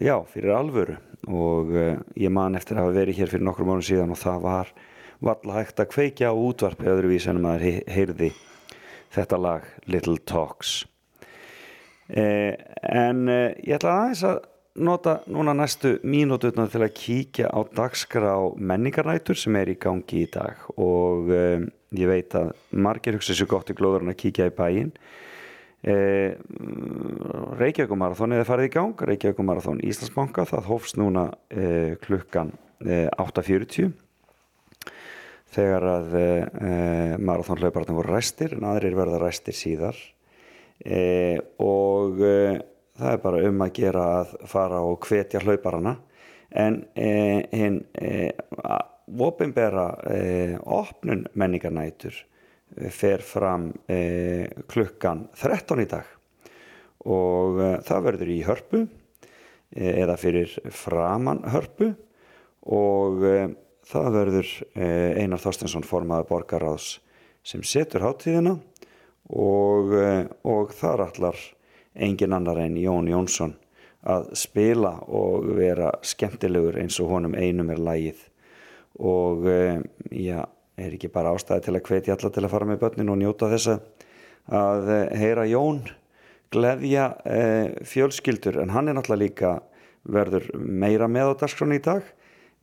já, 0.00 0.14
fyrir 0.32 0.52
alvöru. 0.56 0.96
Og 1.28 1.72
uh, 1.74 1.96
ég 2.16 2.30
man 2.32 2.54
eftir 2.58 2.76
að 2.78 2.86
hafa 2.86 2.96
verið 3.00 3.18
hér 3.22 3.32
fyrir 3.32 3.46
nokkrum 3.48 3.72
árum 3.74 3.84
síðan 3.84 4.12
og 4.14 4.20
það 4.20 4.44
var 4.44 4.70
valla 5.24 5.56
hægt 5.58 5.80
að 5.82 5.90
kveikja 5.94 6.30
á 6.30 6.34
útvarpi 6.38 6.86
öðruvís 6.88 7.26
en 7.28 7.40
maður 7.42 7.64
he- 7.66 7.86
heyrði 7.90 8.28
þetta 9.16 9.40
lag 9.42 9.66
Little 9.90 10.18
Talks. 10.28 10.84
Eh, 12.08 12.54
en 12.88 13.26
eh, 13.28 13.56
ég 13.66 13.76
ætla 13.76 13.96
aðeins 14.04 14.22
að 14.24 14.38
nota 14.78 15.16
núna 15.26 15.52
næstu 15.58 15.96
mínútutna 16.06 16.68
til 16.70 16.84
að 16.86 16.94
kíkja 16.96 17.50
á 17.50 17.58
dagskrá 17.76 18.36
menningarnætur 18.56 19.36
sem 19.36 19.56
er 19.58 19.72
í 19.74 19.78
gangi 19.80 20.22
í 20.22 20.28
dag. 20.32 20.62
Og 20.78 21.32
eh, 21.34 21.66
ég 21.98 22.08
veit 22.08 22.36
að 22.38 22.54
margir 22.78 23.18
hugsa 23.18 23.34
sér 23.36 23.50
gott 23.50 23.72
í 23.74 23.76
glóðurinn 23.76 24.14
að 24.14 24.20
kíkja 24.22 24.48
í 24.48 24.54
bæinn. 24.56 24.94
Eh, 24.94 25.27
Reykjavíkumarathon 27.58 28.34
eða 28.34 28.46
farið 28.48 28.66
í 28.66 28.72
gang 28.74 29.02
Reykjavíkumarathon 29.10 29.78
Íslandsbanka 29.86 30.42
það 30.48 30.66
hófst 30.72 30.98
núna 30.98 31.28
eh, 31.54 31.94
klukkan 32.02 32.50
eh, 32.82 33.06
8.40 33.14 33.92
þegar 35.54 35.86
að 35.92 36.16
eh, 36.18 37.14
marathonlauparnir 37.22 37.96
voru 37.96 38.16
ræstir 38.16 38.56
en 38.56 38.66
aðrir 38.68 38.96
verða 38.98 39.22
ræstir 39.22 39.56
síðar. 39.56 39.96
Eh, 40.84 41.38
og 41.62 42.20
eh, 42.26 42.58
það 42.98 43.14
er 43.14 43.22
bara 43.22 43.44
um 43.48 43.64
að 43.64 43.74
gera 43.78 44.04
að 44.20 44.34
fara 44.50 44.82
og 44.84 45.08
hvetja 45.08 45.42
hlauparana. 45.44 45.96
En 46.48 46.82
eh, 46.96 47.44
hinn 47.52 47.82
eh, 47.94 48.32
ofinbera 49.08 49.88
eh, 50.10 50.56
opnun 50.64 51.26
menningarnætur 51.36 52.16
eh, 52.16 52.27
fer 52.90 53.22
fram 53.24 53.70
eh, 53.90 54.48
klukkan 54.70 55.26
13 55.36 55.82
í 55.82 55.88
dag. 55.90 56.08
Og 57.08 57.60
eh, 57.62 57.76
það 57.86 58.04
verður 58.08 58.32
í 58.32 58.38
hörpu 58.46 58.82
eh, 58.84 59.94
eða 60.04 60.18
fyrir 60.20 60.54
framan 60.74 61.44
hörpu. 61.52 61.92
Og 62.74 63.24
eh, 63.26 63.46
það 63.88 64.10
verður 64.18 64.50
eh, 64.74 65.20
Einar 65.22 65.42
Þorstensson 65.42 65.86
formaður 65.86 66.28
borgaráðs 66.32 66.98
sem 67.46 67.64
setur 67.64 68.06
hátíðina. 68.06 68.58
Og, 69.28 69.94
eh, 69.96 70.26
og 70.48 70.74
þar 70.76 71.08
allar 71.08 71.40
engin 71.98 72.36
annar 72.36 72.60
en 72.62 72.78
Jón 72.78 73.10
Jónsson 73.10 73.56
að 74.08 74.30
spila 74.38 74.94
og 75.10 75.48
vera 75.58 75.90
skemmtilegur 76.06 76.78
eins 76.80 76.98
og 77.02 77.10
honum 77.12 77.34
einum 77.34 77.72
er 77.74 77.80
lægið 77.82 78.20
og 78.98 79.46
eh, 79.50 79.80
já, 80.10 80.44
er 80.78 80.94
ekki 80.96 81.10
bara 81.12 81.32
ástæði 81.34 81.64
til 81.66 81.74
að 81.76 81.86
hvetja 81.88 82.14
alla 82.16 82.30
til 82.34 82.44
að 82.44 82.52
fara 82.54 82.68
með 82.70 82.80
börnin 82.84 83.10
og 83.12 83.18
njóta 83.20 83.48
þess 83.52 83.68
að- 84.48 84.92
eh, 84.94 85.18
heyra 85.18 85.44
Jón 85.50 85.82
gleðja 86.50 87.06
eh, 87.26 87.74
fjölskyldur? 87.84 88.60
En 88.62 88.70
hann 88.70 88.88
er 88.88 88.94
náttúrulega 88.94 89.24
líka 89.24 89.50
verður 90.08 90.46
meira 90.56 91.08
með 91.08 91.34
á 91.34 91.40
dagskrán 91.42 91.74
í 91.76 91.82
dag. 91.84 92.02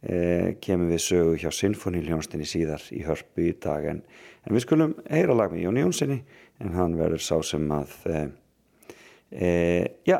Eh, 0.05 0.55
kemur 0.61 0.89
við 0.91 1.01
sögu 1.01 1.37
hjá 1.41 1.49
Sinfoniljónstinni 1.53 2.45
síðar 2.45 2.81
í 2.93 3.03
hörpu 3.05 3.41
í 3.49 3.53
dag. 3.59 3.85
En, 3.85 4.01
en 4.45 4.53
við 4.55 4.65
skulum 4.65 4.95
heyra 5.09 5.33
lag 5.37 5.51
með 5.51 5.63
Jón 5.65 5.79
Jónssoni 5.81 6.19
en 6.61 6.73
hann 6.77 6.95
verður 6.97 7.21
sá 7.25 7.39
sem 7.43 7.65
að 7.73 7.95
eh, 9.31 9.87
já, 10.05 10.19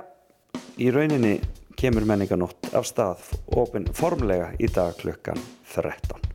í 0.82 0.90
rauninni 0.92 1.38
kemur 1.78 2.06
menninganótt 2.08 2.72
af 2.74 2.88
stað 2.88 3.26
opin 3.56 3.86
formlega 3.94 4.54
í 4.60 4.68
dag 4.72 4.96
klukkan 5.00 5.40
13 5.76 6.35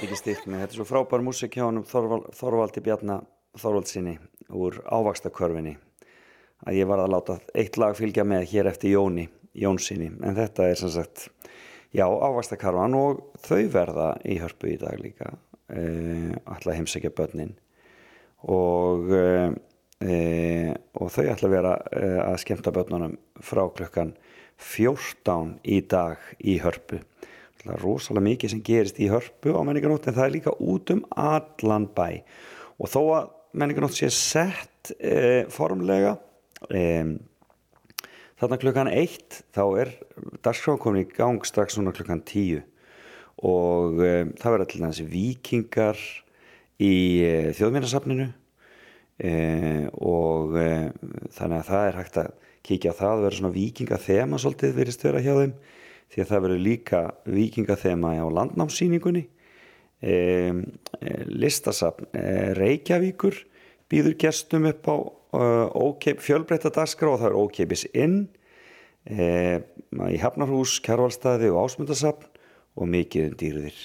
Gæti 0.00 0.08
ekki 0.08 0.16
styrkt 0.16 0.46
mig. 0.48 0.60
Þetta 0.62 0.72
er 0.72 0.78
svo 0.78 0.84
frábær 0.88 1.20
músik 1.20 1.56
hjá 1.58 1.66
honum 1.66 1.84
Þorval, 1.84 2.22
Þorvaldi 2.32 2.80
Bjarna 2.84 3.18
Þorvaldsinni 3.60 4.14
úr 4.56 4.78
ávakstakörfinni 4.88 5.74
að 6.64 6.78
ég 6.78 6.88
var 6.88 7.02
að 7.02 7.12
láta 7.12 7.36
eitt 7.52 7.76
lag 7.76 7.96
fylgja 7.98 8.24
með 8.24 8.46
hér 8.48 8.70
eftir 8.70 8.94
Jóni 8.94 9.26
Jónsinni, 9.60 10.08
en 10.24 10.38
þetta 10.38 10.70
er 10.70 10.78
sem 10.78 10.92
sagt 10.94 11.26
já, 11.92 12.06
ávakstakörfan 12.06 12.96
og 12.96 13.20
þau 13.44 13.66
verða 13.74 14.08
í 14.24 14.38
hörpu 14.40 14.70
í 14.72 14.78
dag 14.80 14.96
líka 15.02 15.34
uh, 15.34 16.32
ætla 16.48 16.72
að 16.72 16.78
heimsækja 16.78 17.12
börnin. 17.12 17.52
Og 18.48 19.12
uh, 19.12 19.50
og 20.00 21.12
þau 21.12 21.26
ætla 21.28 21.50
að 21.50 21.52
vera 21.58 21.76
að 22.24 22.38
skemmta 22.40 22.72
börnunum 22.72 23.18
frá 23.44 23.66
klukkan 23.68 24.14
14 24.56 25.58
í 25.68 25.82
dag 25.84 26.22
í 26.40 26.56
hörpu 26.64 27.02
Það 27.60 27.74
er 27.74 27.82
rosalega 27.84 28.24
mikið 28.24 28.52
sem 28.54 28.62
gerist 28.64 29.00
í 29.02 29.10
hörpu 29.12 29.52
á 29.52 29.60
menninganótt 29.66 30.08
en 30.08 30.16
það 30.16 30.26
er 30.26 30.34
líka 30.38 30.54
út 30.64 30.92
um 30.94 31.02
allan 31.12 31.86
bæ. 31.92 32.22
Og 32.80 32.88
þó 32.88 33.00
að 33.18 33.26
menninganótt 33.60 33.98
sé 33.98 34.08
sett 34.14 34.92
e, 34.96 35.44
formlega 35.52 36.14
e, 36.72 36.82
þarna 38.40 38.58
klukkan 38.62 38.90
eitt 38.92 39.42
þá 39.52 39.64
er 39.82 39.92
dagskráin 40.44 40.80
komin 40.80 41.04
í 41.04 41.10
gang 41.12 41.44
strax 41.44 41.76
núna 41.76 41.92
klukkan 41.96 42.24
tíu. 42.24 42.62
Og 43.44 44.00
e, 44.00 44.14
það 44.40 44.56
verður 44.56 44.70
til 44.72 44.84
þessi 44.86 45.08
vikingar 45.10 46.00
í 46.80 46.94
e, 47.26 47.34
þjóðmínasafninu 47.58 48.30
e, 49.20 49.34
og 50.00 50.56
e, 50.56 50.70
þannig 51.36 51.58
að 51.58 51.68
það 51.68 51.90
er 51.90 52.00
hægt 52.00 52.18
að 52.24 52.32
kíkja 52.64 52.96
á 52.96 52.96
það, 52.96 53.04
það 53.04 53.26
verður 53.26 53.38
svona 53.42 53.54
vikingathema 53.58 54.40
svolítið 54.40 54.74
verið 54.80 54.96
störa 54.96 55.22
hjá 55.24 55.34
þeim 55.42 55.54
því 56.10 56.22
að 56.22 56.30
það 56.30 56.42
verður 56.44 56.64
líka 56.64 57.02
vikingathema 57.30 58.14
á 58.18 58.26
landnámsýningunni 58.26 59.26
e, 60.00 60.50
listasafn 61.28 62.10
e, 62.16 62.24
Reykjavíkur 62.58 63.38
býður 63.90 64.16
gestum 64.24 64.68
upp 64.70 64.90
á 64.90 64.96
e, 64.96 66.16
fjölbreytta 66.18 66.72
dagskrá 66.74 67.12
og 67.12 67.22
það 67.22 67.30
er 67.30 67.40
ókeipis 67.44 67.86
inn. 67.92 68.20
Í 69.10 70.18
Hafnarhús, 70.20 70.74
Kjærvalstaði 70.84 71.48
og 71.48 71.62
Ásmundasafn 71.64 72.26
og 72.76 72.90
mikið 72.92 73.30
um 73.30 73.38
dýrðir. 73.40 73.78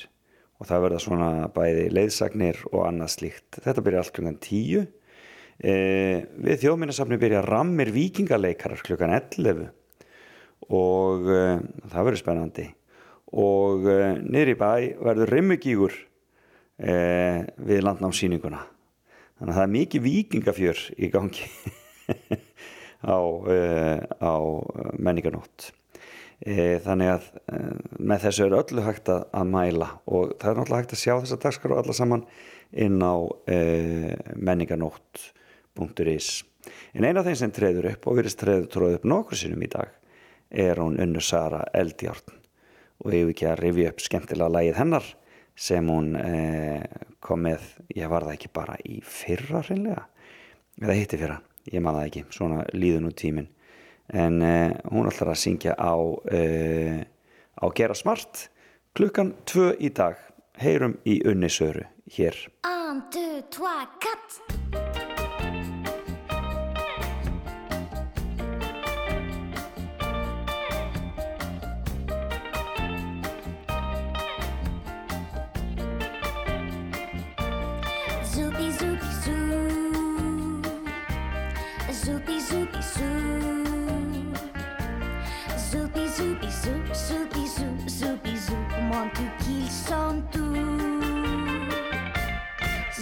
Og 0.60 0.68
það 0.68 0.84
verða 0.84 1.00
svona 1.04 1.30
bæði 1.56 1.86
leiðsagnir 1.96 2.60
og 2.74 2.84
annað 2.84 3.14
slíkt. 3.14 3.62
Þetta 3.64 3.84
byrja 3.86 4.02
allt 4.04 4.14
klukkan 4.16 4.38
tíu. 4.44 4.84
Við 5.56 6.60
þjóðminnarsafni 6.66 7.20
byrja 7.22 7.46
rammir 7.48 7.94
vikingaleikarar 7.96 8.84
klukkan 8.84 9.16
11 9.16 9.72
og 10.74 11.28
uh, 11.30 11.60
það 11.92 12.06
verður 12.08 12.22
spennandi. 12.22 12.66
Og 13.36 13.86
uh, 13.90 14.16
niður 14.22 14.54
í 14.54 14.58
bæ 14.60 14.72
verður 15.04 15.34
rimmugígur 15.34 15.94
uh, 15.96 17.40
við 17.68 17.84
landnámsýninguna 17.86 18.62
þannig 19.36 19.52
að 19.52 19.58
það 19.58 19.66
er 19.66 19.74
mikið 19.74 20.06
vikingafjör 20.06 20.80
í 20.96 21.10
gangi 21.12 21.48
á, 23.16 23.20
á 23.20 24.34
menninganótt 24.96 25.74
þannig 26.86 27.10
að 27.10 27.28
með 28.00 28.24
þessu 28.26 28.46
er 28.46 28.56
öllu 28.60 28.82
hægt 28.86 29.10
að, 29.12 29.22
að 29.36 29.46
mæla. 29.50 29.90
Og 30.08 30.36
það 30.40 30.50
er 30.50 30.58
náttúrulega 30.60 30.82
hægt 30.84 30.96
að 30.96 31.02
sjá 31.02 31.14
þessa 31.16 31.42
dagskar 31.42 31.74
og 31.74 31.80
alla 31.82 31.96
saman 31.96 32.24
inn 32.86 33.00
á 33.04 33.16
menninganótt.is 34.36 36.30
en 36.96 37.06
eina 37.06 37.20
af 37.22 37.28
þeim 37.28 37.40
sem 37.40 37.54
treður 37.56 37.92
upp 37.92 38.08
og 38.08 38.20
verðist 38.20 38.40
treður 38.42 38.68
tróð 38.72 38.98
upp 39.00 39.08
nokkur 39.10 39.40
sinnum 39.40 39.66
í 39.66 39.72
dag 39.72 39.90
er 40.50 40.82
hún 40.82 41.00
Unnu 41.02 41.22
Sara 41.22 41.64
Eldjárn. 41.74 42.36
Og 43.04 43.12
ég 43.14 43.26
hef 43.26 43.34
ekki 43.34 43.48
að 43.50 43.62
rifja 43.62 43.92
upp 43.92 44.04
skemmtilega 44.04 44.54
lagið 44.56 44.80
hennar 44.80 45.10
sem 45.56 45.88
hún 45.90 46.16
eh, 46.20 46.84
kom 47.24 47.44
með, 47.48 47.66
ég 47.96 48.12
var 48.12 48.28
það 48.28 48.38
ekki 48.38 48.54
bara 48.56 48.76
í 48.84 49.00
fyrra 49.04 49.62
reynlega 49.64 50.04
eða 50.82 50.96
hitti 50.98 51.20
fyrra, 51.20 51.38
ég 51.72 51.84
maður 51.84 52.02
það 52.02 52.10
ekki 52.10 52.24
svona 52.36 52.66
líðun 52.76 53.08
út 53.08 53.18
tímin 53.22 53.48
en 54.14 54.42
eh, 54.42 54.72
hún 54.92 55.08
ætlar 55.10 55.34
að 55.34 55.42
syngja 55.42 55.76
á 55.80 55.96
eh, 56.32 57.02
á 57.56 57.66
Gera 57.76 57.96
Smart 57.96 58.50
klukkan 58.96 59.34
tvö 59.46 59.74
í 59.80 59.90
dag. 59.90 60.20
Heyrum 60.56 60.96
í 61.04 61.20
Unni 61.28 61.50
Söru 61.52 61.84
hér. 62.16 62.38
1, 62.64 63.02
2, 63.12 63.44
3, 63.52 63.74
4 64.00 65.05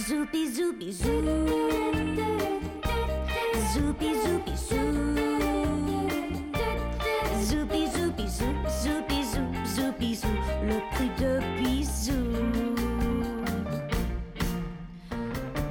Zoupi 0.08 0.52
zoupi 0.52 0.92
zou 0.92 1.22
Zoupi 3.72 4.14
zoupi 4.24 4.56
zou 4.68 4.92
Zoupi 7.48 7.86
zoupi 7.96 8.28
zou 8.28 8.54
Zoupi 8.82 9.24
zou 9.24 9.44
Zoupi 9.64 10.14
zou 10.14 10.32
Le 10.68 10.80
prix 10.92 11.10
de 11.18 11.40
bisous 11.56 12.84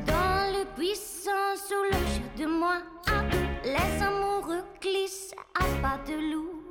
dans 0.08 0.52
le 0.52 0.66
buisson, 0.76 1.32
sous 1.68 1.84
le 1.92 2.00
jeu 2.14 2.44
de 2.44 2.46
moi, 2.48 2.82
les 3.64 4.04
amoureux 4.04 4.64
glissent 4.82 5.36
à 5.54 5.64
pas 5.82 6.00
de 6.08 6.16
loup. 6.16 6.63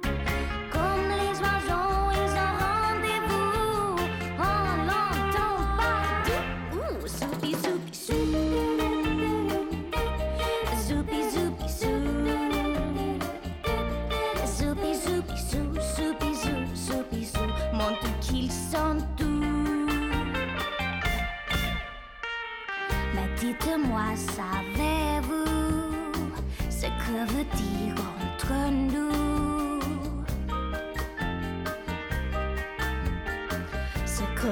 Entre 28.43 28.71
nous 28.71 29.81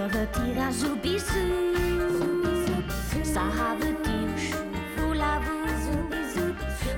veut 0.09 0.29
dire 0.35 0.62
un 0.62 0.73
zoubisou 0.73 1.29
Ça 3.25 3.43
veut 3.81 3.97
dire 4.05 4.37
je 4.37 4.57
vous 4.97 5.12
l'avoue 5.12 5.67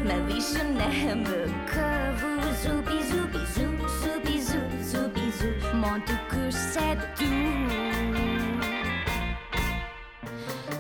Ma 0.05 0.19
vie 0.27 0.41
je 0.41 0.63
n'aime 0.63 1.25
que 1.67 1.89
vous. 2.21 2.43
Zoubisou, 2.63 3.27
bisou, 3.33 3.71
zoubisou, 4.03 4.63
zoubisou 4.83 5.51
Mon 5.75 5.99
tout 6.07 6.23
que 6.29 6.51
c'est 6.51 6.97
doux 7.19 7.73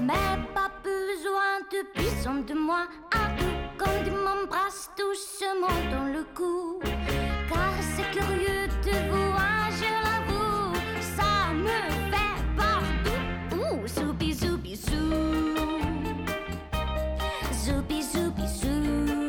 mais 0.00 0.36
pas 0.54 0.70
besoin 0.82 1.60
de 1.70 1.86
puissant 1.94 2.42
de 2.46 2.54
moi 2.54 2.86
à 3.12 3.51
tu 4.04 4.10
m'embrasses 4.10 4.90
doucement 4.96 5.78
dans 5.90 6.06
le 6.12 6.24
cou. 6.34 6.80
Car 7.48 7.74
c'est 7.96 8.10
curieux 8.10 8.68
de 8.84 9.10
voir, 9.10 9.68
je 9.70 9.90
l'avoue. 10.04 10.74
Ça 11.16 11.52
me 11.54 11.78
fait 12.10 12.40
partout 12.56 13.56
Ouh, 13.56 13.86
zoubi 13.86 14.32
zoubi 14.34 14.76
zou. 14.76 15.56
Zoubi 17.64 18.02
zoubi 18.02 18.46
zou. 18.46 19.28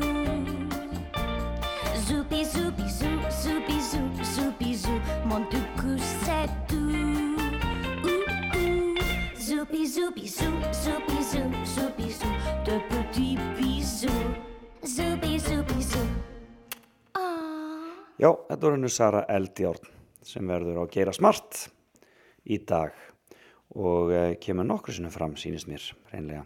Zoubi 2.07 2.45
zoubi 2.45 2.89
zou 2.89 3.19
Zoubi 3.29 3.81
zou, 3.81 4.09
zoubi 4.23 4.75
zou. 4.75 4.99
Mon 5.25 5.41
tout 5.49 5.67
coup 5.77 5.97
c'est 6.23 6.49
tout. 6.67 7.37
Ouh, 8.03 8.55
ouh. 8.55 8.97
Zoupi 9.37 9.87
zoupi 9.87 10.27
zou, 10.27 10.53
zoupi 10.71 11.23
zou, 11.23 11.49
zoupi 11.65 12.11
zou, 12.11 12.31
de 12.65 12.79
petits 12.89 13.37
bisous. 13.57 14.42
Zoupi 14.83 15.37
zoupi 15.39 15.79
zou. 15.79 16.03
Já, 18.19 18.27
þetta 18.27 18.57
voru 18.59 18.75
hennu 18.75 18.89
Sara 18.91 19.21
Eldjárn 19.31 19.85
sem 20.27 20.49
verður 20.51 20.81
á 20.83 20.91
Geira 20.91 21.13
Smart 21.15 21.69
í 22.43 22.57
dag 22.67 22.91
og 23.79 24.11
eh, 24.11 24.33
kemur 24.43 24.67
nokkru 24.67 24.91
sinni 24.91 25.07
fram, 25.13 25.37
sínist 25.39 25.69
mér, 25.71 25.85
reynlega. 26.11 26.43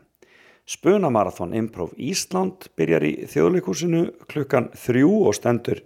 Spunamarathon 0.70 1.56
Improv 1.58 1.96
Ísland 1.98 2.68
byrjar 2.78 3.08
í 3.10 3.14
þjóðleikúsinu 3.32 4.04
klukkan 4.30 4.70
þrjú 4.86 5.16
og 5.32 5.34
stendur 5.34 5.82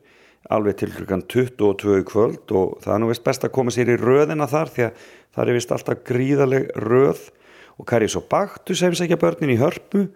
alveg 0.52 0.82
til 0.82 0.90
klukkan 0.98 1.24
22 1.32 2.02
í 2.02 2.08
kvöld 2.10 2.52
og 2.52 2.82
það 2.84 2.98
er 2.98 3.04
nú 3.06 3.14
veist 3.14 3.24
best 3.30 3.48
að 3.48 3.54
koma 3.56 3.72
sér 3.72 3.94
í 3.94 3.96
röðina 4.02 4.50
þar 4.52 4.74
því 4.76 4.90
að 4.90 5.08
það 5.08 5.46
er 5.46 5.60
vist 5.62 5.72
alltaf 5.78 6.04
gríðaleg 6.12 6.68
röð 6.84 7.24
og 7.80 7.88
Karis 7.88 8.20
og 8.20 8.28
Baktus 8.28 8.84
heimsækja 8.84 9.22
börnin 9.24 9.56
í 9.56 9.58
hörpu 9.62 10.10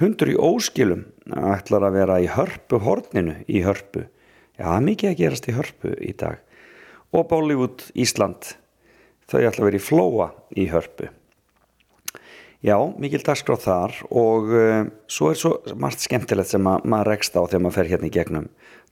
hundur 0.00 0.32
í 0.32 0.38
óskilum 0.38 1.06
ætlar 1.54 1.88
að 1.88 1.98
vera 2.00 2.20
í 2.22 2.30
hörpu 2.30 2.80
horninu 2.84 3.40
í 3.46 3.64
hörpu 3.66 4.04
já, 4.58 4.68
mikið 4.80 5.10
að 5.10 5.18
gerast 5.22 5.50
í 5.50 5.56
hörpu 5.56 5.94
í 6.02 6.12
dag 6.18 6.40
og 7.14 7.28
Bollywood 7.30 7.86
Ísland 7.94 8.54
þau 9.30 9.40
ætla 9.42 9.62
að 9.62 9.68
vera 9.70 9.80
í 9.80 9.84
flóa 9.84 10.30
í 10.56 10.70
hörpu 10.72 11.10
Já, 12.64 12.78
mikil 12.96 13.20
dagskráð 13.20 13.60
þar 13.60 13.96
og 14.08 14.46
uh, 14.56 14.86
svo 15.04 15.26
er 15.28 15.36
svo 15.36 15.50
margt 15.76 16.00
skemmtilegt 16.00 16.48
sem 16.48 16.64
að 16.64 16.86
maður 16.88 17.10
rekst 17.12 17.34
á 17.36 17.44
þegar 17.44 17.60
maður 17.60 17.76
fer 17.76 17.90
hérna 17.90 18.08
í 18.08 18.14
gegnum 18.14 18.46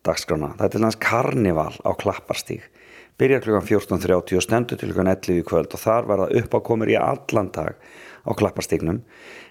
dagskrána. 0.04 0.50
Það 0.58 0.66
er 0.66 0.72
til 0.74 0.82
næst 0.82 1.00
karnival 1.00 1.72
á 1.80 1.90
Klapparstíg. 1.96 2.66
Byrjar 3.16 3.40
klukkan 3.46 3.64
14.30 3.64 4.36
og 4.36 4.44
stendur 4.44 4.76
til 4.76 4.90
klukkan 4.90 5.08
11 5.14 5.40
í 5.40 5.46
kvöld 5.48 5.72
og 5.72 5.80
þar 5.80 6.10
var 6.10 6.24
það 6.24 6.36
uppákomur 6.42 6.92
í 6.92 6.98
allan 7.00 7.48
dag 7.56 7.80
á 8.23 8.31
Klapparstígnum. 8.39 9.03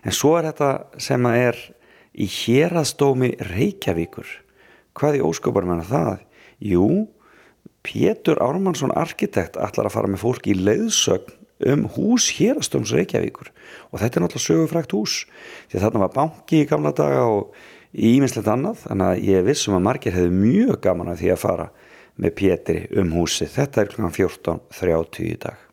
En 0.04 0.16
svo 0.16 0.36
er 0.40 0.50
þetta 0.52 1.02
sem 1.02 1.28
að 1.28 1.40
er 1.46 1.62
í 2.12 2.28
hérastómi 2.28 3.34
Reykjavíkur. 3.52 4.28
Hvað 4.98 5.20
í 5.20 5.26
ósköparum 5.26 5.76
er 5.78 5.86
það? 5.88 6.24
Jú, 6.62 6.88
Pétur 7.82 8.42
Ármannsson 8.44 8.94
arkitekt 8.94 9.58
ætlar 9.58 9.90
að 9.90 9.96
fara 9.96 10.10
með 10.12 10.22
fólk 10.22 10.50
í 10.52 10.58
leiðsögn 10.58 11.38
um 11.72 11.86
hús 11.96 12.30
hérastóms 12.38 12.94
Reykjavíkur 12.96 13.52
og 13.92 14.02
þetta 14.02 14.18
er 14.18 14.26
náttúrulega 14.26 14.48
sögufrækt 14.48 14.96
hús 14.96 15.18
því 15.70 15.78
að 15.78 15.86
þarna 15.86 16.04
var 16.04 16.14
banki 16.16 16.62
í 16.62 16.68
gamla 16.70 16.94
daga 16.98 17.26
og 17.30 17.56
íminnslegt 17.92 18.50
annað 18.50 18.86
þannig 18.86 19.08
að 19.10 19.26
ég 19.30 19.46
vissum 19.46 19.78
að 19.78 19.86
margir 19.88 20.16
hefði 20.16 20.38
mjög 20.38 20.80
gaman 20.86 21.12
að 21.12 21.22
því 21.22 21.34
að 21.34 21.42
fara 21.44 21.68
með 22.22 22.36
Pétri 22.40 22.80
um 23.02 23.14
húsi 23.18 23.50
þetta 23.50 23.84
er 23.84 23.92
kl. 23.92 24.10
14.30 24.10 25.28
í 25.28 25.36
dag 25.42 25.68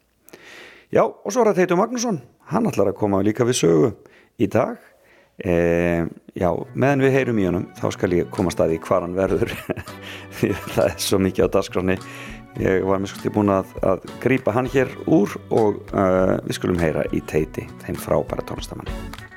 Já 0.92 1.04
og 1.04 1.28
svo 1.32 1.42
er 1.42 1.52
það 1.52 1.62
Teitur 1.62 1.80
Magnússon 1.80 2.20
hann 2.52 2.70
ætlar 2.70 2.92
að 2.92 2.98
koma 3.00 3.22
líka 3.24 3.46
við 3.48 3.60
sögu 3.62 3.92
í 4.38 4.48
dag. 4.52 4.78
E, 5.38 6.06
Já, 6.38 6.52
meðan 6.78 7.02
við 7.02 7.14
heyrum 7.16 7.38
í 7.38 7.46
honum 7.48 7.68
þá 7.78 7.86
skal 7.94 8.12
ég 8.14 8.28
koma 8.34 8.52
staði 8.54 8.78
hvar 8.82 9.02
hann 9.02 9.16
verður. 9.16 9.54
Því 10.38 10.52
það 10.74 10.84
er 10.84 10.98
svo 11.02 11.22
mikið 11.22 11.48
á 11.50 11.54
dagskráni 11.56 11.98
ég 12.62 12.84
var 12.86 13.02
með 13.02 13.12
skusti 13.12 13.32
búin 13.34 13.52
að, 13.54 13.72
að 13.86 14.04
grípa 14.22 14.54
hann 14.56 14.70
hér 14.72 14.90
úr 15.06 15.34
og 15.50 15.80
uh, 15.92 16.36
við 16.46 16.58
skulum 16.58 16.82
heyra 16.82 17.06
í 17.14 17.22
teiti 17.30 17.68
þeim 17.84 17.98
frábæra 18.00 18.46
tónlistamann 18.48 19.27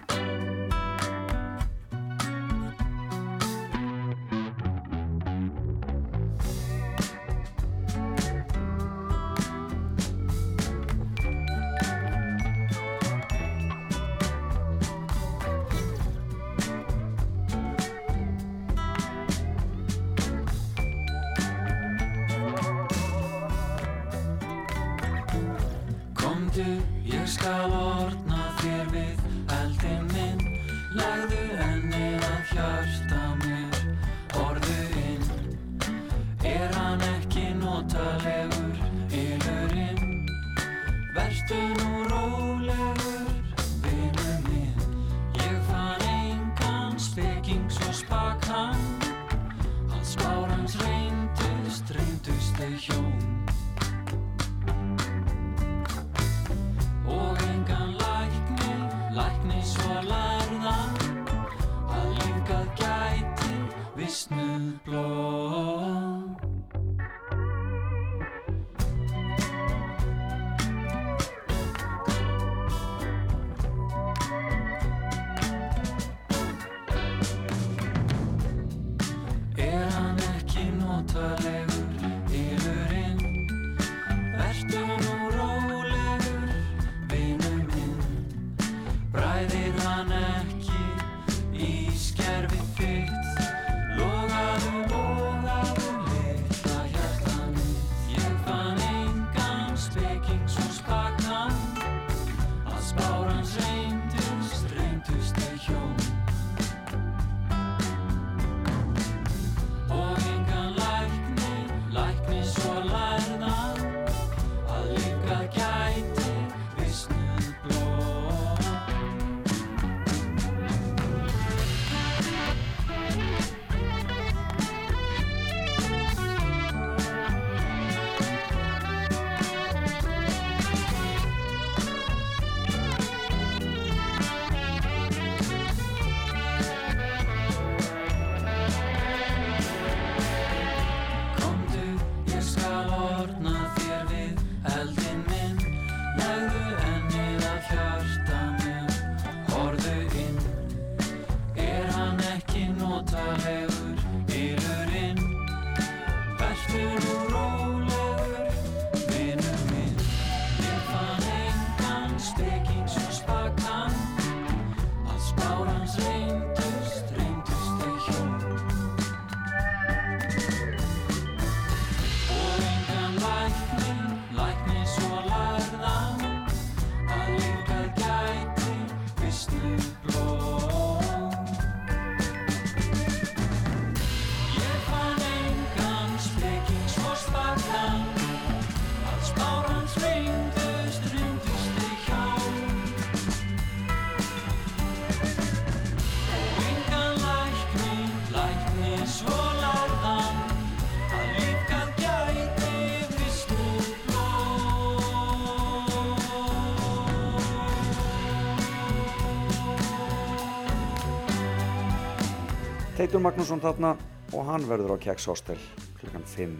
Teitur 213.11 213.25
Magnússon 213.25 213.59
þarna 213.59 213.89
og 214.31 214.45
hann 214.47 214.63
verður 214.69 214.93
á 214.95 215.03
Keks 215.03 215.25
Hostel 215.27 215.57
klukkan 215.97 216.21
5 216.31 216.51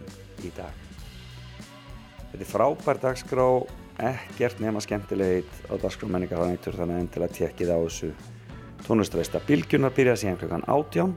í 0.44 0.50
dag. 0.52 0.82
Þetta 2.28 2.44
er 2.44 2.50
frábær 2.50 3.00
dagskrá, 3.00 3.46
ekkert 4.10 4.60
nema 4.60 4.82
skemmtilegt 4.84 5.62
á 5.72 5.80
dagskrá 5.80 6.10
menningarhæðanættur 6.12 6.76
þannig 6.76 6.98
að 6.98 7.04
endilega 7.06 7.36
tekkið 7.38 7.72
á 7.72 7.78
þessu 7.86 8.10
tónlistræsta 8.84 9.40
Bilgjunar 9.48 9.96
byrja 9.96 10.18
síðan 10.20 10.36
klukkan 10.42 10.66
18 10.68 11.16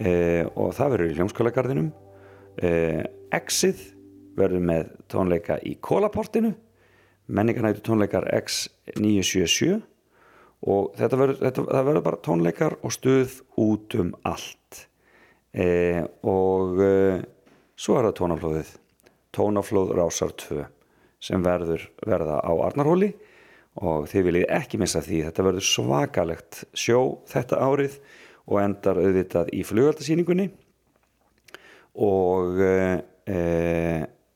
eh, 0.00 0.48
og 0.56 0.72
það 0.80 0.94
verður 0.94 1.12
í 1.12 1.18
hljómskólagarðinum. 1.18 1.92
Eh, 2.56 3.04
Exið 3.36 3.84
verður 4.40 4.64
með 4.72 4.94
tónleika 5.12 5.60
í 5.60 5.76
Kólaportinu, 5.76 6.54
menningarnættu 7.28 7.84
tónleikar 7.84 8.32
X977 8.40 9.82
og 10.64 10.94
þetta 10.96 11.20
verður, 11.20 12.00
bara 12.04 12.22
tónleikar 12.24 12.78
og 12.82 12.94
stuð 12.94 13.40
út 13.60 13.96
um 14.00 14.14
allt. 14.24 14.86
Eh, 15.54 16.00
og 16.26 16.80
eh, 16.82 17.20
svo 17.76 17.98
er 17.98 18.08
það 18.08 18.16
tónaflóðið 18.22 18.72
tónaflóð 19.34 19.94
rásar 19.98 20.34
2 20.38 20.64
sem 21.24 21.44
verður 21.44 21.86
verða 22.06 22.40
á 22.42 22.52
Arnarhóli 22.66 23.12
og 23.82 24.06
þið 24.10 24.26
viljið 24.28 24.52
ekki 24.54 24.78
missa 24.78 25.02
því 25.02 25.24
þetta 25.28 25.46
verður 25.48 25.66
svakalegt 25.66 26.60
sjó 26.76 27.00
þetta 27.30 27.62
árið 27.64 27.96
og 28.44 28.60
endar 28.60 29.00
auðvitað 29.00 29.50
í 29.56 29.62
flugöldasýningunni 29.66 30.48
og 32.04 32.60
e, 32.60 33.34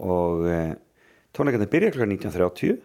og 0.03 0.47
e, 0.49 0.59
tónleikarnir 1.37 1.71
byrja 1.71 1.93
kl. 1.95 2.07
19.30 2.09 2.79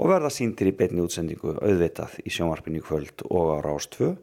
og 0.00 0.08
verða 0.08 0.30
síndir 0.32 0.70
í 0.70 0.76
beinni 0.76 1.02
útsendingu 1.04 1.58
auðvitað 1.60 2.16
í 2.24 2.32
sjónvarpinu 2.32 2.80
í 2.80 2.84
kvöld 2.84 3.24
og 3.28 3.52
á 3.52 3.56
Rás 3.66 3.90
2 3.92 4.14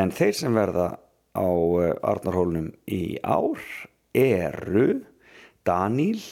en 0.00 0.12
þeir 0.16 0.36
sem 0.38 0.56
verða 0.56 0.88
á 1.36 1.44
e, 1.44 1.90
Arnarhólnum 2.08 2.70
í 2.88 3.18
ár 3.20 3.60
eru 4.16 5.02
Daníl, 5.68 6.22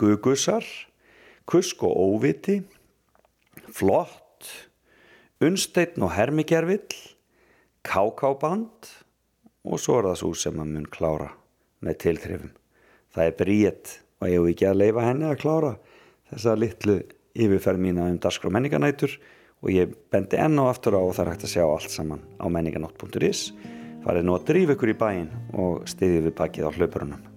Gugusar, 0.00 0.66
Kusk 1.46 1.84
og 1.86 1.94
Óviti, 1.94 2.58
Flott, 3.70 4.50
Unsteinn 5.44 6.02
og 6.02 6.16
Hermigervill, 6.16 6.98
Kákáband 7.86 8.90
og 9.64 9.78
svo 9.78 10.00
er 10.00 10.10
það 10.10 10.20
svo 10.24 10.32
sem 10.40 10.58
að 10.58 10.72
mun 10.74 10.90
klára 10.90 11.30
með 11.84 12.00
tilþrifum. 12.02 12.54
Það 13.14 13.28
er 13.28 13.36
bríett 13.38 13.98
og 14.18 14.32
ég 14.32 14.40
hef 14.40 14.50
ekki 14.50 14.66
að 14.70 14.80
leifa 14.80 15.06
henni 15.06 15.28
að 15.28 15.40
klára 15.44 15.74
þessa 16.32 16.56
litlu 16.58 16.98
yfirferð 17.34 17.82
mína 17.82 18.08
um 18.10 18.18
dagskrá 18.22 18.52
menninganætur 18.54 19.18
og 19.64 19.70
ég 19.74 19.94
bendi 20.12 20.38
enn 20.40 20.58
og 20.62 20.70
aftur 20.70 20.98
á 20.98 21.02
og 21.02 21.14
það 21.16 21.24
er 21.24 21.32
hægt 21.34 21.46
að 21.48 21.54
sjá 21.56 21.64
allt 21.66 21.92
saman 21.92 22.24
á 22.38 22.46
menninganótt.is 22.46 23.46
farið 24.04 24.26
nú 24.26 24.36
að 24.36 24.48
drífa 24.50 24.76
ykkur 24.76 24.92
í 24.92 24.98
bæin 25.00 25.30
og 25.56 25.86
stiðið 25.88 26.28
við 26.28 26.36
bakið 26.40 26.68
á 26.68 26.76
hlaupurunum. 26.76 27.33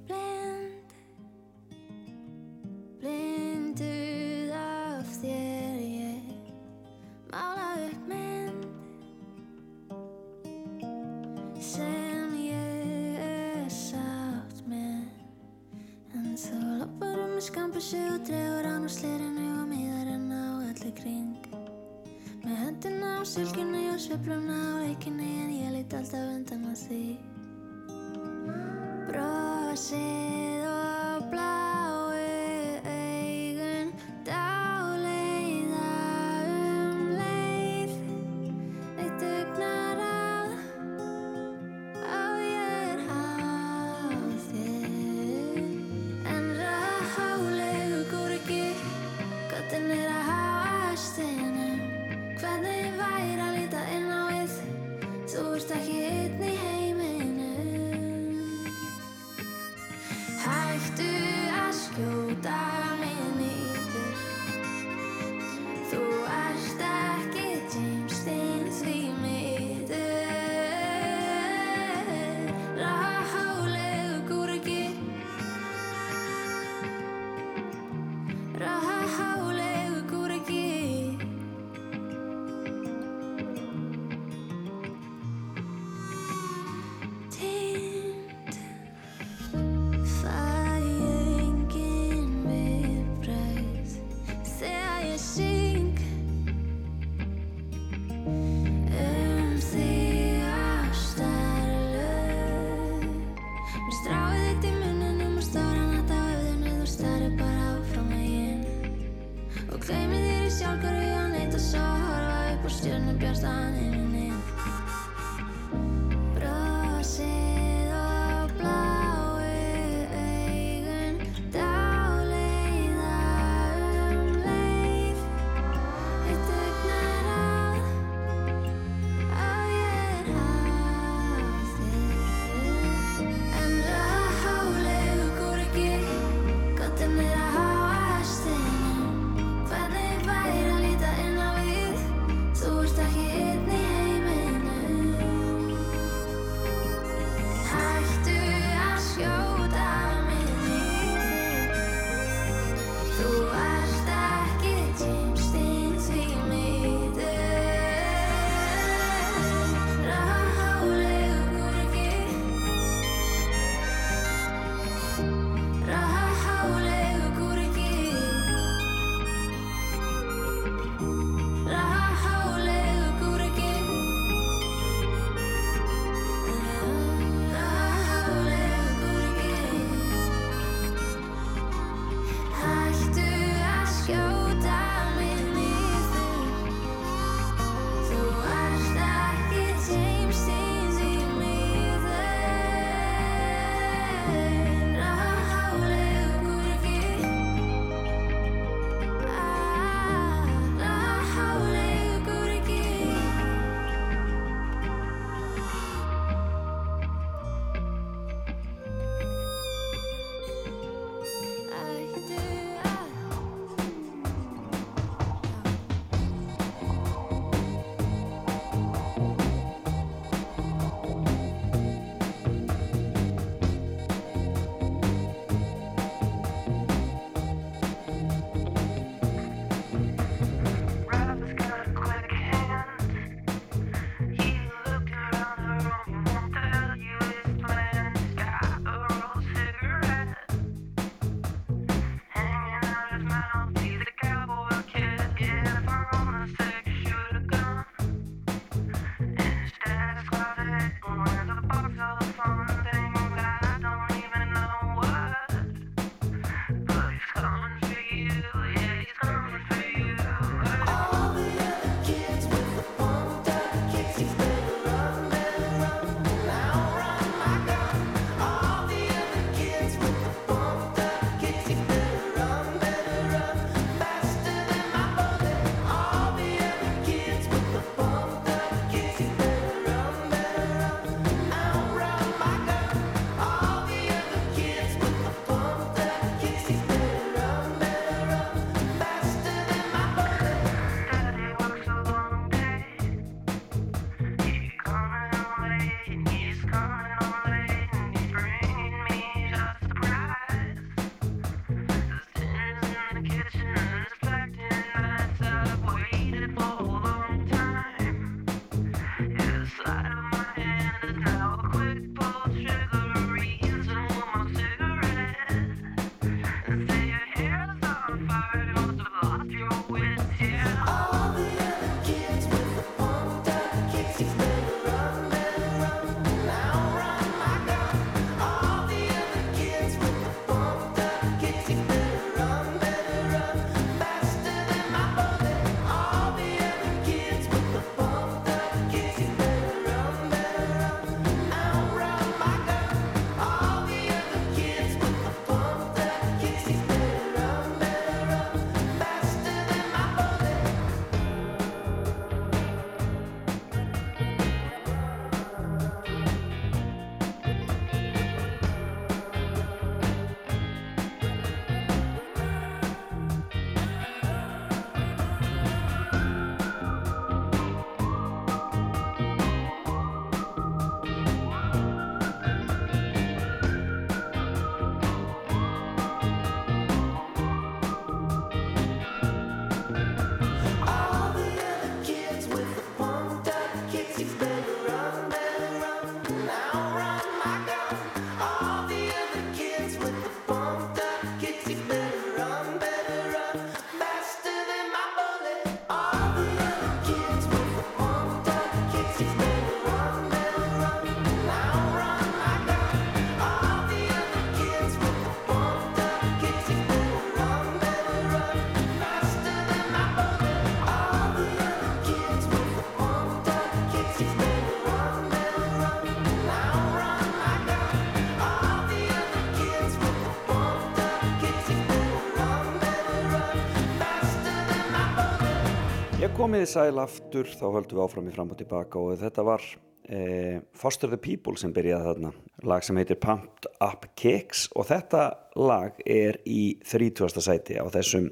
Komið 426.48 426.62
þið 426.64 426.70
sæl 426.72 427.00
aftur 427.02 427.50
þá 427.52 427.64
höldum 427.74 427.98
við 427.98 428.02
áfram 428.06 428.28
í 428.30 428.32
fram 428.32 428.52
og 428.54 428.58
tilbaka 428.62 429.00
og 429.04 429.18
þetta 429.20 429.44
var 429.44 429.64
eh, 430.08 430.62
Foster 430.80 431.10
the 431.12 431.18
People 431.20 431.60
sem 431.60 431.74
byrjaði 431.76 432.06
þarna 432.06 432.30
lag 432.72 432.86
sem 432.88 433.00
heitir 433.02 433.20
Pumped 433.20 433.68
Up 433.84 434.06
Kicks 434.16 434.62
og 434.80 434.88
þetta 434.88 435.26
lag 435.60 436.00
er 436.08 436.40
í 436.48 436.78
30. 436.88 437.44
sæti 437.44 437.76
á 437.76 437.84
þessum 437.92 438.30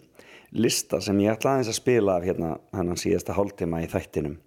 lista 0.56 1.02
sem 1.04 1.20
ég 1.26 1.36
ætla 1.36 1.58
aðeins 1.58 1.74
að 1.74 1.78
spila 1.82 2.16
af 2.16 2.30
hérna 2.30 2.54
hann 2.72 2.96
síðasta 3.04 3.36
hálftíma 3.36 3.84
í 3.84 3.92
þættinum 3.92 4.40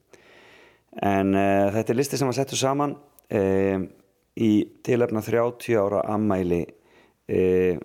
en 1.05 1.37
eh, 1.37 1.69
þetta 1.77 1.93
er 1.93 2.01
listi 2.01 2.23
sem 2.23 2.33
var 2.33 2.41
settur 2.41 2.63
saman 2.65 2.97
eh, 3.29 3.85
í 4.41 4.53
tilefna 4.81 5.21
30 5.29 5.77
ára 5.77 6.07
ammæli 6.17 6.65
eh, 7.29 7.77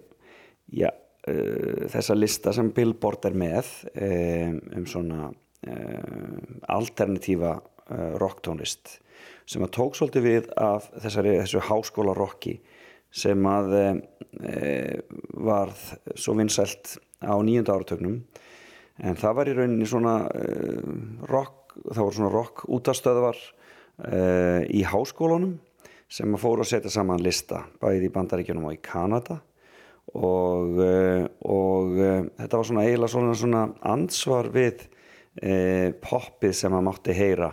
já, 0.71 0.91
uh, 1.27 1.87
þessa 1.91 2.15
lista 2.15 2.55
sem 2.55 2.71
Billboard 2.71 3.27
er 3.27 3.35
með 3.35 3.79
um, 3.91 4.61
um 4.79 4.87
svona 4.87 5.33
alternatífa 6.73 7.53
uh, 7.57 8.13
rocktónlist 8.21 8.97
sem 9.49 9.63
að 9.65 9.73
tók 9.75 9.97
svolítið 9.97 10.25
við 10.27 10.51
af 10.59 10.87
þessari, 11.03 11.35
þessu 11.41 11.63
háskóla 11.67 12.13
rocki 12.15 12.57
sem 13.13 13.43
að 13.45 13.73
varð 15.37 15.81
svo 16.17 16.33
vinsælt 16.39 16.95
á 17.21 17.37
nýjönda 17.43 17.75
áratögnum 17.75 18.15
en 19.03 19.19
það 19.19 19.35
var 19.37 19.51
í 19.51 19.53
rauninni 19.57 19.85
svona 19.85 20.15
rock, 21.29 21.75
það 21.91 21.99
voru 21.99 22.15
svona 22.17 22.31
rock 22.33 22.63
útastöðvar 22.73 23.43
í 24.73 24.81
háskólunum 24.89 25.59
sem 26.13 26.35
að 26.35 26.43
fóru 26.43 26.63
að 26.63 26.69
setja 26.69 26.91
saman 26.93 27.23
lista 27.23 27.63
bæði 27.81 28.07
í 28.07 28.13
Bandaríkjunum 28.13 28.69
og 28.69 28.75
í 28.75 28.81
Kanada. 28.85 29.39
Og, 30.13 30.77
eh, 30.83 31.23
og 31.47 31.95
eh, 31.97 32.25
þetta 32.37 32.59
var 32.59 32.67
svona 32.67 32.83
eiginlega 32.85 33.35
svona 33.39 33.63
ansvar 33.93 34.49
við 34.53 34.83
e, 35.41 35.93
poppið 36.03 36.55
sem 36.57 36.73
maður 36.73 36.87
mátti 36.89 37.15
heyra 37.17 37.51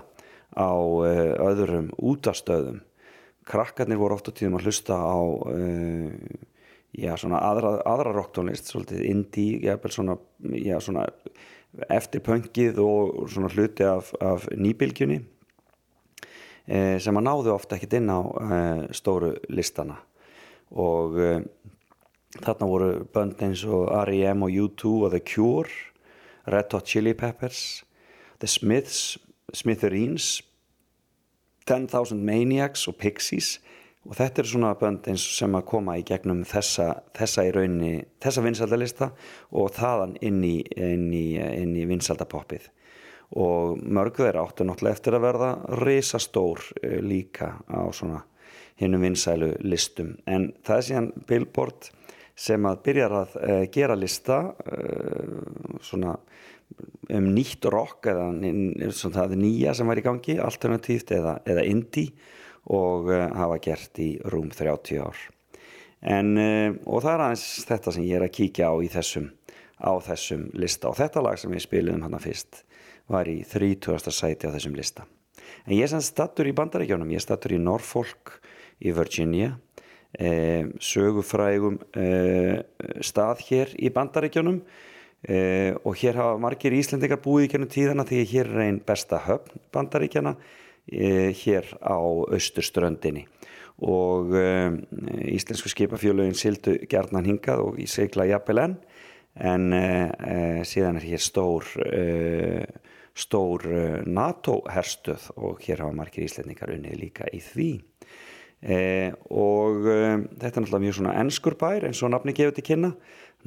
á 0.57 0.71
e, 1.07 1.13
öðrum 1.51 1.91
útastöðum 1.97 2.81
krakkarnir 3.51 4.01
voru 4.01 4.17
oft 4.17 4.31
á 4.31 4.37
tíðum 4.37 4.59
að 4.59 4.69
hlusta 4.69 4.99
á 4.99 5.21
e, 5.55 5.65
já, 7.01 7.15
svona 7.21 7.43
aðra, 7.47 7.77
aðra 7.87 8.15
rocktónlist, 8.17 8.71
svolítið 8.71 9.05
indie 9.09 9.61
jafnvel 9.65 9.95
svona, 9.95 10.17
já, 10.59 10.77
svona 10.83 11.07
eftir 11.89 12.25
pöngið 12.27 12.81
og 12.83 13.29
svona 13.31 13.51
hluti 13.55 13.87
af, 13.87 14.11
af 14.21 14.49
nýbylgjunni 14.59 15.21
sem 16.71 17.17
að 17.19 17.25
náðu 17.27 17.51
ofta 17.55 17.75
ekkert 17.75 17.97
inn 17.99 18.11
á 18.11 18.21
stóru 18.95 19.33
listana 19.51 19.97
og 20.71 21.17
Þarna 22.39 22.67
voru 22.71 22.89
bönd 23.11 23.41
eins 23.43 23.65
og 23.67 23.89
R.E.M. 24.05 24.45
og 24.47 24.55
U2 24.55 24.91
og 25.07 25.11
The 25.11 25.21
Cure, 25.27 25.73
Red 26.47 26.73
Hot 26.73 26.87
Chili 26.87 27.15
Peppers, 27.15 27.85
The 28.41 28.49
Smiths, 28.49 29.19
Smithereens, 29.53 30.41
10,000 31.67 32.25
Maniacs 32.25 32.87
og 32.89 32.97
Pixies. 32.97 33.59
Og 34.09 34.17
þetta 34.17 34.41
er 34.41 34.49
svona 34.49 34.73
bönd 34.81 35.05
eins 35.13 35.23
sem 35.37 35.53
að 35.55 35.67
koma 35.69 35.99
í 36.01 36.05
gegnum 36.09 36.41
þessa, 36.49 37.03
þessa 37.13 37.45
í 37.45 37.51
rauninni, 37.53 38.05
þessa 38.23 38.45
vinsaldalista 38.47 39.11
og 39.53 39.75
þaðan 39.77 40.15
inn 40.25 40.41
í, 40.47 40.57
í, 40.65 41.25
í 41.37 41.85
vinsaldapoppið 41.91 42.71
og 43.39 43.79
mörgu 43.79 44.25
þeirra 44.25 44.43
áttu 44.43 44.67
náttúrulega 44.67 44.97
eftir 44.97 45.17
að 45.17 45.25
verða 45.27 45.51
risastór 45.85 46.65
eh, 46.83 46.99
líka 47.05 47.53
á 47.71 47.87
svona 47.95 48.25
hinnum 48.81 49.05
vinsælu 49.05 49.53
listum. 49.63 50.17
En 50.27 50.51
það 50.67 50.77
er 50.77 50.87
síðan 50.89 51.11
Billboard 51.29 51.91
sem 52.41 52.67
að 52.69 52.83
byrjar 52.87 53.17
að 53.19 53.37
uh, 53.41 53.65
gera 53.73 53.97
lista 53.99 54.41
uh, 54.51 55.41
svona 55.85 56.17
um 57.11 57.27
nýtt 57.35 57.67
rock 57.73 58.07
eða 58.13 58.29
svona 58.95 59.17
það 59.17 59.35
nýja 59.41 59.75
sem 59.75 59.89
var 59.91 59.99
í 59.99 60.05
gangi 60.07 60.37
alternatíft 60.41 61.11
eða, 61.17 61.41
eða 61.45 61.67
indie 61.67 62.15
og 62.71 63.11
uh, 63.11 63.27
hafa 63.35 63.59
gert 63.65 64.01
í 64.01 64.13
rúm 64.33 64.49
30 64.55 65.03
ár. 65.03 65.27
En 66.01 66.33
og 66.89 67.03
það 67.05 67.11
er 67.13 67.23
aðeins 67.27 67.43
þetta 67.69 67.93
sem 67.93 68.05
ég 68.07 68.17
er 68.17 68.23
að 68.25 68.33
kíkja 68.39 68.71
á 68.73 68.75
í 68.81 68.87
þessum 68.89 69.27
á 69.81 69.93
þessum 70.05 70.47
lista. 70.57 70.89
Og 70.89 70.97
þetta 70.97 71.23
lag 71.25 71.41
sem 71.41 71.53
við 71.53 71.65
spilum 71.67 72.05
hann 72.05 72.17
að 72.17 72.29
fyrst 72.29 72.63
var 73.11 73.29
í 73.29 73.41
30. 73.49 74.13
sæti 74.13 74.49
á 74.49 74.55
þessum 74.55 74.77
lista. 74.79 75.07
En 75.67 75.75
ég 75.75 75.85
er 75.85 75.93
sann 75.93 76.05
stattur 76.05 76.49
í 76.49 76.55
bandaríkjónum 76.57 77.11
ég 77.13 77.21
er 77.21 77.27
stattur 77.27 77.57
í 77.57 77.61
Norfolk 77.61 78.39
í 78.81 78.95
Virginia. 78.97 79.57
eh, 79.57 79.70
sögufrægum 80.19 81.79
eh, 81.95 82.63
stað 83.01 83.45
hér 83.47 83.75
í 83.79 83.91
bandaríkjónum 83.95 84.59
eh, 85.23 85.75
og 85.85 85.95
hér 85.97 86.19
hafa 86.19 86.41
margir 86.43 86.75
íslendingar 86.75 87.21
búið 87.23 87.47
í 87.47 87.51
kjörnum 87.53 87.71
tíðana 87.71 88.07
því 88.09 88.25
hér 88.33 88.51
er 88.51 88.65
einn 88.67 88.81
besta 88.83 89.21
höfn 89.29 89.63
bandaríkjana 89.73 90.35
eh, 90.91 91.31
hér 91.31 91.69
á 91.79 91.95
austurströndinni. 92.27 93.27
Og 93.81 94.35
eh, 94.35 94.75
íslensku 95.31 95.71
skipafjölögin 95.71 96.37
sildu 96.37 96.75
gerðnan 96.91 97.31
hingað 97.31 97.63
og 97.69 97.79
í 97.81 97.87
segla 97.89 98.27
jafnvel 98.29 98.65
enn 98.65 98.79
en 99.41 99.73
eh, 99.73 100.65
síðan 100.67 100.99
er 100.99 101.07
hér 101.07 101.23
stór 101.23 101.69
stór 103.15 103.63
NATO 104.11 104.59
herstöð 104.71 105.31
og 105.39 105.63
hér 105.63 105.85
hafa 105.85 105.95
margir 105.95 106.27
íslendingar 106.27 106.75
unnið 106.75 106.99
líka 106.99 107.31
í 107.31 107.39
því 107.45 107.71
e, 108.63 109.13
og 109.31 109.89
e, 109.89 110.01
þetta 110.41 110.51
er 110.51 110.65
náttúrulega 110.65 110.85
mjög 110.85 110.99
svona 110.99 111.17
ennskur 111.23 111.57
bær 111.61 111.89
eins 111.89 112.03
og 112.05 112.13
nafni 112.15 112.35
gefur 112.37 112.57
til 112.57 112.67
kynna. 112.67 112.93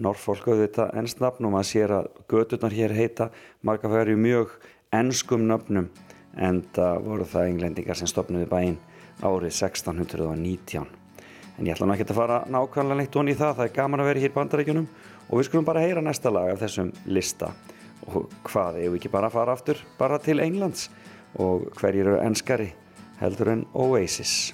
Norfolk 0.01 0.47
auðvitað 0.49 0.95
ennst 0.97 1.21
nafn 1.21 1.45
og 1.45 1.53
maður 1.53 1.69
sér 1.69 1.93
að 1.99 2.09
gödurnar 2.31 2.73
hér 2.73 2.95
heita. 2.97 3.29
Marga 3.61 3.91
færi 3.91 4.17
mjög 4.17 4.57
ennskum 4.93 5.45
nafnum 5.49 5.91
en 6.33 6.63
það 6.73 7.05
voru 7.05 7.29
það 7.29 7.51
englendingar 7.51 7.99
sem 7.99 8.09
stopnuði 8.09 8.49
bæinn 8.49 8.81
árið 9.21 9.53
1619 9.53 10.89
en 11.57 11.67
ég 11.67 11.75
ætla 11.75 11.87
nú 11.87 11.93
ekki 11.93 12.07
að 12.07 12.17
fara 12.17 12.39
nákvæmlega 12.49 12.97
leitt 12.97 13.17
onni 13.19 13.35
í 13.35 13.37
það, 13.37 13.57
það 13.59 13.67
er 13.67 13.75
gaman 13.75 14.01
að 14.01 14.09
vera 14.09 14.23
hér 14.23 14.33
bandarækjunum 14.33 14.87
og 15.27 15.37
við 15.37 15.47
skulum 15.49 15.67
bara 15.67 15.83
heyra 15.83 16.01
næsta 16.01 16.31
lag 16.33 16.49
af 16.53 16.63
þessum 16.63 16.89
lista. 17.05 17.51
Og 18.09 18.33
hvað, 18.49 18.81
ef 18.81 18.89
við 18.89 18.99
ekki 18.99 19.13
bara 19.13 19.29
fara 19.33 19.53
aftur 19.55 19.79
bara 19.99 20.19
til 20.19 20.41
Englands? 20.43 20.89
Og 21.39 21.69
hverjir 21.77 22.09
eru 22.09 22.19
enskari 22.25 22.73
heldur 23.21 23.53
en 23.53 23.63
Oasis 23.73 24.53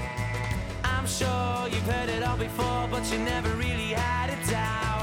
sure 1.11 1.67
you've 1.67 1.87
heard 1.87 2.09
it 2.09 2.23
all 2.23 2.37
before, 2.37 2.87
but 2.89 3.03
you 3.11 3.19
never 3.19 3.49
really 3.49 3.89
had 3.89 4.29
a 4.29 4.49
doubt. 4.49 5.00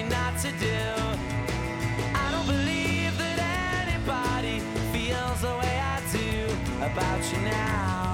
you 0.00 0.08
not 0.08 0.38
to 0.38 0.50
do. 0.52 0.80
I 2.14 2.30
don't 2.32 2.46
believe 2.46 3.16
that 3.18 3.86
anybody 3.86 4.60
feels 4.92 5.40
the 5.42 5.54
way 5.60 5.78
I 5.78 6.00
do 6.12 6.84
about 6.84 7.32
you 7.32 7.40
now. 7.42 8.09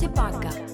se 0.00 0.08
paga. 0.08 0.69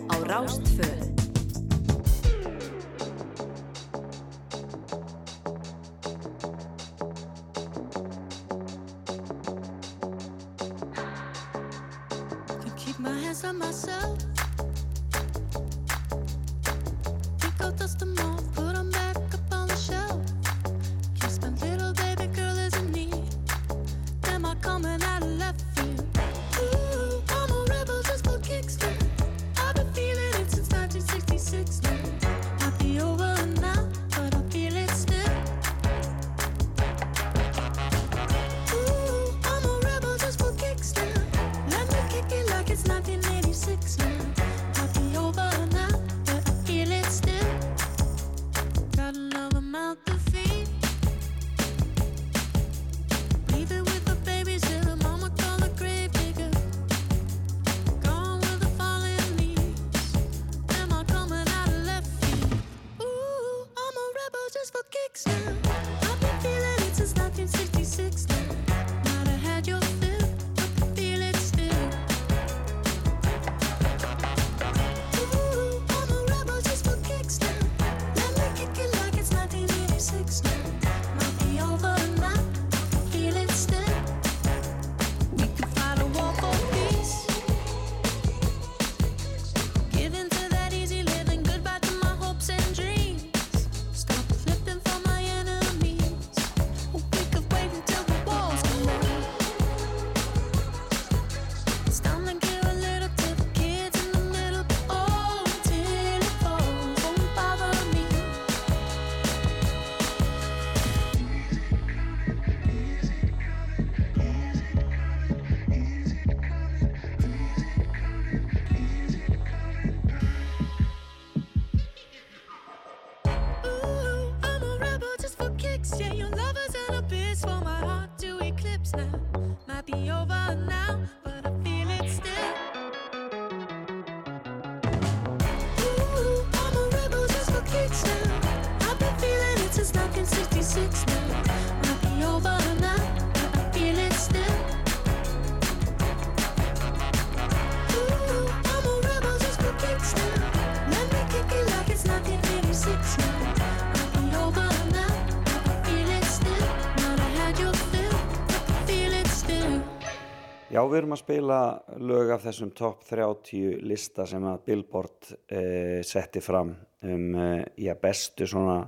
Við 160.91 160.99
erum 161.03 161.15
að 161.17 161.23
spila 161.23 161.61
lög 162.03 162.33
af 162.35 162.45
þessum 162.47 162.73
top 162.77 163.07
30 163.09 163.81
lista 163.87 164.27
sem 164.29 164.45
að 164.47 164.63
Billboard 164.67 165.33
eh, 165.53 166.03
setti 166.07 166.43
fram 166.45 166.75
um 167.07 167.25
eh, 167.41 167.95
bestu 168.01 168.49
svona 168.49 168.81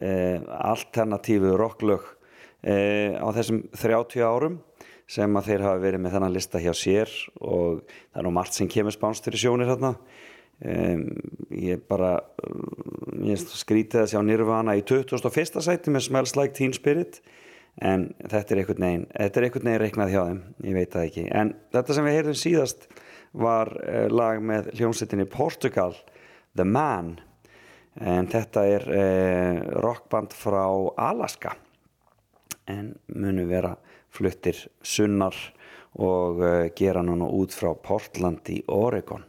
eh, 0.00 0.40
alternatífu 0.40 1.54
rocklög 1.58 2.04
eh, 2.62 3.18
á 3.18 3.28
þessum 3.36 3.64
30 3.74 4.26
árum 4.26 4.60
sem 5.12 5.36
að 5.36 5.48
þeir 5.50 5.66
hafa 5.66 5.82
verið 5.82 6.02
með 6.04 6.14
þennan 6.16 6.34
lista 6.36 6.60
hjá 6.62 6.72
sér 6.76 7.10
og 7.40 7.82
það 7.84 8.20
er 8.20 8.26
nú 8.26 8.34
margt 8.36 8.56
sem 8.56 8.70
kemur 8.70 8.94
spánst 8.94 9.26
fyrir 9.26 9.42
sjónir 9.42 9.68
hérna 9.68 9.92
um, 10.62 11.02
ég 11.52 11.82
bara 11.90 12.14
um, 12.46 13.26
ég 13.26 13.42
skrítið 13.42 14.04
að 14.04 14.10
sjá 14.14 14.20
Nirvana 14.24 14.76
í 14.78 14.84
21. 14.86 15.60
sæti 15.60 15.92
með 15.92 16.06
Smells 16.06 16.36
Like 16.38 16.56
Teen 16.56 16.72
Spirit 16.76 17.20
en 17.80 18.10
þetta 18.20 18.54
er 18.54 18.60
einhvern 18.62 18.84
veginn 18.84 19.06
þetta 19.14 19.40
er 19.40 19.46
einhvern 19.46 19.68
veginn 19.68 19.82
reiknað 19.82 20.12
hjá 20.12 20.22
þeim, 20.28 20.40
ég 20.66 20.76
veit 20.76 20.92
það 20.92 21.06
ekki. 21.08 21.26
En 21.32 21.54
þetta 21.72 21.96
sem 21.96 22.08
við 22.08 22.16
heyrðum 22.18 22.38
síðast 22.42 22.86
var 23.32 23.72
uh, 23.80 24.06
lag 24.12 24.42
með 24.44 24.72
hljómsveitinni 24.76 25.26
Portugal, 25.32 25.94
The 26.56 26.66
Man. 26.68 27.14
En 28.00 28.28
þetta 28.32 28.64
er 28.68 28.86
uh, 28.88 29.62
rockband 29.84 30.36
frá 30.36 30.64
Alaska. 31.00 31.54
En 32.68 32.92
munu 33.12 33.46
vera 33.48 33.74
fluttir 34.12 34.58
sunnar 34.84 35.36
og 36.00 36.40
uh, 36.40 36.68
gera 36.76 37.02
núna 37.04 37.28
út 37.28 37.56
frá 37.56 37.72
Portland 37.76 38.48
í 38.52 38.60
Oregon. 38.72 39.24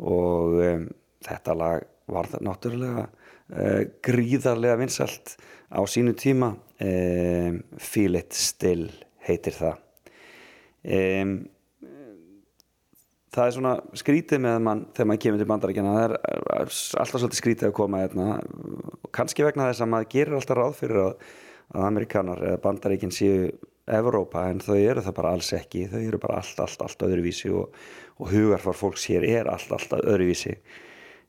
Og 0.00 0.58
um, 0.64 0.88
þetta 1.22 1.54
lag 1.54 1.86
var 2.10 2.30
það 2.30 2.46
náttúrulega 2.46 3.06
uh, 3.06 3.82
gríðarlega 4.02 4.78
vinsalt 4.80 5.36
á 5.70 5.80
sínu 5.86 6.16
tíma 6.18 6.54
um, 6.86 7.62
Feel 7.78 8.18
It 8.20 8.36
Still 8.36 8.88
heitir 9.26 9.56
það. 9.56 9.80
Um, 10.80 11.34
það 13.30 13.46
er 13.46 13.54
svona 13.56 13.74
skrítið 14.00 14.42
með 14.46 14.58
mann 14.66 14.84
þegar 14.94 15.10
maður 15.10 15.22
kemur 15.24 15.42
til 15.42 15.48
bandarækjana 15.50 15.94
það 15.94 16.04
er 16.06 16.14
alltaf 16.64 17.12
svolítið 17.12 17.40
skrítið 17.40 17.68
að 17.68 17.76
koma 17.78 18.00
hérna, 18.02 18.28
kannski 19.14 19.46
vegna 19.46 19.68
þess 19.70 19.84
að 19.84 19.92
maður 19.92 20.12
gerir 20.14 20.38
alltaf 20.38 20.58
ráð 20.58 20.78
fyrir 20.80 21.02
að, 21.04 21.26
að 21.74 21.86
amerikanar 21.90 22.46
eða 22.48 22.62
bandarækjinn 22.64 23.14
séu 23.14 23.50
Evrópa 23.90 24.44
en 24.46 24.60
þau 24.62 24.76
eru 24.76 25.02
það 25.02 25.16
bara 25.16 25.32
alls 25.34 25.48
ekki. 25.56 25.86
Þau 25.90 25.98
eru 25.98 26.18
bara 26.22 26.36
allt, 26.38 26.60
allt, 26.62 26.82
allt 26.84 27.00
öðruvísi 27.02 27.50
og, 27.50 27.74
og 28.22 28.30
hugarfar 28.30 28.76
fólks 28.78 29.08
hér 29.10 29.26
er 29.26 29.50
allt, 29.50 29.72
allt 29.74 29.96
öðruvísi 29.98 30.54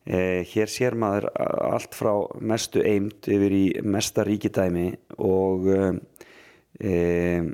eh, 0.05 0.41
hér 0.47 0.71
sér 0.71 0.97
maður 0.99 1.29
allt 1.35 1.95
frá 1.97 2.13
mestu 2.41 2.83
eimt 2.85 3.27
yfir 3.29 3.55
í 3.55 3.65
mesta 3.83 4.25
ríkidæmi 4.27 4.87
og 5.17 5.69
um, 5.71 6.01
um, 6.81 7.51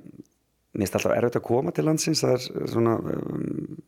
mér 0.77 0.85
finnst 0.85 0.97
alltaf 0.99 1.15
erfitt 1.15 1.39
að 1.39 1.47
koma 1.47 1.73
til 1.73 1.87
landsins. 1.87 2.23
Það 2.23 2.35
er 2.35 2.69
svona 2.73 2.97
um, 3.01 3.79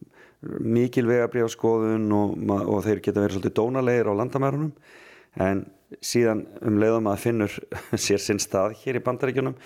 mikil 0.63 1.05
vegabrjáskoðun 1.09 2.07
og, 2.15 2.33
og 2.59 2.81
þeir 2.87 3.03
geta 3.03 3.23
verið 3.23 3.37
svolítið 3.39 3.57
dónalegir 3.59 4.09
á 4.09 4.19
landamærunum. 4.19 4.73
En 5.39 5.67
síðan 6.05 6.45
um 6.65 6.79
leiðum 6.81 7.09
að 7.11 7.23
finnur 7.25 7.55
sér 8.07 8.21
sinn 8.23 8.41
stað 8.41 8.77
hér 8.83 8.99
í 8.99 9.05
bandaríkjunum 9.05 9.57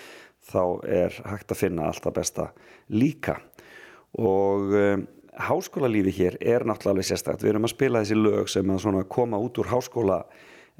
þá 0.44 0.62
er 0.84 1.18
hægt 1.30 1.54
að 1.54 1.60
finna 1.62 1.88
alltaf 1.88 2.14
besta 2.16 2.50
líka. 2.92 3.38
Og 4.20 4.74
um, 4.76 5.06
háskólalífi 5.34 6.10
hér 6.10 6.36
er 6.40 6.64
náttúrulega 6.64 6.90
alveg 6.94 7.04
sérstakt. 7.08 7.42
Við 7.42 7.50
erum 7.54 7.66
að 7.66 7.74
spila 7.74 8.00
þessi 8.02 8.16
lög 8.18 8.48
sem 8.52 8.70
að 8.70 9.08
koma 9.10 9.36
út 9.42 9.58
úr 9.58 9.70
háskóla 9.72 10.18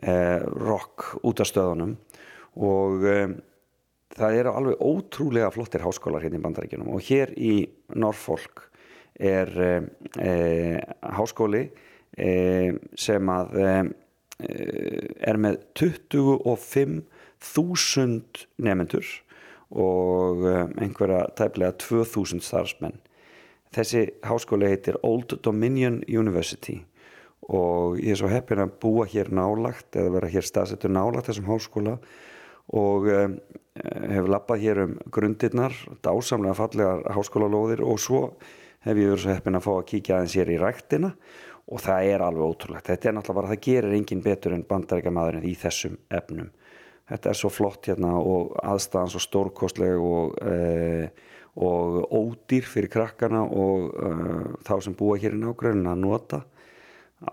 eh, 0.02 0.40
rock 0.44 1.16
út 1.22 1.40
af 1.42 1.46
stöðunum. 1.50 1.92
Og 2.54 3.02
um, 3.10 3.34
það 4.14 4.36
eru 4.38 4.50
alveg 4.54 4.74
ótrúlega 4.78 5.50
flottir 5.54 5.82
háskólar 5.82 6.22
hérna 6.22 6.38
í 6.38 6.44
bandaríkjunum. 6.44 6.92
Og 6.94 7.00
hér 7.08 7.28
í 7.34 7.68
Norfolk 7.98 8.70
er 9.14 9.48
um, 9.54 9.86
e, 10.18 10.30
háskóli 11.14 11.70
e, 12.18 12.74
sem 12.98 13.28
að 13.30 13.54
e, 13.58 13.84
er 15.22 15.36
með 15.38 15.58
25.000 15.78 17.06
nefnendur 18.66 19.06
og 19.74 20.42
einhverja 20.82 21.30
tæplega 21.38 21.72
2.000 21.78 22.42
starfsmenn 22.42 22.98
þessi 23.74 24.04
háskóli 24.26 24.70
heitir 24.70 24.98
Old 25.02 25.36
Dominion 25.44 26.00
University 26.08 26.80
og 27.52 27.98
ég 28.00 28.14
er 28.14 28.20
svo 28.20 28.30
heppin 28.32 28.62
að 28.62 28.76
búa 28.80 29.04
hér 29.10 29.28
nálagt 29.34 29.98
eða 29.98 30.14
vera 30.16 30.30
hér 30.32 30.46
staðsettur 30.48 30.92
nálagt 30.94 31.28
þessum 31.28 31.50
háskóla 31.50 31.98
og 32.72 33.08
um, 33.12 33.38
hef 34.14 34.28
lappað 34.30 34.62
hér 34.62 34.82
um 34.86 34.94
grundirnar, 35.12 35.74
dásamlega 36.04 36.56
fallegar 36.56 37.02
háskólalóðir 37.12 37.82
og 37.84 38.00
svo 38.00 38.22
hef 38.84 38.96
ég 38.96 39.10
verið 39.10 39.24
svo 39.24 39.34
heppin 39.34 39.58
að 39.58 39.66
fá 39.66 39.72
að 39.74 39.86
kíkja 39.90 40.16
aðeins 40.18 40.36
hér 40.38 40.52
í 40.54 40.60
ræktina 40.62 41.12
og 41.64 41.80
það 41.80 42.10
er 42.12 42.24
alveg 42.24 42.44
ótrúlegt. 42.44 42.88
Þetta 42.88 43.08
er 43.08 43.16
náttúrulega 43.16 43.40
bara, 43.40 43.52
það 43.52 43.62
gerir 43.66 43.96
engin 43.96 44.24
betur 44.24 44.54
en 44.56 44.66
bandaríka 44.68 45.12
maðurinn 45.14 45.48
í 45.48 45.54
þessum 45.56 45.96
efnum. 46.12 46.50
Þetta 47.08 47.30
er 47.30 47.38
svo 47.38 47.50
flott 47.52 47.88
hérna 47.88 48.14
og 48.20 48.52
aðstæðan 48.64 49.12
svo 49.12 49.22
stórkostleg 49.24 50.00
og, 50.00 50.36
e, 50.40 51.08
og 51.54 52.10
ódýr 52.10 52.66
fyrir 52.66 52.90
krakkana 52.90 53.44
og 53.46 53.92
e, 53.94 54.10
þá 54.66 54.74
sem 54.82 54.96
búa 54.98 55.18
hér 55.22 55.36
í 55.36 55.40
nágrunna 55.42 55.92
að 55.94 56.02
nota 56.02 56.40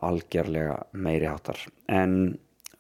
algjörlega 0.06 0.78
meiri 0.94 1.26
hátar 1.26 1.64
en 1.90 2.38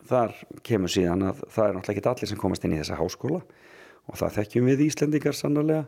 þar 0.08 0.36
kemur 0.66 0.92
síðan 0.92 1.26
að 1.32 1.42
það 1.50 1.66
er 1.66 1.76
náttúrulega 1.76 1.98
ekki 1.98 2.12
allir 2.12 2.32
sem 2.32 2.42
komast 2.42 2.66
inn 2.66 2.76
í 2.76 2.80
þessa 2.82 3.00
háskóla 3.00 3.42
og 4.08 4.20
það 4.20 4.38
þekkjum 4.40 4.70
við 4.72 4.86
Íslendingar 4.88 5.38
sannarlega. 5.38 5.86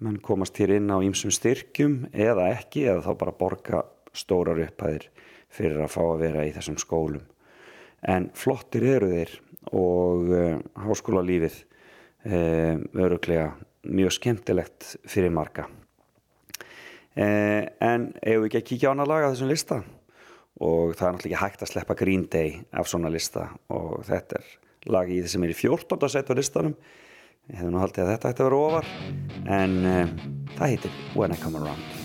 Menn 0.00 0.20
komast 0.24 0.56
hér 0.56 0.78
inn 0.78 0.88
á 0.88 0.96
ýmsum 1.04 1.32
styrkjum 1.34 2.06
eða 2.14 2.48
ekki 2.54 2.86
eða 2.88 3.04
þá 3.04 3.10
bara 3.20 3.36
borga 3.36 3.82
stórar 4.16 4.62
upphæðir 4.64 5.10
fyrir 5.52 5.82
að 5.84 5.92
fá 5.92 6.00
að 6.06 6.22
vera 6.22 6.46
í 6.48 6.54
þessum 6.54 6.78
skólum. 6.80 7.26
En 8.00 8.30
flottir 8.32 8.86
eru 8.94 9.10
þeir 9.12 9.34
og 9.76 10.30
uh, 10.32 10.54
háskólalífið 10.86 11.58
uh, 11.60 12.80
öruglega 12.96 13.50
mjög 13.86 14.14
skemmtilegt 14.18 14.94
fyrir 15.08 15.32
marga. 15.34 15.66
Uh, 17.10 17.66
en 17.82 18.10
ef 18.22 18.38
við 18.38 18.48
ekki 18.48 18.60
að 18.60 18.68
kíkja 18.68 18.90
á 18.90 18.92
hana 18.92 19.08
laga 19.08 19.32
þessum 19.32 19.50
lista? 19.50 19.80
Og 20.60 20.92
það 20.94 21.06
er 21.06 21.14
náttúrulega 21.14 21.30
ekki 21.30 21.42
hægt 21.42 21.64
að 21.64 21.72
sleppa 21.72 21.96
Green 21.98 22.26
Day 22.30 22.58
af 22.76 22.90
svona 22.90 23.12
lista. 23.12 23.48
Og 23.72 24.04
þetta 24.08 24.40
er 24.40 24.50
lagi 24.92 25.16
í 25.18 25.24
þessum 25.24 25.46
er 25.46 25.54
í 25.54 25.58
14. 25.58 26.12
set 26.12 26.30
á 26.30 26.34
listanum. 26.36 26.76
Ég 27.50 27.58
hefði 27.58 27.72
nú 27.72 27.80
haldið 27.82 28.04
að 28.04 28.12
þetta 28.14 28.34
ætti 28.34 28.44
að 28.44 28.50
vera 28.50 28.60
ofar. 28.68 28.92
En 29.60 29.80
uh, 29.80 30.14
það 30.58 30.68
heitir 30.68 31.02
When 31.16 31.34
I 31.34 31.40
Come 31.42 31.64
Around 31.64 31.99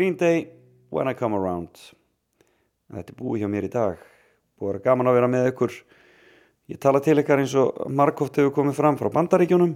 Green 0.00 0.16
Day, 0.16 0.48
When 0.88 1.08
I 1.08 1.12
Come 1.12 1.36
Around. 1.36 1.76
Þetta 2.88 3.12
er 3.12 3.16
búið 3.18 3.42
hjá 3.42 3.48
mér 3.52 3.66
í 3.66 3.68
dag. 3.68 3.98
Búið 4.56 4.70
að 4.70 4.70
vera 4.70 4.80
gaman 4.86 5.10
að 5.10 5.16
vera 5.18 5.28
með 5.28 5.48
ykkur. 5.50 5.74
Ég 6.72 6.78
tala 6.80 7.02
til 7.04 7.18
ykkar 7.20 7.42
eins 7.42 7.52
og 7.60 7.82
margóft 7.92 8.38
hefur 8.40 8.54
komið 8.56 8.78
fram 8.78 8.96
frá 8.96 9.10
bandaríkjunum 9.12 9.74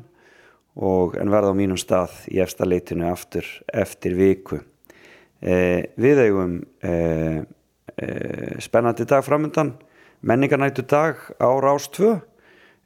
og 0.88 1.18
en 1.20 1.34
verða 1.34 1.52
á 1.52 1.60
mínum 1.60 1.76
stað 1.76 2.16
í 2.32 2.40
efsta 2.40 2.64
leitinu 2.64 3.04
aftur 3.10 3.44
eftir 3.68 4.16
viku. 4.16 4.62
Eh, 5.44 5.92
Við 6.00 6.22
eigum 6.24 6.56
eh, 6.80 7.44
eh, 7.92 8.56
spennandi 8.64 9.04
dag 9.04 9.28
framöndan 9.28 9.74
menningarnættu 10.24 10.88
dag 10.88 11.20
á 11.36 11.52
Rás 11.60 11.92
2 11.92 12.14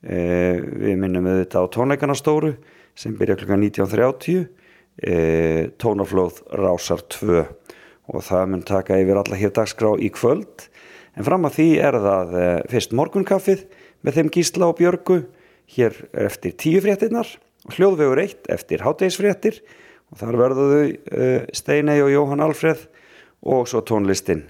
eh, 0.03 0.59
Við 0.59 0.99
minnum 1.07 1.31
auðvitað 1.31 1.71
á 1.71 1.75
tónleikana 1.79 2.19
stóru 2.19 2.57
sem 2.99 3.15
byrja 3.15 3.39
klukkan 3.39 3.63
19.30 3.63 4.58
e, 5.03 5.71
tónaflóð 5.79 6.43
rásar 6.59 7.03
2 7.13 7.43
og 8.09 8.25
það 8.25 8.47
mun 8.53 8.65
taka 8.67 8.99
yfir 9.01 9.21
alla 9.21 9.39
hér 9.39 9.53
dagskrá 9.55 9.93
í 10.01 10.11
kvöld. 10.15 10.69
En 11.19 11.27
fram 11.27 11.47
að 11.49 11.59
því 11.59 11.69
er 11.85 11.99
það 12.05 12.37
e, 12.39 12.47
fyrst 12.73 12.95
morgunkaffið 12.97 13.67
með 14.07 14.21
þeim 14.21 14.33
Gísla 14.37 14.71
og 14.71 14.79
Björgu. 14.79 15.19
Hér 15.69 15.97
eftir 16.17 16.55
tíu 16.57 16.81
fréttinnar 16.85 17.35
og 17.67 17.75
hljóðvegur 17.77 18.23
eitt 18.23 18.49
eftir 18.53 18.85
háttegisfréttir 18.87 19.61
og 20.09 20.21
þar 20.23 20.39
verðuðu 20.41 20.85
e, 20.89 21.27
Steinei 21.57 22.01
og 22.05 22.13
Jóhann 22.15 22.45
Alfreð 22.45 22.87
og 23.45 23.69
svo 23.69 23.83
tónlistin 23.87 24.47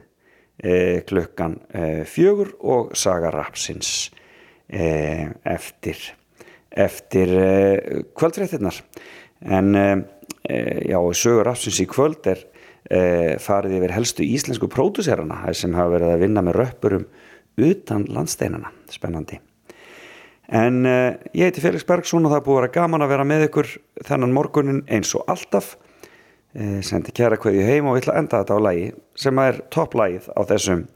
e, 0.62 1.02
klukkan 1.08 1.58
e, 1.74 2.04
fjögur 2.08 2.54
og 2.60 2.94
Saga 2.96 3.32
Rapsins 3.34 4.12
e, 4.70 5.28
eftir 5.42 5.98
eftir 6.68 7.30
kvöldfréttinnar 8.14 8.76
en 9.40 9.72
já, 10.48 10.98
sögur 11.12 11.46
Rapsins 11.48 11.80
í 11.82 11.86
kvöld 11.88 12.26
er 12.30 12.44
e, 12.88 13.00
farið 13.42 13.78
yfir 13.78 13.94
helstu 13.96 14.24
íslensku 14.24 14.68
pródúserana 14.72 15.42
sem 15.56 15.74
hafa 15.76 15.96
verið 15.96 16.14
að 16.14 16.22
vinna 16.24 16.44
með 16.44 16.58
röppurum 16.62 17.04
utan 17.58 18.06
landsteinana, 18.12 18.72
spennandi. 18.92 19.40
En 20.48 20.80
e, 20.88 20.96
ég 21.36 21.50
heiti 21.50 21.64
Felix 21.64 21.84
Bergsson 21.88 22.24
og 22.24 22.32
það 22.32 22.40
er 22.40 22.46
búið 22.46 22.56
að 22.56 22.62
vera 22.62 22.76
gaman 22.78 23.04
að 23.04 23.12
vera 23.12 23.28
með 23.28 23.44
ykkur 23.48 23.74
þennan 24.08 24.34
morgunin 24.36 24.80
eins 24.88 25.12
og 25.18 25.28
alltaf. 25.28 25.76
Sendi 26.58 27.12
kæra 27.14 27.36
hverju 27.38 27.60
heim 27.62 27.86
og 27.86 27.94
við 27.94 28.06
ætla 28.06 28.14
að 28.14 28.22
enda 28.22 28.38
þetta 28.40 28.56
á 28.56 28.60
lagi 28.64 28.86
sem 29.20 29.40
er 29.42 29.58
topplægið 29.68 30.30
á 30.32 30.40
þessum 30.48 30.86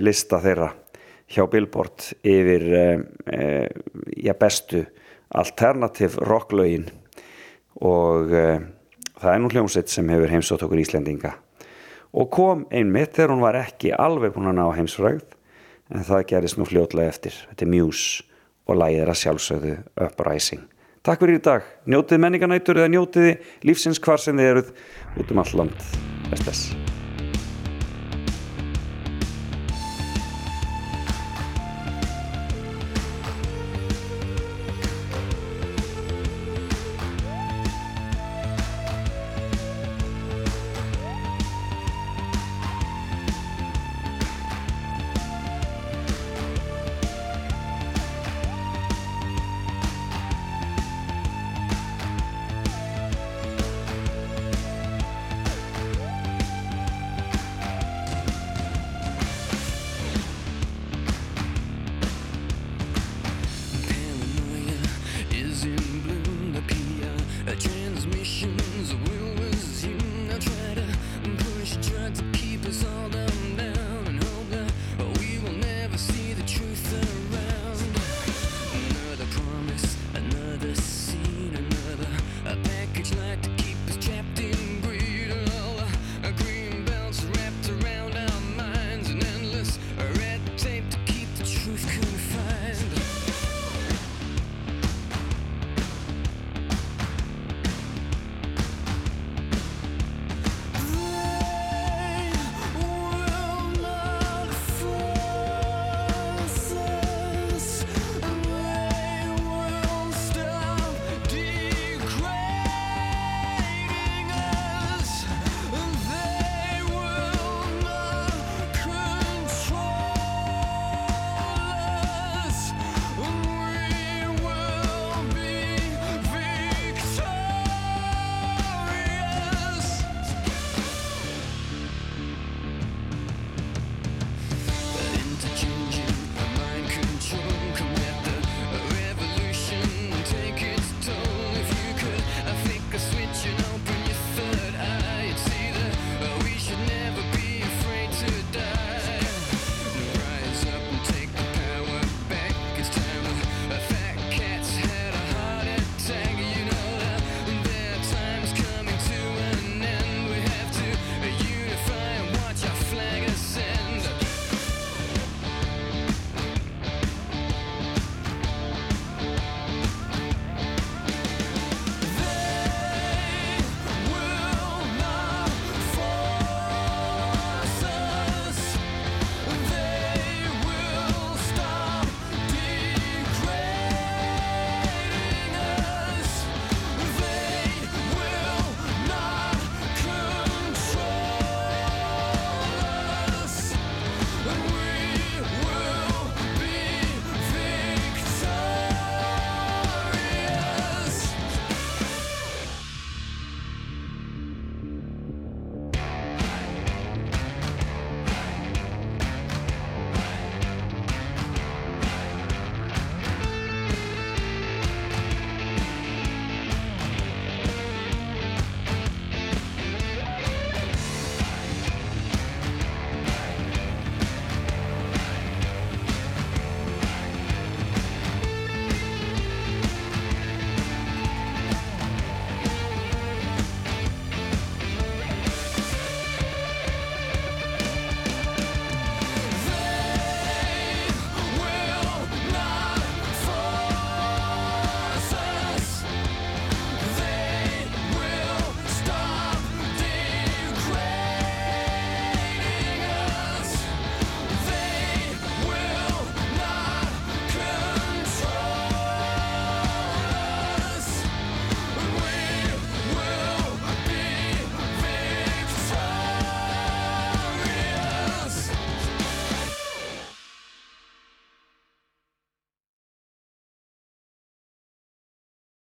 lista 0.00 0.40
þeirra 0.42 0.70
hjá 1.30 1.44
Billboard 1.52 2.06
yfir 2.26 2.64
já, 4.24 4.32
bestu 4.40 4.80
alternativ 5.36 6.16
rocklögin 6.24 6.88
og 7.80 8.34
uh, 8.34 8.60
það 9.20 9.32
er 9.32 9.40
nú 9.42 9.50
hljómsveit 9.52 9.90
sem 9.92 10.12
hefur 10.12 10.32
heimsótt 10.32 10.66
okkur 10.66 10.82
Íslendinga. 10.82 11.34
Og 12.14 12.30
kom 12.30 12.66
einmitt 12.70 13.16
þegar 13.16 13.34
hún 13.34 13.42
var 13.42 13.58
ekki 13.58 13.90
alveg 13.96 14.36
búin 14.36 14.52
að 14.52 14.60
ná 14.60 14.68
heimsfrægð 14.76 15.24
en 15.94 16.06
það 16.06 16.28
gerist 16.30 16.60
nú 16.60 16.68
fljótlega 16.68 17.10
eftir. 17.10 17.34
Þetta 17.50 17.66
er 17.66 17.72
Muse 17.74 18.24
og 18.70 18.80
lægið 18.80 19.02
er 19.02 19.12
að 19.12 19.20
sjálfsögðu 19.24 19.76
Uprising. 20.06 20.64
Takk 21.04 21.20
fyrir 21.20 21.36
í 21.36 21.44
dag. 21.44 21.68
Njótið 21.90 22.22
menninganætur 22.24 22.80
eða 22.80 22.94
njótið 22.94 23.30
lífsins 23.68 24.00
hvar 24.00 24.22
sem 24.22 24.40
þið 24.40 24.52
eruð. 24.54 24.74
Út 25.20 25.34
um 25.34 25.44
all 25.44 25.56
land. 25.60 25.88
Best 26.30 26.93